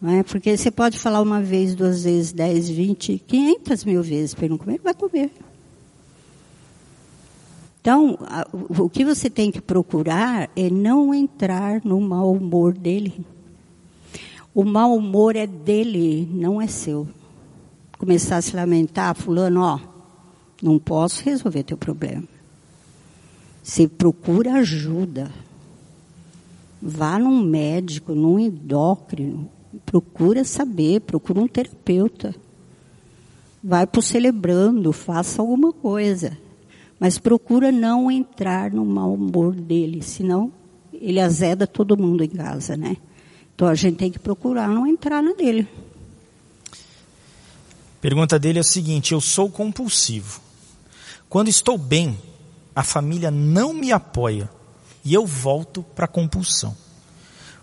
Não 0.00 0.12
é? 0.12 0.22
Porque 0.22 0.56
você 0.56 0.70
pode 0.70 0.96
falar 1.00 1.20
uma 1.20 1.42
vez, 1.42 1.74
duas 1.74 2.04
vezes, 2.04 2.30
dez, 2.30 2.68
vinte, 2.68 3.20
quinhentas 3.26 3.84
mil 3.84 4.00
vezes 4.00 4.32
para 4.32 4.44
ele 4.44 4.52
não 4.52 4.58
comer, 4.58 4.74
ele 4.74 4.84
vai 4.84 4.94
comer. 4.94 5.32
Então, 7.86 8.18
o 8.52 8.90
que 8.90 9.04
você 9.04 9.30
tem 9.30 9.52
que 9.52 9.60
procurar 9.60 10.50
é 10.56 10.68
não 10.68 11.14
entrar 11.14 11.80
no 11.84 12.00
mau 12.00 12.32
humor 12.32 12.76
dele. 12.76 13.24
O 14.52 14.64
mau 14.64 14.96
humor 14.96 15.36
é 15.36 15.46
dele, 15.46 16.28
não 16.32 16.60
é 16.60 16.66
seu. 16.66 17.06
Começar 17.96 18.38
a 18.38 18.42
se 18.42 18.56
lamentar, 18.56 19.14
fulano, 19.14 19.60
ó, 19.60 19.78
não 20.60 20.80
posso 20.80 21.22
resolver 21.22 21.62
teu 21.62 21.76
problema. 21.76 22.24
Você 23.62 23.86
procura 23.86 24.54
ajuda. 24.54 25.30
Vá 26.82 27.20
num 27.20 27.40
médico, 27.40 28.16
num 28.16 28.36
endócrino. 28.36 29.48
Procura 29.84 30.42
saber, 30.42 31.02
procura 31.02 31.40
um 31.40 31.46
terapeuta. 31.46 32.34
Vai 33.62 33.86
para 33.86 34.00
o 34.00 34.02
celebrando, 34.02 34.92
faça 34.92 35.40
alguma 35.40 35.72
coisa. 35.72 36.36
Mas 36.98 37.18
procura 37.18 37.70
não 37.70 38.10
entrar 38.10 38.70
no 38.70 38.84
mau 38.84 39.14
humor 39.14 39.54
dele, 39.54 40.02
senão 40.02 40.52
ele 40.92 41.20
azeda 41.20 41.66
todo 41.66 41.96
mundo 41.96 42.24
em 42.24 42.28
casa, 42.28 42.76
né? 42.76 42.96
Então 43.54 43.68
a 43.68 43.74
gente 43.74 43.96
tem 43.96 44.10
que 44.10 44.18
procurar 44.18 44.68
não 44.68 44.86
entrar 44.86 45.22
na 45.22 45.32
dele. 45.32 45.68
Pergunta 48.00 48.38
dele 48.38 48.58
é 48.58 48.60
o 48.60 48.64
seguinte: 48.64 49.12
eu 49.12 49.20
sou 49.20 49.50
compulsivo. 49.50 50.40
Quando 51.28 51.48
estou 51.48 51.76
bem, 51.76 52.16
a 52.74 52.82
família 52.82 53.30
não 53.30 53.72
me 53.72 53.92
apoia 53.92 54.48
e 55.04 55.12
eu 55.12 55.26
volto 55.26 55.82
para 55.82 56.04
a 56.04 56.08
compulsão. 56.08 56.76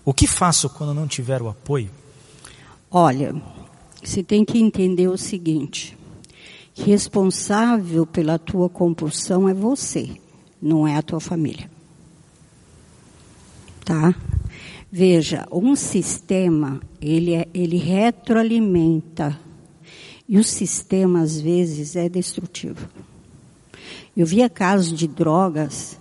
O 0.04 0.14
que 0.14 0.28
faço 0.28 0.70
quando 0.70 0.94
não 0.94 1.08
tiver 1.08 1.42
o 1.42 1.48
apoio? 1.48 1.90
Olha, 2.92 3.34
você 4.04 4.22
tem 4.22 4.44
que 4.44 4.58
entender 4.58 5.08
o 5.08 5.18
seguinte: 5.18 5.98
responsável 6.74 8.06
pela 8.06 8.40
tua 8.40 8.68
compulsão 8.70 9.48
é 9.48 9.54
você, 9.54 10.10
não 10.62 10.88
é 10.88 10.96
a 10.96 11.02
tua 11.02 11.20
família. 11.20 11.70
Tá? 13.86 14.16
Veja, 14.92 15.48
um 15.52 15.76
sistema, 15.76 16.80
ele, 17.02 17.34
é, 17.34 17.48
ele 17.54 17.78
retroalimenta. 17.78 19.40
E 20.30 20.38
o 20.38 20.44
sistema, 20.44 21.22
às 21.22 21.40
vezes, 21.40 21.96
é 21.96 22.08
destrutivo. 22.08 22.88
Eu 24.16 24.26
via 24.26 24.50
casos 24.50 24.98
de 24.98 25.08
drogas, 25.08 26.00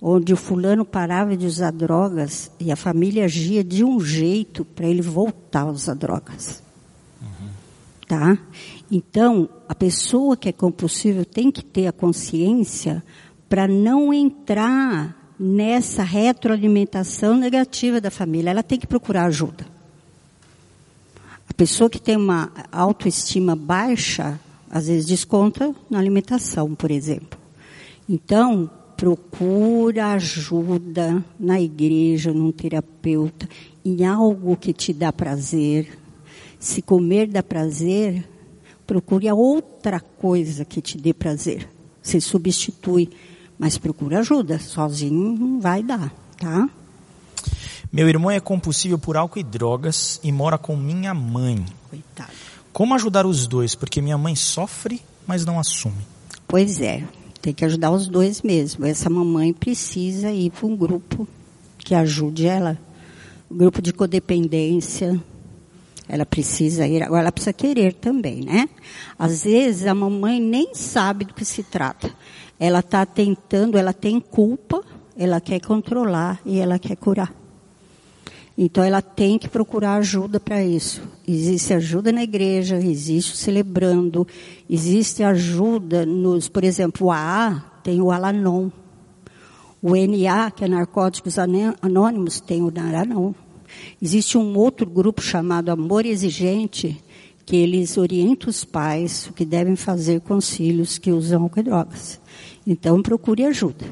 onde 0.00 0.32
o 0.32 0.36
fulano 0.36 0.84
parava 0.84 1.36
de 1.36 1.46
usar 1.46 1.72
drogas 1.72 2.50
e 2.60 2.70
a 2.70 2.76
família 2.76 3.24
agia 3.24 3.64
de 3.64 3.82
um 3.82 3.98
jeito 3.98 4.64
para 4.64 4.86
ele 4.86 5.02
voltar 5.02 5.62
a 5.62 5.70
usar 5.70 5.94
drogas. 5.94 6.62
Tá? 8.08 8.38
Então, 8.90 9.50
a 9.68 9.74
pessoa 9.74 10.34
que 10.34 10.48
é 10.48 10.52
compulsiva 10.52 11.26
tem 11.26 11.50
que 11.50 11.62
ter 11.62 11.86
a 11.86 11.92
consciência 11.92 13.04
para 13.50 13.68
não 13.68 14.14
entrar 14.14 15.34
nessa 15.38 16.02
retroalimentação 16.02 17.36
negativa 17.36 18.00
da 18.00 18.10
família. 18.10 18.50
Ela 18.50 18.62
tem 18.62 18.78
que 18.78 18.86
procurar 18.86 19.26
ajuda. 19.26 19.66
A 21.48 21.52
pessoa 21.54 21.90
que 21.90 22.00
tem 22.00 22.16
uma 22.16 22.50
autoestima 22.72 23.54
baixa, 23.54 24.40
às 24.70 24.88
vezes 24.88 25.06
desconta 25.06 25.74
na 25.90 25.98
alimentação, 25.98 26.74
por 26.74 26.90
exemplo. 26.90 27.38
Então, 28.08 28.70
procura 28.96 30.12
ajuda 30.14 31.22
na 31.38 31.60
igreja, 31.60 32.32
num 32.32 32.50
terapeuta, 32.50 33.48
em 33.84 34.04
algo 34.04 34.56
que 34.56 34.72
te 34.72 34.92
dá 34.92 35.12
prazer. 35.12 35.98
Se 36.58 36.82
comer 36.82 37.28
dá 37.28 37.42
prazer, 37.42 38.28
procure 38.86 39.30
outra 39.30 40.00
coisa 40.00 40.64
que 40.64 40.80
te 40.80 40.98
dê 40.98 41.14
prazer. 41.14 41.68
Você 42.02 42.20
substitui, 42.20 43.10
mas 43.58 43.78
procura 43.78 44.20
ajuda. 44.20 44.58
Sozinho 44.58 45.36
não 45.38 45.60
vai 45.60 45.82
dar, 45.82 46.12
tá? 46.38 46.68
Meu 47.92 48.08
irmão 48.08 48.30
é 48.30 48.40
compulsível 48.40 48.98
por 48.98 49.16
álcool 49.16 49.38
e 49.38 49.42
drogas 49.42 50.20
e 50.22 50.30
mora 50.30 50.58
com 50.58 50.76
minha 50.76 51.14
mãe. 51.14 51.64
Coitado. 51.88 52.32
Como 52.72 52.94
ajudar 52.94 53.26
os 53.26 53.46
dois? 53.46 53.74
Porque 53.74 54.00
minha 54.00 54.18
mãe 54.18 54.36
sofre, 54.36 55.00
mas 55.26 55.44
não 55.44 55.58
assume. 55.58 55.96
Pois 56.46 56.80
é, 56.80 57.04
tem 57.40 57.54
que 57.54 57.64
ajudar 57.64 57.90
os 57.90 58.06
dois 58.06 58.42
mesmo. 58.42 58.84
Essa 58.84 59.08
mamãe 59.08 59.52
precisa 59.52 60.30
ir 60.30 60.50
para 60.50 60.66
um 60.66 60.76
grupo 60.76 61.26
que 61.78 61.94
ajude 61.94 62.46
ela. 62.46 62.78
Um 63.50 63.56
grupo 63.56 63.80
de 63.80 63.92
codependência. 63.92 65.18
Ela 66.08 66.24
precisa 66.24 66.86
ir, 66.86 67.02
agora 67.02 67.22
ela 67.22 67.32
precisa 67.32 67.52
querer 67.52 67.92
também, 67.92 68.40
né? 68.42 68.68
Às 69.18 69.44
vezes 69.44 69.86
a 69.86 69.94
mamãe 69.94 70.40
nem 70.40 70.74
sabe 70.74 71.26
do 71.26 71.34
que 71.34 71.44
se 71.44 71.62
trata. 71.62 72.10
Ela 72.58 72.78
está 72.80 73.04
tentando, 73.04 73.76
ela 73.76 73.92
tem 73.92 74.18
culpa, 74.18 74.82
ela 75.16 75.40
quer 75.40 75.60
controlar 75.60 76.40
e 76.46 76.58
ela 76.58 76.78
quer 76.78 76.96
curar. 76.96 77.32
Então 78.56 78.82
ela 78.82 79.00
tem 79.00 79.38
que 79.38 79.48
procurar 79.48 79.96
ajuda 79.96 80.40
para 80.40 80.64
isso. 80.64 81.00
Existe 81.26 81.74
ajuda 81.74 82.10
na 82.10 82.24
igreja, 82.24 82.76
existe 82.76 83.36
celebrando, 83.36 84.26
existe 84.68 85.22
ajuda 85.22 86.04
nos, 86.04 86.48
por 86.48 86.64
exemplo, 86.64 87.06
o 87.06 87.12
AA 87.12 87.62
tem 87.84 88.00
o 88.00 88.10
Alanon. 88.10 88.70
O 89.80 89.94
NA, 89.94 90.50
que 90.50 90.64
é 90.64 90.68
Narcóticos 90.68 91.36
Anônimos, 91.38 92.40
tem 92.40 92.62
o 92.62 92.70
Naranon. 92.70 93.32
Existe 94.00 94.38
um 94.38 94.56
outro 94.56 94.86
grupo 94.86 95.20
chamado 95.20 95.70
Amor 95.70 96.06
Exigente, 96.06 97.02
que 97.44 97.56
eles 97.56 97.96
orientam 97.96 98.50
os 98.50 98.64
pais 98.64 99.26
o 99.26 99.32
que 99.32 99.44
devem 99.44 99.74
fazer 99.74 100.20
com 100.20 100.36
os 100.36 100.50
filhos 100.50 100.98
que 100.98 101.10
usam 101.10 101.42
álcool 101.42 101.60
e 101.60 101.62
drogas. 101.62 102.20
Então 102.66 103.02
procure 103.02 103.44
ajuda. 103.44 103.86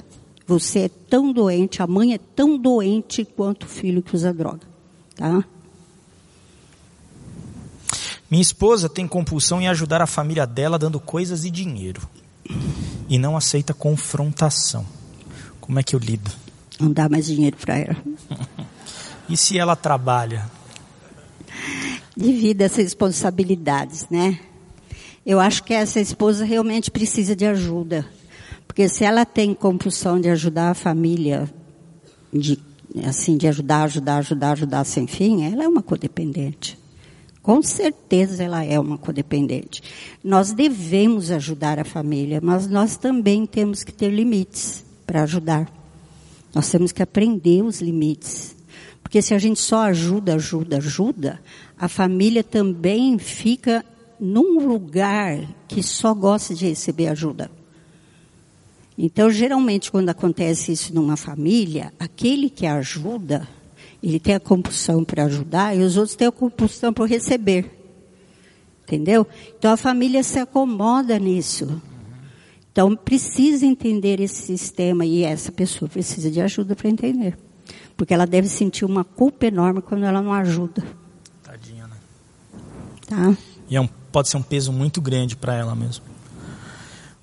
Você 0.47 0.81
é 0.81 0.89
tão 0.89 1.33
doente, 1.33 1.83
a 1.83 1.87
mãe 1.87 2.15
é 2.15 2.19
tão 2.19 2.57
doente 2.57 3.25
quanto 3.25 3.65
o 3.65 3.69
filho 3.69 4.03
que 4.03 4.15
usa 4.15 4.33
droga. 4.33 4.61
Tá? 5.17 5.43
Minha 8.31 8.43
esposa 8.43 8.89
tem 8.89 9.09
compulsão 9.09 9.61
em 9.61 9.69
ajudar 9.69 10.03
a 10.03 10.07
família 10.07 10.47
dela 10.47 10.79
dando 10.79 11.01
coisas 11.01 11.45
e 11.45 11.51
dinheiro. 11.51 12.03
E 13.09 13.19
não 13.19 13.37
aceita 13.37 13.73
confrontação. 13.73 14.85
Como 15.61 15.79
é 15.79 15.83
que 15.83 15.97
eu 15.97 16.01
lido? 16.01 16.31
Não 16.79 16.93
dá 16.93 17.09
mais 17.09 17.27
dinheiro 17.27 17.57
para 17.57 17.79
ela. 17.79 17.97
e 19.29 19.37
se 19.37 19.59
ela 19.59 19.77
trabalha? 19.77 20.51
Divida 22.17 22.67
as 22.67 22.77
responsabilidades, 22.77 24.07
né? 24.11 24.39
Eu 25.25 25.41
acho 25.41 25.65
que 25.65 25.75
essa 25.75 26.01
esposa 26.01 26.45
realmente 26.45 26.91
precisa 26.91 27.35
de 27.35 27.45
ajuda. 27.45 28.07
Porque 28.67 28.89
se 28.89 29.05
ela 29.05 29.25
tem 29.25 29.55
compulsão 29.55 30.21
de 30.21 30.29
ajudar 30.29 30.71
a 30.71 30.75
família, 30.75 31.53
de, 32.33 32.59
assim, 33.05 33.37
de 33.37 33.49
ajudar, 33.49 33.85
ajudar, 33.85 34.19
ajudar, 34.19 34.53
ajudar 34.53 34.85
sem 34.85 35.07
fim, 35.07 35.45
ela 35.45 35.65
é 35.65 35.69
uma 35.69 35.83
codependente. 35.83 36.79
Com 37.43 37.63
certeza 37.63 38.43
ela 38.43 38.65
é 38.65 38.79
uma 38.79 38.99
codependente. 38.99 39.83
Nós 40.23 40.53
devemos 40.53 41.31
ajudar 41.31 41.79
a 41.79 41.85
família, 41.85 42.41
mas 42.43 42.67
nós 42.67 42.97
também 42.97 43.47
temos 43.47 43.85
que 43.85 43.93
ter 43.93 44.11
limites 44.11 44.85
para 45.07 45.23
ajudar. 45.23 45.71
Nós 46.53 46.69
temos 46.69 46.91
que 46.91 47.03
aprender 47.03 47.63
os 47.63 47.81
limites. 47.81 48.56
Porque 49.07 49.23
se 49.23 49.33
a 49.33 49.39
gente 49.39 49.61
só 49.61 49.83
ajuda, 49.83 50.35
ajuda, 50.35 50.79
ajuda, 50.79 51.41
a 51.79 51.87
família 51.87 52.43
também 52.43 53.17
fica 53.21 53.87
num 54.19 54.67
lugar 54.67 55.49
que 55.69 55.81
só 55.81 56.13
gosta 56.13 56.57
de 56.57 56.67
receber 56.67 57.07
ajuda. 57.07 57.49
Então, 58.99 59.31
geralmente, 59.31 59.93
quando 59.93 60.09
acontece 60.09 60.73
isso 60.73 60.93
numa 60.93 61.17
família, 61.17 61.93
aquele 62.01 62.51
que 62.51 62.67
ajuda, 62.67 63.47
ele 64.03 64.19
tem 64.19 64.35
a 64.35 64.41
compulsão 64.41 65.05
para 65.05 65.27
ajudar 65.27 65.77
e 65.77 65.85
os 65.85 65.97
outros 65.97 66.17
têm 66.17 66.27
a 66.27 66.33
compulsão 66.33 66.93
para 66.93 67.07
receber. 67.07 67.71
Entendeu? 68.83 69.25
Então, 69.57 69.71
a 69.71 69.77
família 69.77 70.25
se 70.25 70.41
acomoda 70.41 71.17
nisso. 71.17 71.81
Então, 72.73 72.97
precisa 72.97 73.65
entender 73.65 74.19
esse 74.21 74.43
sistema 74.43 75.07
e 75.07 75.23
essa 75.23 75.53
pessoa 75.53 75.89
precisa 75.89 76.29
de 76.29 76.41
ajuda 76.41 76.75
para 76.75 76.91
entender. 76.91 77.46
Porque 77.97 78.13
ela 78.13 78.27
deve 78.27 78.49
sentir 78.49 78.85
uma 78.85 79.05
culpa 79.05 79.47
enorme 79.47 79.81
quando 79.81 80.05
ela 80.05 80.21
não 80.21 80.33
ajuda. 80.33 80.85
Tadinha, 81.43 81.87
né? 81.87 81.97
Tá? 83.07 83.37
E 83.69 83.77
é 83.77 83.81
um, 83.81 83.87
pode 83.87 84.29
ser 84.29 84.37
um 84.37 84.43
peso 84.43 84.73
muito 84.73 85.01
grande 85.01 85.35
para 85.35 85.55
ela 85.55 85.75
mesmo. 85.75 86.05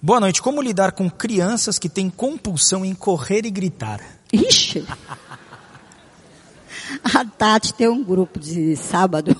Boa 0.01 0.19
noite. 0.19 0.41
Como 0.41 0.61
lidar 0.61 0.91
com 0.91 1.09
crianças 1.09 1.79
que 1.79 1.87
têm 1.87 2.09
compulsão 2.09 2.83
em 2.83 2.93
correr 2.93 3.45
e 3.45 3.51
gritar? 3.51 4.01
Ixi! 4.33 4.85
A 7.03 7.25
Tati 7.25 7.73
tem 7.73 7.87
um 7.87 8.03
grupo 8.03 8.39
de 8.39 8.75
sábado. 8.75 9.35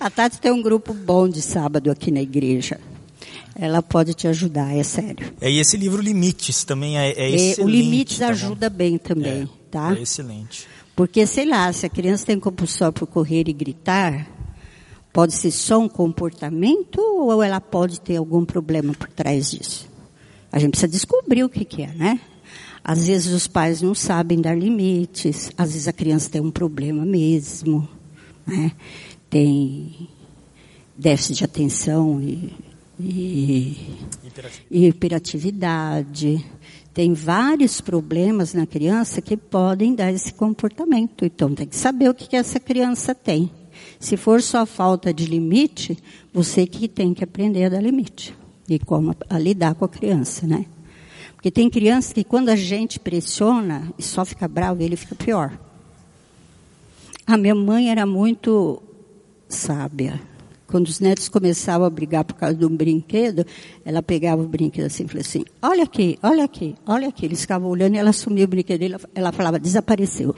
A 0.00 0.10
Tati 0.10 0.40
tem 0.40 0.50
um 0.50 0.62
grupo 0.62 0.92
bom 0.92 1.28
de 1.28 1.42
sábado 1.42 1.90
aqui 1.90 2.10
na 2.10 2.20
igreja. 2.20 2.80
Ela 3.58 3.82
pode 3.82 4.14
te 4.14 4.28
ajudar, 4.28 4.76
é 4.76 4.84
sério. 4.84 5.32
É, 5.40 5.50
e 5.50 5.58
esse 5.58 5.76
livro 5.76 6.00
Limites 6.00 6.62
também 6.64 6.96
é, 6.96 7.10
é 7.10 7.30
excelente. 7.30 7.60
o 7.60 7.68
Limites 7.68 8.18
tá 8.18 8.28
ajuda 8.28 8.70
bem 8.70 8.96
também, 8.96 9.42
é, 9.42 9.48
tá? 9.70 9.96
É 9.96 10.02
excelente. 10.02 10.68
Porque, 10.94 11.26
sei 11.26 11.44
lá, 11.44 11.72
se 11.72 11.84
a 11.84 11.88
criança 11.88 12.26
tem 12.26 12.38
compulsão 12.38 12.92
por 12.92 13.06
correr 13.06 13.48
e 13.48 13.52
gritar, 13.52 14.26
Pode 15.18 15.34
ser 15.34 15.50
só 15.50 15.80
um 15.80 15.88
comportamento 15.88 17.00
ou 17.00 17.42
ela 17.42 17.60
pode 17.60 18.00
ter 18.00 18.16
algum 18.16 18.44
problema 18.44 18.92
por 18.94 19.08
trás 19.08 19.50
disso? 19.50 19.88
A 20.52 20.58
gente 20.58 20.70
precisa 20.70 20.92
descobrir 20.92 21.42
o 21.44 21.48
que, 21.48 21.64
que 21.64 21.82
é, 21.82 21.92
né? 21.92 22.20
Às 22.84 23.06
vezes 23.06 23.32
os 23.32 23.46
pais 23.46 23.82
não 23.82 23.94
sabem 23.94 24.40
dar 24.40 24.56
limites, 24.56 25.50
às 25.58 25.72
vezes 25.72 25.88
a 25.88 25.92
criança 25.92 26.30
tem 26.30 26.40
um 26.40 26.50
problema 26.50 27.04
mesmo, 27.04 27.88
né? 28.46 28.72
Tem 29.28 30.08
déficit 30.96 31.38
de 31.38 31.44
atenção 31.44 32.22
e, 32.22 32.54
e, 33.00 33.76
hiperatividade. 34.70 36.44
Tem 36.92 37.12
vários 37.12 37.80
problemas 37.80 38.54
na 38.54 38.66
criança 38.66 39.22
que 39.22 39.36
podem 39.36 39.94
dar 39.94 40.12
esse 40.12 40.32
comportamento. 40.34 41.24
Então 41.24 41.54
tem 41.54 41.66
que 41.66 41.76
saber 41.76 42.08
o 42.08 42.14
que, 42.14 42.28
que 42.28 42.36
essa 42.36 42.58
criança 42.58 43.14
tem. 43.14 43.50
Se 44.00 44.16
for 44.16 44.42
só 44.42 44.66
falta 44.66 45.12
de 45.12 45.26
limite, 45.26 45.96
você 46.32 46.66
que 46.66 46.88
tem 46.88 47.14
que 47.14 47.22
aprender 47.22 47.64
a 47.64 47.68
dar 47.68 47.82
limite. 47.82 48.34
E 48.68 48.78
como 48.78 49.14
a 49.30 49.38
lidar 49.38 49.74
com 49.74 49.84
a 49.84 49.88
criança, 49.88 50.46
né? 50.46 50.66
Porque 51.34 51.50
tem 51.50 51.70
crianças 51.70 52.12
que 52.12 52.24
quando 52.24 52.48
a 52.48 52.56
gente 52.56 52.98
pressiona 52.98 53.92
e 53.96 54.02
só 54.02 54.24
fica 54.24 54.48
bravo, 54.48 54.82
ele 54.82 54.96
fica 54.96 55.14
pior. 55.14 55.56
A 57.24 57.36
minha 57.36 57.54
mãe 57.54 57.90
era 57.90 58.04
muito 58.04 58.82
sábia. 59.48 60.20
Quando 60.68 60.86
os 60.86 61.00
netos 61.00 61.30
começavam 61.30 61.86
a 61.86 61.90
brigar 61.90 62.24
por 62.24 62.34
causa 62.34 62.54
de 62.54 62.64
um 62.64 62.76
brinquedo, 62.76 63.44
ela 63.84 64.02
pegava 64.02 64.42
o 64.42 64.46
brinquedo 64.46 64.84
assim 64.84 65.04
e 65.04 65.08
falava 65.08 65.26
assim, 65.26 65.44
olha 65.62 65.82
aqui, 65.82 66.18
olha 66.22 66.44
aqui, 66.44 66.74
olha 66.86 67.08
aqui. 67.08 67.24
Eles 67.24 67.40
ficavam 67.40 67.70
olhando 67.70 67.94
e 67.94 67.98
ela 67.98 68.10
assumia 68.10 68.44
o 68.44 68.48
brinquedo 68.48 68.80
dele, 68.80 68.96
ela 69.14 69.32
falava, 69.32 69.58
desapareceu. 69.58 70.36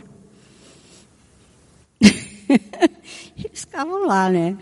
eles 2.01 3.61
ficavam 3.61 4.07
lá, 4.07 4.31
né? 4.31 4.57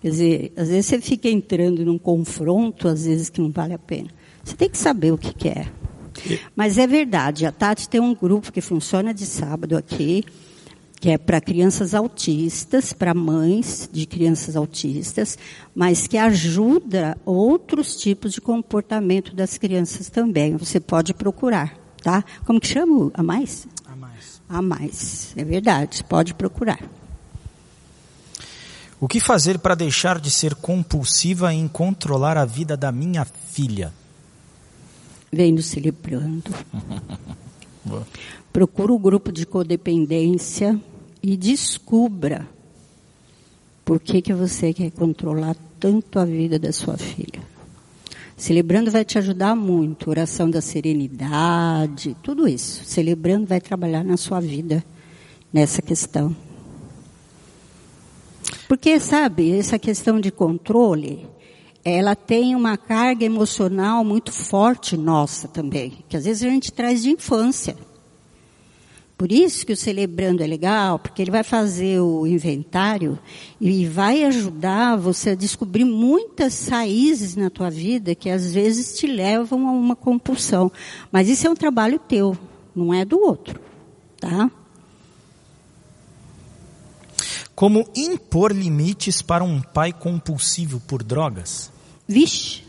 Quer 0.00 0.08
dizer, 0.08 0.52
às 0.56 0.68
vezes 0.70 0.86
você 0.86 1.00
fica 1.02 1.28
entrando 1.28 1.84
num 1.84 1.98
confronto, 1.98 2.88
às 2.88 3.04
vezes 3.04 3.28
que 3.28 3.42
não 3.42 3.50
vale 3.50 3.74
a 3.74 3.78
pena. 3.78 4.08
Você 4.42 4.56
tem 4.56 4.70
que 4.70 4.78
saber 4.78 5.12
o 5.12 5.18
que, 5.18 5.34
que 5.34 5.48
é. 5.48 5.70
Mas 6.56 6.78
é 6.78 6.86
verdade, 6.86 7.44
a 7.44 7.52
Tati 7.52 7.86
tem 7.86 8.00
um 8.00 8.14
grupo 8.14 8.50
que 8.50 8.62
funciona 8.62 9.12
de 9.12 9.26
sábado 9.26 9.76
aqui, 9.76 10.24
que 11.00 11.08
é 11.08 11.16
para 11.16 11.40
crianças 11.40 11.94
autistas, 11.94 12.92
para 12.92 13.14
mães 13.14 13.88
de 13.90 14.04
crianças 14.04 14.54
autistas, 14.54 15.38
mas 15.74 16.06
que 16.06 16.18
ajuda 16.18 17.16
outros 17.24 17.96
tipos 17.96 18.34
de 18.34 18.40
comportamento 18.40 19.34
das 19.34 19.56
crianças 19.56 20.10
também. 20.10 20.58
Você 20.58 20.78
pode 20.78 21.14
procurar, 21.14 21.74
tá? 22.02 22.22
Como 22.44 22.60
que 22.60 22.66
chama? 22.66 23.10
A 23.14 23.22
mais? 23.22 23.66
A 23.86 23.96
mais. 23.96 24.42
A 24.46 24.60
mais, 24.60 25.32
é 25.38 25.42
verdade, 25.42 26.04
pode 26.04 26.34
procurar. 26.34 26.78
O 29.00 29.08
que 29.08 29.18
fazer 29.18 29.58
para 29.58 29.74
deixar 29.74 30.20
de 30.20 30.30
ser 30.30 30.54
compulsiva 30.54 31.54
em 31.54 31.66
controlar 31.66 32.36
a 32.36 32.44
vida 32.44 32.76
da 32.76 32.92
minha 32.92 33.24
filha? 33.24 33.90
Vem 35.32 35.50
no 35.52 35.62
celebrando. 35.62 36.52
Procura 38.52 38.92
o 38.92 38.98
grupo 38.98 39.32
de 39.32 39.46
codependência 39.46 40.78
e 41.22 41.36
descubra 41.36 42.48
por 43.84 44.00
que, 44.00 44.22
que 44.22 44.32
você 44.32 44.72
quer 44.72 44.90
controlar 44.90 45.56
tanto 45.78 46.18
a 46.18 46.24
vida 46.24 46.58
da 46.58 46.72
sua 46.72 46.96
filha. 46.96 47.42
Celebrando 48.36 48.90
vai 48.90 49.04
te 49.04 49.18
ajudar 49.18 49.54
muito. 49.54 50.08
Oração 50.08 50.48
da 50.48 50.60
serenidade, 50.60 52.16
tudo 52.22 52.48
isso. 52.48 52.84
Celebrando 52.84 53.46
vai 53.46 53.60
trabalhar 53.60 54.02
na 54.02 54.16
sua 54.16 54.40
vida 54.40 54.84
nessa 55.52 55.82
questão. 55.82 56.34
Porque, 58.66 58.98
sabe, 59.00 59.52
essa 59.52 59.78
questão 59.78 60.20
de 60.20 60.30
controle, 60.30 61.26
ela 61.84 62.14
tem 62.14 62.54
uma 62.54 62.76
carga 62.76 63.24
emocional 63.24 64.04
muito 64.04 64.32
forte 64.32 64.96
nossa 64.96 65.48
também, 65.48 66.04
que 66.08 66.16
às 66.16 66.24
vezes 66.24 66.42
a 66.42 66.48
gente 66.48 66.72
traz 66.72 67.02
de 67.02 67.10
infância. 67.10 67.76
Por 69.20 69.30
isso 69.30 69.66
que 69.66 69.72
o 69.74 69.76
celebrando 69.76 70.42
é 70.42 70.46
legal, 70.46 70.98
porque 70.98 71.20
ele 71.20 71.30
vai 71.30 71.44
fazer 71.44 72.00
o 72.00 72.26
inventário 72.26 73.18
e 73.60 73.84
vai 73.84 74.24
ajudar 74.24 74.96
você 74.96 75.28
a 75.28 75.34
descobrir 75.34 75.84
muitas 75.84 76.66
raízes 76.68 77.36
na 77.36 77.50
tua 77.50 77.68
vida 77.68 78.14
que 78.14 78.30
às 78.30 78.54
vezes 78.54 78.96
te 78.96 79.06
levam 79.06 79.68
a 79.68 79.72
uma 79.72 79.94
compulsão. 79.94 80.72
Mas 81.12 81.28
isso 81.28 81.46
é 81.46 81.50
um 81.50 81.54
trabalho 81.54 81.98
teu, 81.98 82.34
não 82.74 82.94
é 82.94 83.04
do 83.04 83.20
outro, 83.20 83.60
tá? 84.18 84.50
Como 87.54 87.90
impor 87.94 88.52
limites 88.52 89.20
para 89.20 89.44
um 89.44 89.60
pai 89.60 89.92
compulsivo 89.92 90.80
por 90.80 91.02
drogas? 91.02 91.70
Vixe. 92.08 92.62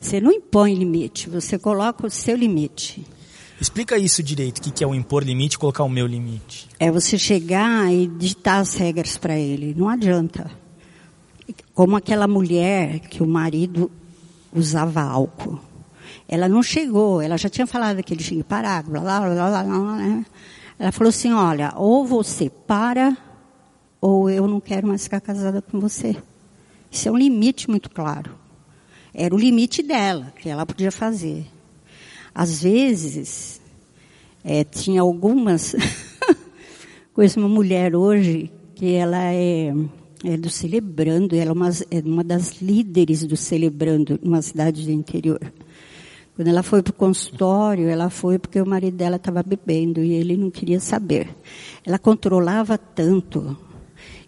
Você 0.00 0.18
não 0.18 0.32
impõe 0.32 0.74
limite, 0.74 1.28
você 1.28 1.58
coloca 1.58 2.06
o 2.06 2.10
seu 2.10 2.34
limite. 2.34 3.04
Explica 3.60 3.98
isso 3.98 4.22
direito, 4.22 4.58
o 4.58 4.72
que 4.72 4.84
é 4.84 4.86
o 4.86 4.94
impor 4.94 5.24
limite 5.24 5.56
e 5.56 5.58
colocar 5.58 5.82
o 5.82 5.88
meu 5.88 6.06
limite. 6.06 6.68
É 6.78 6.90
você 6.90 7.18
chegar 7.18 7.92
e 7.92 8.06
ditar 8.06 8.60
as 8.60 8.74
regras 8.74 9.16
para 9.16 9.36
ele. 9.36 9.74
Não 9.76 9.88
adianta. 9.88 10.50
Como 11.74 11.96
aquela 11.96 12.28
mulher 12.28 13.00
que 13.00 13.22
o 13.22 13.26
marido 13.26 13.90
usava 14.52 15.02
álcool. 15.02 15.58
Ela 16.28 16.48
não 16.48 16.62
chegou, 16.62 17.20
ela 17.20 17.36
já 17.36 17.48
tinha 17.48 17.66
falado 17.66 18.02
que 18.02 18.14
ele 18.14 18.22
tinha 18.22 18.42
que 18.42 18.48
parar, 18.48 18.82
blá, 18.82 19.00
blá, 19.00 19.20
blá, 19.20 19.34
blá, 19.34 19.64
blá, 19.64 19.96
né? 19.96 20.26
Ela 20.78 20.92
falou 20.92 21.08
assim, 21.08 21.32
olha, 21.32 21.72
ou 21.74 22.06
você 22.06 22.50
para, 22.50 23.16
ou 24.00 24.30
eu 24.30 24.46
não 24.46 24.60
quero 24.60 24.86
mais 24.86 25.04
ficar 25.04 25.20
casada 25.20 25.60
com 25.60 25.80
você. 25.80 26.16
Isso 26.90 27.08
é 27.08 27.12
um 27.12 27.16
limite 27.16 27.68
muito 27.68 27.90
claro. 27.90 28.38
Era 29.12 29.34
o 29.34 29.38
limite 29.38 29.82
dela, 29.82 30.32
que 30.38 30.48
ela 30.48 30.64
podia 30.64 30.92
fazer. 30.92 31.46
Às 32.34 32.62
vezes, 32.62 33.60
é, 34.44 34.64
tinha 34.64 35.00
algumas. 35.00 35.74
Conheço 37.12 37.40
uma 37.40 37.48
mulher 37.48 37.96
hoje 37.96 38.50
que 38.74 38.94
ela 38.94 39.32
é, 39.32 39.74
é 40.24 40.36
do 40.36 40.48
Celebrando, 40.48 41.34
ela 41.34 41.50
é 41.50 41.52
uma, 41.52 41.68
é 41.90 41.98
uma 42.04 42.24
das 42.24 42.62
líderes 42.62 43.24
do 43.24 43.36
Celebrando 43.36 44.18
numa 44.22 44.40
cidade 44.40 44.84
do 44.84 44.92
interior. 44.92 45.40
Quando 46.36 46.46
ela 46.46 46.62
foi 46.62 46.80
para 46.80 46.92
o 46.92 46.94
consultório, 46.94 47.88
ela 47.88 48.08
foi 48.08 48.38
porque 48.38 48.60
o 48.60 48.66
marido 48.66 48.96
dela 48.96 49.16
estava 49.16 49.42
bebendo 49.42 50.00
e 50.04 50.12
ele 50.12 50.36
não 50.36 50.48
queria 50.48 50.78
saber. 50.78 51.28
Ela 51.84 51.98
controlava 51.98 52.78
tanto 52.78 53.58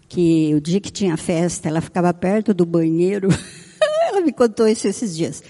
que 0.09 0.53
o 0.53 0.59
dia 0.59 0.81
que 0.81 0.91
tinha 0.91 1.15
festa, 1.15 1.69
ela 1.69 1.79
ficava 1.79 2.13
perto 2.13 2.53
do 2.53 2.65
banheiro. 2.65 3.29
ela 4.05 4.19
me 4.19 4.33
contou 4.33 4.67
isso 4.67 4.85
esses 4.89 5.15
dias 5.15 5.41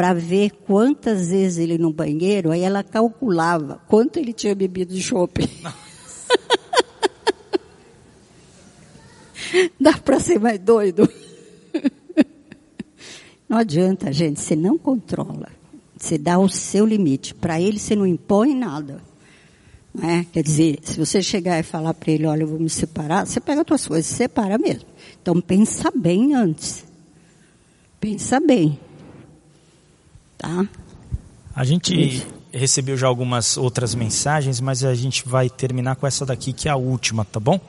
para 0.00 0.14
ver 0.14 0.52
quantas 0.66 1.28
vezes 1.28 1.58
ele 1.58 1.76
no 1.76 1.92
banheiro, 1.92 2.50
aí 2.50 2.62
ela 2.62 2.82
calculava 2.82 3.82
quanto 3.86 4.18
ele 4.18 4.32
tinha 4.32 4.54
bebido 4.54 4.94
de 4.94 5.02
chope. 5.02 5.44
Dá 9.78 9.98
para 9.98 10.18
ser 10.18 10.40
mais 10.40 10.58
doido? 10.58 11.06
Não 13.46 13.58
adianta, 13.58 14.10
gente, 14.10 14.40
você 14.40 14.56
não 14.56 14.78
controla. 14.78 15.48
Você 15.98 16.16
dá 16.16 16.38
o 16.38 16.48
seu 16.48 16.86
limite. 16.86 17.34
Para 17.34 17.60
ele, 17.60 17.78
você 17.78 17.94
não 17.94 18.06
impõe 18.06 18.54
nada. 18.54 19.02
Não 19.92 20.08
é? 20.08 20.24
Quer 20.32 20.42
dizer, 20.42 20.78
se 20.82 20.98
você 20.98 21.20
chegar 21.20 21.60
e 21.60 21.62
falar 21.62 21.92
para 21.92 22.10
ele, 22.10 22.26
olha, 22.26 22.44
eu 22.44 22.48
vou 22.48 22.58
me 22.58 22.70
separar, 22.70 23.26
você 23.26 23.38
pega 23.38 23.60
as 23.60 23.66
suas 23.66 23.86
coisas 23.86 24.10
e 24.10 24.14
separa 24.14 24.56
mesmo. 24.56 24.88
Então, 25.20 25.38
pensa 25.42 25.92
bem 25.94 26.34
antes. 26.34 26.86
Pensa 28.00 28.40
bem. 28.40 28.80
Tá? 30.40 30.66
A 31.54 31.64
gente 31.64 32.26
recebeu 32.50 32.96
já 32.96 33.06
algumas 33.06 33.58
outras 33.58 33.94
mensagens, 33.94 34.58
mas 34.58 34.82
a 34.82 34.94
gente 34.94 35.28
vai 35.28 35.50
terminar 35.50 35.96
com 35.96 36.06
essa 36.06 36.24
daqui, 36.24 36.54
que 36.54 36.66
é 36.66 36.72
a 36.72 36.76
última, 36.76 37.26
tá 37.26 37.38
bom? 37.38 37.60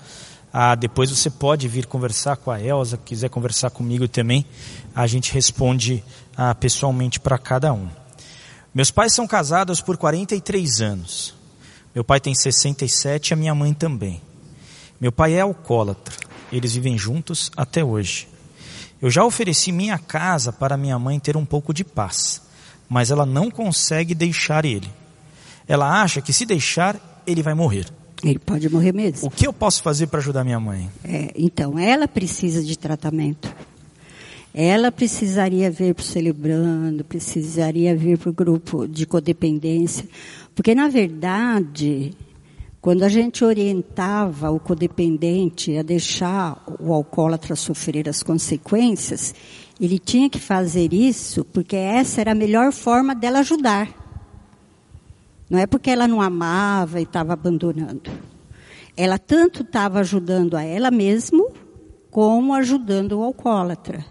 Ah, 0.53 0.74
depois 0.74 1.09
você 1.09 1.30
pode 1.30 1.67
vir 1.67 1.86
conversar 1.86 2.38
com 2.38 2.49
a 2.49 2.61
Elza, 2.61 2.97
quiser 2.97 3.30
conversar 3.30 3.72
comigo 3.72 4.07
também, 4.07 4.45
a 4.95 5.05
gente 5.05 5.34
responde 5.34 6.01
ah, 6.36 6.55
pessoalmente 6.55 7.19
para 7.19 7.38
cada 7.38 7.74
um. 7.74 7.89
Meus 8.74 8.89
pais 8.89 9.13
são 9.13 9.28
casados 9.28 9.82
por 9.82 9.97
43 9.97 10.80
anos. 10.80 11.34
Meu 11.93 12.05
pai 12.05 12.22
tem 12.22 12.34
67 12.34 13.30
e 13.30 13.34
a 13.34 13.38
minha 13.38 13.53
mãe 13.53 13.74
também. 13.74 14.22
Meu 14.99 15.11
pai 15.11 15.34
é 15.34 15.41
alcoólatra. 15.41 16.15
Eles 16.49 16.74
vivem 16.74 16.97
juntos 16.97 17.51
até 17.57 17.84
hoje. 17.84 18.30
Eu 19.01 19.09
já 19.09 19.26
ofereci 19.26 19.74
minha 19.74 19.97
casa 19.97 20.53
para 20.53 20.78
minha 20.78 20.97
mãe 20.97 21.19
ter 21.19 21.36
um 21.36 21.45
pouco 21.45 21.74
de 21.74 21.84
paz 21.84 22.41
mas 22.91 23.09
ela 23.09 23.25
não 23.25 23.49
consegue 23.49 24.13
deixar 24.13 24.65
ele. 24.65 24.89
Ela 25.65 26.01
acha 26.01 26.21
que 26.21 26.33
se 26.33 26.45
deixar, 26.45 27.23
ele 27.25 27.41
vai 27.41 27.53
morrer. 27.53 27.85
Ele 28.21 28.37
pode 28.37 28.67
morrer 28.67 28.91
mesmo. 28.91 29.29
O 29.29 29.31
que 29.31 29.47
eu 29.47 29.53
posso 29.53 29.81
fazer 29.81 30.07
para 30.07 30.19
ajudar 30.19 30.43
minha 30.43 30.59
mãe? 30.59 30.89
É, 31.01 31.31
então, 31.37 31.79
ela 31.79 32.05
precisa 32.05 32.61
de 32.61 32.77
tratamento. 32.77 33.49
Ela 34.53 34.91
precisaria 34.91 35.71
vir 35.71 35.95
para 35.95 36.01
o 36.01 36.05
Celebrando, 36.05 37.05
precisaria 37.05 37.95
vir 37.95 38.17
para 38.17 38.29
o 38.29 38.33
grupo 38.33 38.85
de 38.85 39.05
codependência. 39.05 40.05
Porque, 40.53 40.75
na 40.75 40.89
verdade, 40.89 42.11
quando 42.81 43.03
a 43.03 43.09
gente 43.09 43.45
orientava 43.45 44.51
o 44.51 44.59
codependente 44.59 45.77
a 45.77 45.81
deixar 45.81 46.61
o 46.77 46.91
alcoólatra 46.91 47.55
sofrer 47.55 48.09
as 48.09 48.21
consequências, 48.21 49.33
ele 49.82 49.97
tinha 49.97 50.29
que 50.29 50.38
fazer 50.38 50.93
isso 50.93 51.43
porque 51.45 51.75
essa 51.75 52.21
era 52.21 52.34
a 52.34 52.36
melhor 52.36 52.71
forma 52.71 53.15
dela 53.15 53.39
ajudar. 53.39 53.89
Não 55.49 55.57
é 55.57 55.65
porque 55.65 55.89
ela 55.89 56.07
não 56.07 56.21
amava 56.21 56.99
e 56.99 57.03
estava 57.03 57.34
abandonando. 57.34 58.11
Ela 58.95 59.17
tanto 59.17 59.63
estava 59.63 59.99
ajudando 59.99 60.55
a 60.55 60.63
ela 60.63 60.91
mesma, 60.91 61.43
como 62.11 62.53
ajudando 62.53 63.13
o 63.13 63.23
alcoólatra. 63.23 64.05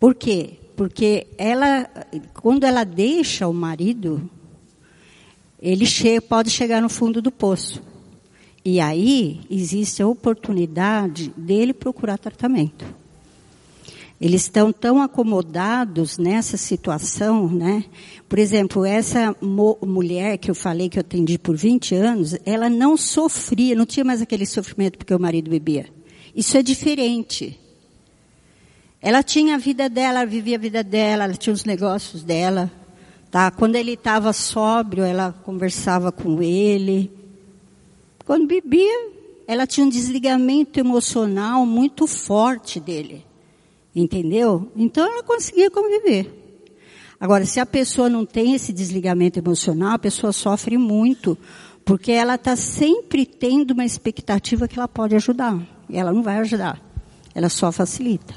Por 0.00 0.14
quê? 0.14 0.58
Porque 0.76 1.28
ela, 1.38 1.88
quando 2.34 2.64
ela 2.64 2.82
deixa 2.82 3.46
o 3.46 3.54
marido, 3.54 4.28
ele 5.62 5.86
pode 6.28 6.50
chegar 6.50 6.82
no 6.82 6.88
fundo 6.88 7.22
do 7.22 7.30
poço. 7.30 7.80
E 8.64 8.80
aí 8.80 9.40
existe 9.48 10.02
a 10.02 10.08
oportunidade 10.08 11.32
dele 11.36 11.72
procurar 11.72 12.18
tratamento. 12.18 12.84
Eles 14.20 14.42
estão 14.42 14.72
tão 14.72 15.00
acomodados 15.00 16.18
nessa 16.18 16.56
situação, 16.56 17.48
né? 17.48 17.84
Por 18.28 18.38
exemplo, 18.38 18.84
essa 18.84 19.36
mulher 19.40 20.38
que 20.38 20.50
eu 20.50 20.56
falei 20.56 20.88
que 20.88 20.98
eu 20.98 21.02
atendi 21.02 21.38
por 21.38 21.56
20 21.56 21.94
anos, 21.94 22.36
ela 22.44 22.68
não 22.68 22.96
sofria, 22.96 23.76
não 23.76 23.86
tinha 23.86 24.04
mais 24.04 24.20
aquele 24.20 24.44
sofrimento 24.44 24.98
porque 24.98 25.14
o 25.14 25.20
marido 25.20 25.48
bebia. 25.48 25.86
Isso 26.34 26.56
é 26.58 26.62
diferente. 26.62 27.58
Ela 29.00 29.22
tinha 29.22 29.54
a 29.54 29.58
vida 29.58 29.88
dela, 29.88 30.20
ela 30.20 30.26
vivia 30.26 30.56
a 30.56 30.60
vida 30.60 30.82
dela, 30.82 31.24
ela 31.24 31.34
tinha 31.34 31.54
os 31.54 31.64
negócios 31.64 32.24
dela. 32.24 32.70
Tá? 33.30 33.52
Quando 33.52 33.76
ele 33.76 33.92
estava 33.92 34.32
sóbrio, 34.32 35.04
ela 35.04 35.32
conversava 35.44 36.10
com 36.10 36.42
ele. 36.42 37.12
Quando 38.24 38.48
bebia, 38.48 39.12
ela 39.46 39.64
tinha 39.64 39.86
um 39.86 39.88
desligamento 39.88 40.80
emocional 40.80 41.64
muito 41.64 42.06
forte 42.08 42.80
dele. 42.80 43.27
Entendeu? 44.00 44.70
Então 44.76 45.04
ela 45.04 45.24
conseguia 45.24 45.68
conviver. 45.72 46.32
Agora, 47.18 47.44
se 47.44 47.58
a 47.58 47.66
pessoa 47.66 48.08
não 48.08 48.24
tem 48.24 48.54
esse 48.54 48.72
desligamento 48.72 49.40
emocional, 49.40 49.94
a 49.94 49.98
pessoa 49.98 50.32
sofre 50.32 50.78
muito, 50.78 51.36
porque 51.84 52.12
ela 52.12 52.36
está 52.36 52.54
sempre 52.54 53.26
tendo 53.26 53.72
uma 53.72 53.84
expectativa 53.84 54.68
que 54.68 54.78
ela 54.78 54.86
pode 54.86 55.16
ajudar. 55.16 55.60
E 55.90 55.96
ela 55.96 56.12
não 56.12 56.22
vai 56.22 56.38
ajudar. 56.38 56.80
Ela 57.34 57.48
só 57.48 57.72
facilita. 57.72 58.36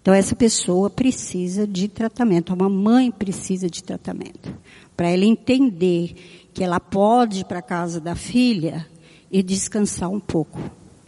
Então 0.00 0.14
essa 0.14 0.34
pessoa 0.34 0.88
precisa 0.88 1.66
de 1.66 1.86
tratamento, 1.86 2.50
a 2.50 2.56
mamãe 2.56 3.10
precisa 3.10 3.68
de 3.68 3.84
tratamento. 3.84 4.50
Para 4.96 5.10
ela 5.10 5.26
entender 5.26 6.48
que 6.54 6.64
ela 6.64 6.80
pode 6.80 7.40
ir 7.40 7.44
para 7.44 7.58
a 7.58 7.62
casa 7.62 8.00
da 8.00 8.14
filha 8.14 8.86
e 9.30 9.42
descansar 9.42 10.08
um 10.08 10.20
pouco. 10.20 10.58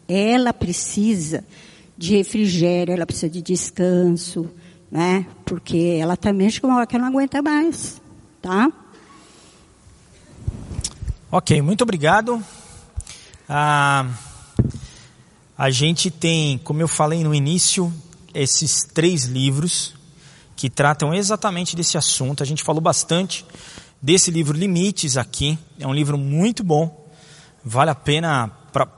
Ela 0.07 0.53
precisa 0.53 1.43
de 1.97 2.17
refrigério, 2.17 2.93
ela 2.93 3.07
precisa 3.07 3.31
de 3.31 3.41
descanso, 3.41 4.51
né? 4.91 5.27
Porque 5.45 5.99
ela 6.01 6.17
também 6.17 6.51
chega 6.51 6.67
uma 6.67 6.77
hora 6.77 6.87
que 6.87 6.95
ela 6.95 7.05
não 7.05 7.13
aguenta 7.13 7.41
mais, 7.41 8.01
tá? 8.43 8.71
Ok, 11.31 11.61
muito 11.63 11.83
obrigado. 11.83 12.43
Ah, 13.49 14.09
a 15.57 15.71
gente 15.71 16.11
tem, 16.11 16.59
como 16.59 16.81
eu 16.83 16.89
falei 16.89 17.25
no 17.25 17.35
início, 17.35 17.93
esses 18.35 18.85
três 18.85 19.25
livros 19.25 19.95
que 20.55 20.71
tratam 20.71 21.15
exatamente 21.15 21.75
desse 21.75 21.97
assunto. 21.99 22.43
A 22.43 22.47
gente 22.47 22.63
falou 22.63 22.81
bastante 22.81 23.45
desse 24.01 24.31
livro 24.31 24.57
Limites 24.57 25.17
aqui. 25.17 25.59
É 25.79 25.87
um 25.87 25.95
livro 25.95 26.17
muito 26.17 26.63
bom. 26.63 27.07
Vale 27.65 27.91
a 27.91 27.95
pena 27.95 28.49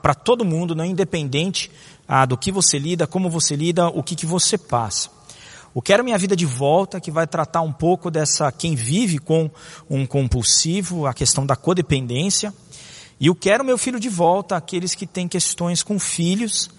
para 0.01 0.13
todo 0.13 0.45
mundo, 0.45 0.75
não 0.75 0.83
é 0.83 0.87
independente 0.87 1.71
ah, 2.11 2.25
do 2.25 2.35
que 2.35 2.51
você 2.51 2.79
lida, 2.79 3.05
como 3.05 3.29
você 3.29 3.55
lida, 3.55 3.87
o 3.87 4.01
que, 4.01 4.15
que 4.15 4.25
você 4.25 4.57
passa. 4.57 5.11
O 5.75 5.81
Quero 5.81 6.03
Minha 6.03 6.17
Vida 6.17 6.35
de 6.35 6.45
Volta, 6.47 6.99
que 6.99 7.11
vai 7.11 7.27
tratar 7.27 7.61
um 7.61 7.71
pouco 7.71 8.09
dessa 8.09 8.51
quem 8.51 8.73
vive 8.73 9.19
com 9.19 9.47
um 9.87 10.07
compulsivo, 10.07 11.05
a 11.05 11.13
questão 11.13 11.45
da 11.45 11.55
codependência. 11.55 12.51
E 13.19 13.29
o 13.29 13.35
Quero 13.35 13.63
Meu 13.63 13.77
Filho 13.77 13.99
de 13.99 14.09
Volta, 14.09 14.57
aqueles 14.57 14.95
que 14.95 15.05
têm 15.05 15.27
questões 15.27 15.83
com 15.83 15.99
filhos. 15.99 16.71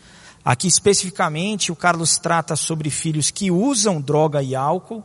Aqui 0.44 0.66
especificamente 0.66 1.70
o 1.70 1.76
Carlos 1.76 2.18
trata 2.18 2.56
sobre 2.56 2.90
filhos 2.90 3.30
que 3.30 3.52
usam 3.52 4.00
droga 4.00 4.42
e 4.42 4.56
álcool, 4.56 5.04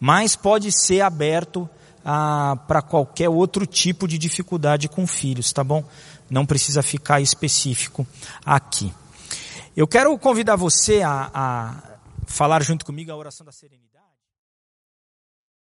mas 0.00 0.34
pode 0.34 0.72
ser 0.72 1.02
aberto 1.02 1.68
ah, 2.02 2.56
para 2.66 2.80
qualquer 2.80 3.28
outro 3.28 3.66
tipo 3.66 4.08
de 4.08 4.16
dificuldade 4.16 4.88
com 4.88 5.06
filhos, 5.06 5.52
tá 5.52 5.62
bom? 5.62 5.84
Não 6.30 6.46
precisa 6.46 6.82
ficar 6.82 7.20
específico 7.20 8.06
aqui. 8.42 8.90
Eu 9.76 9.86
quero 9.86 10.18
convidar 10.18 10.56
você 10.56 11.02
a, 11.02 11.30
a 11.34 11.98
falar 12.26 12.62
junto 12.62 12.82
comigo 12.82 13.12
a 13.12 13.16
oração 13.16 13.44
da 13.44 13.52
serenidade. 13.52 13.85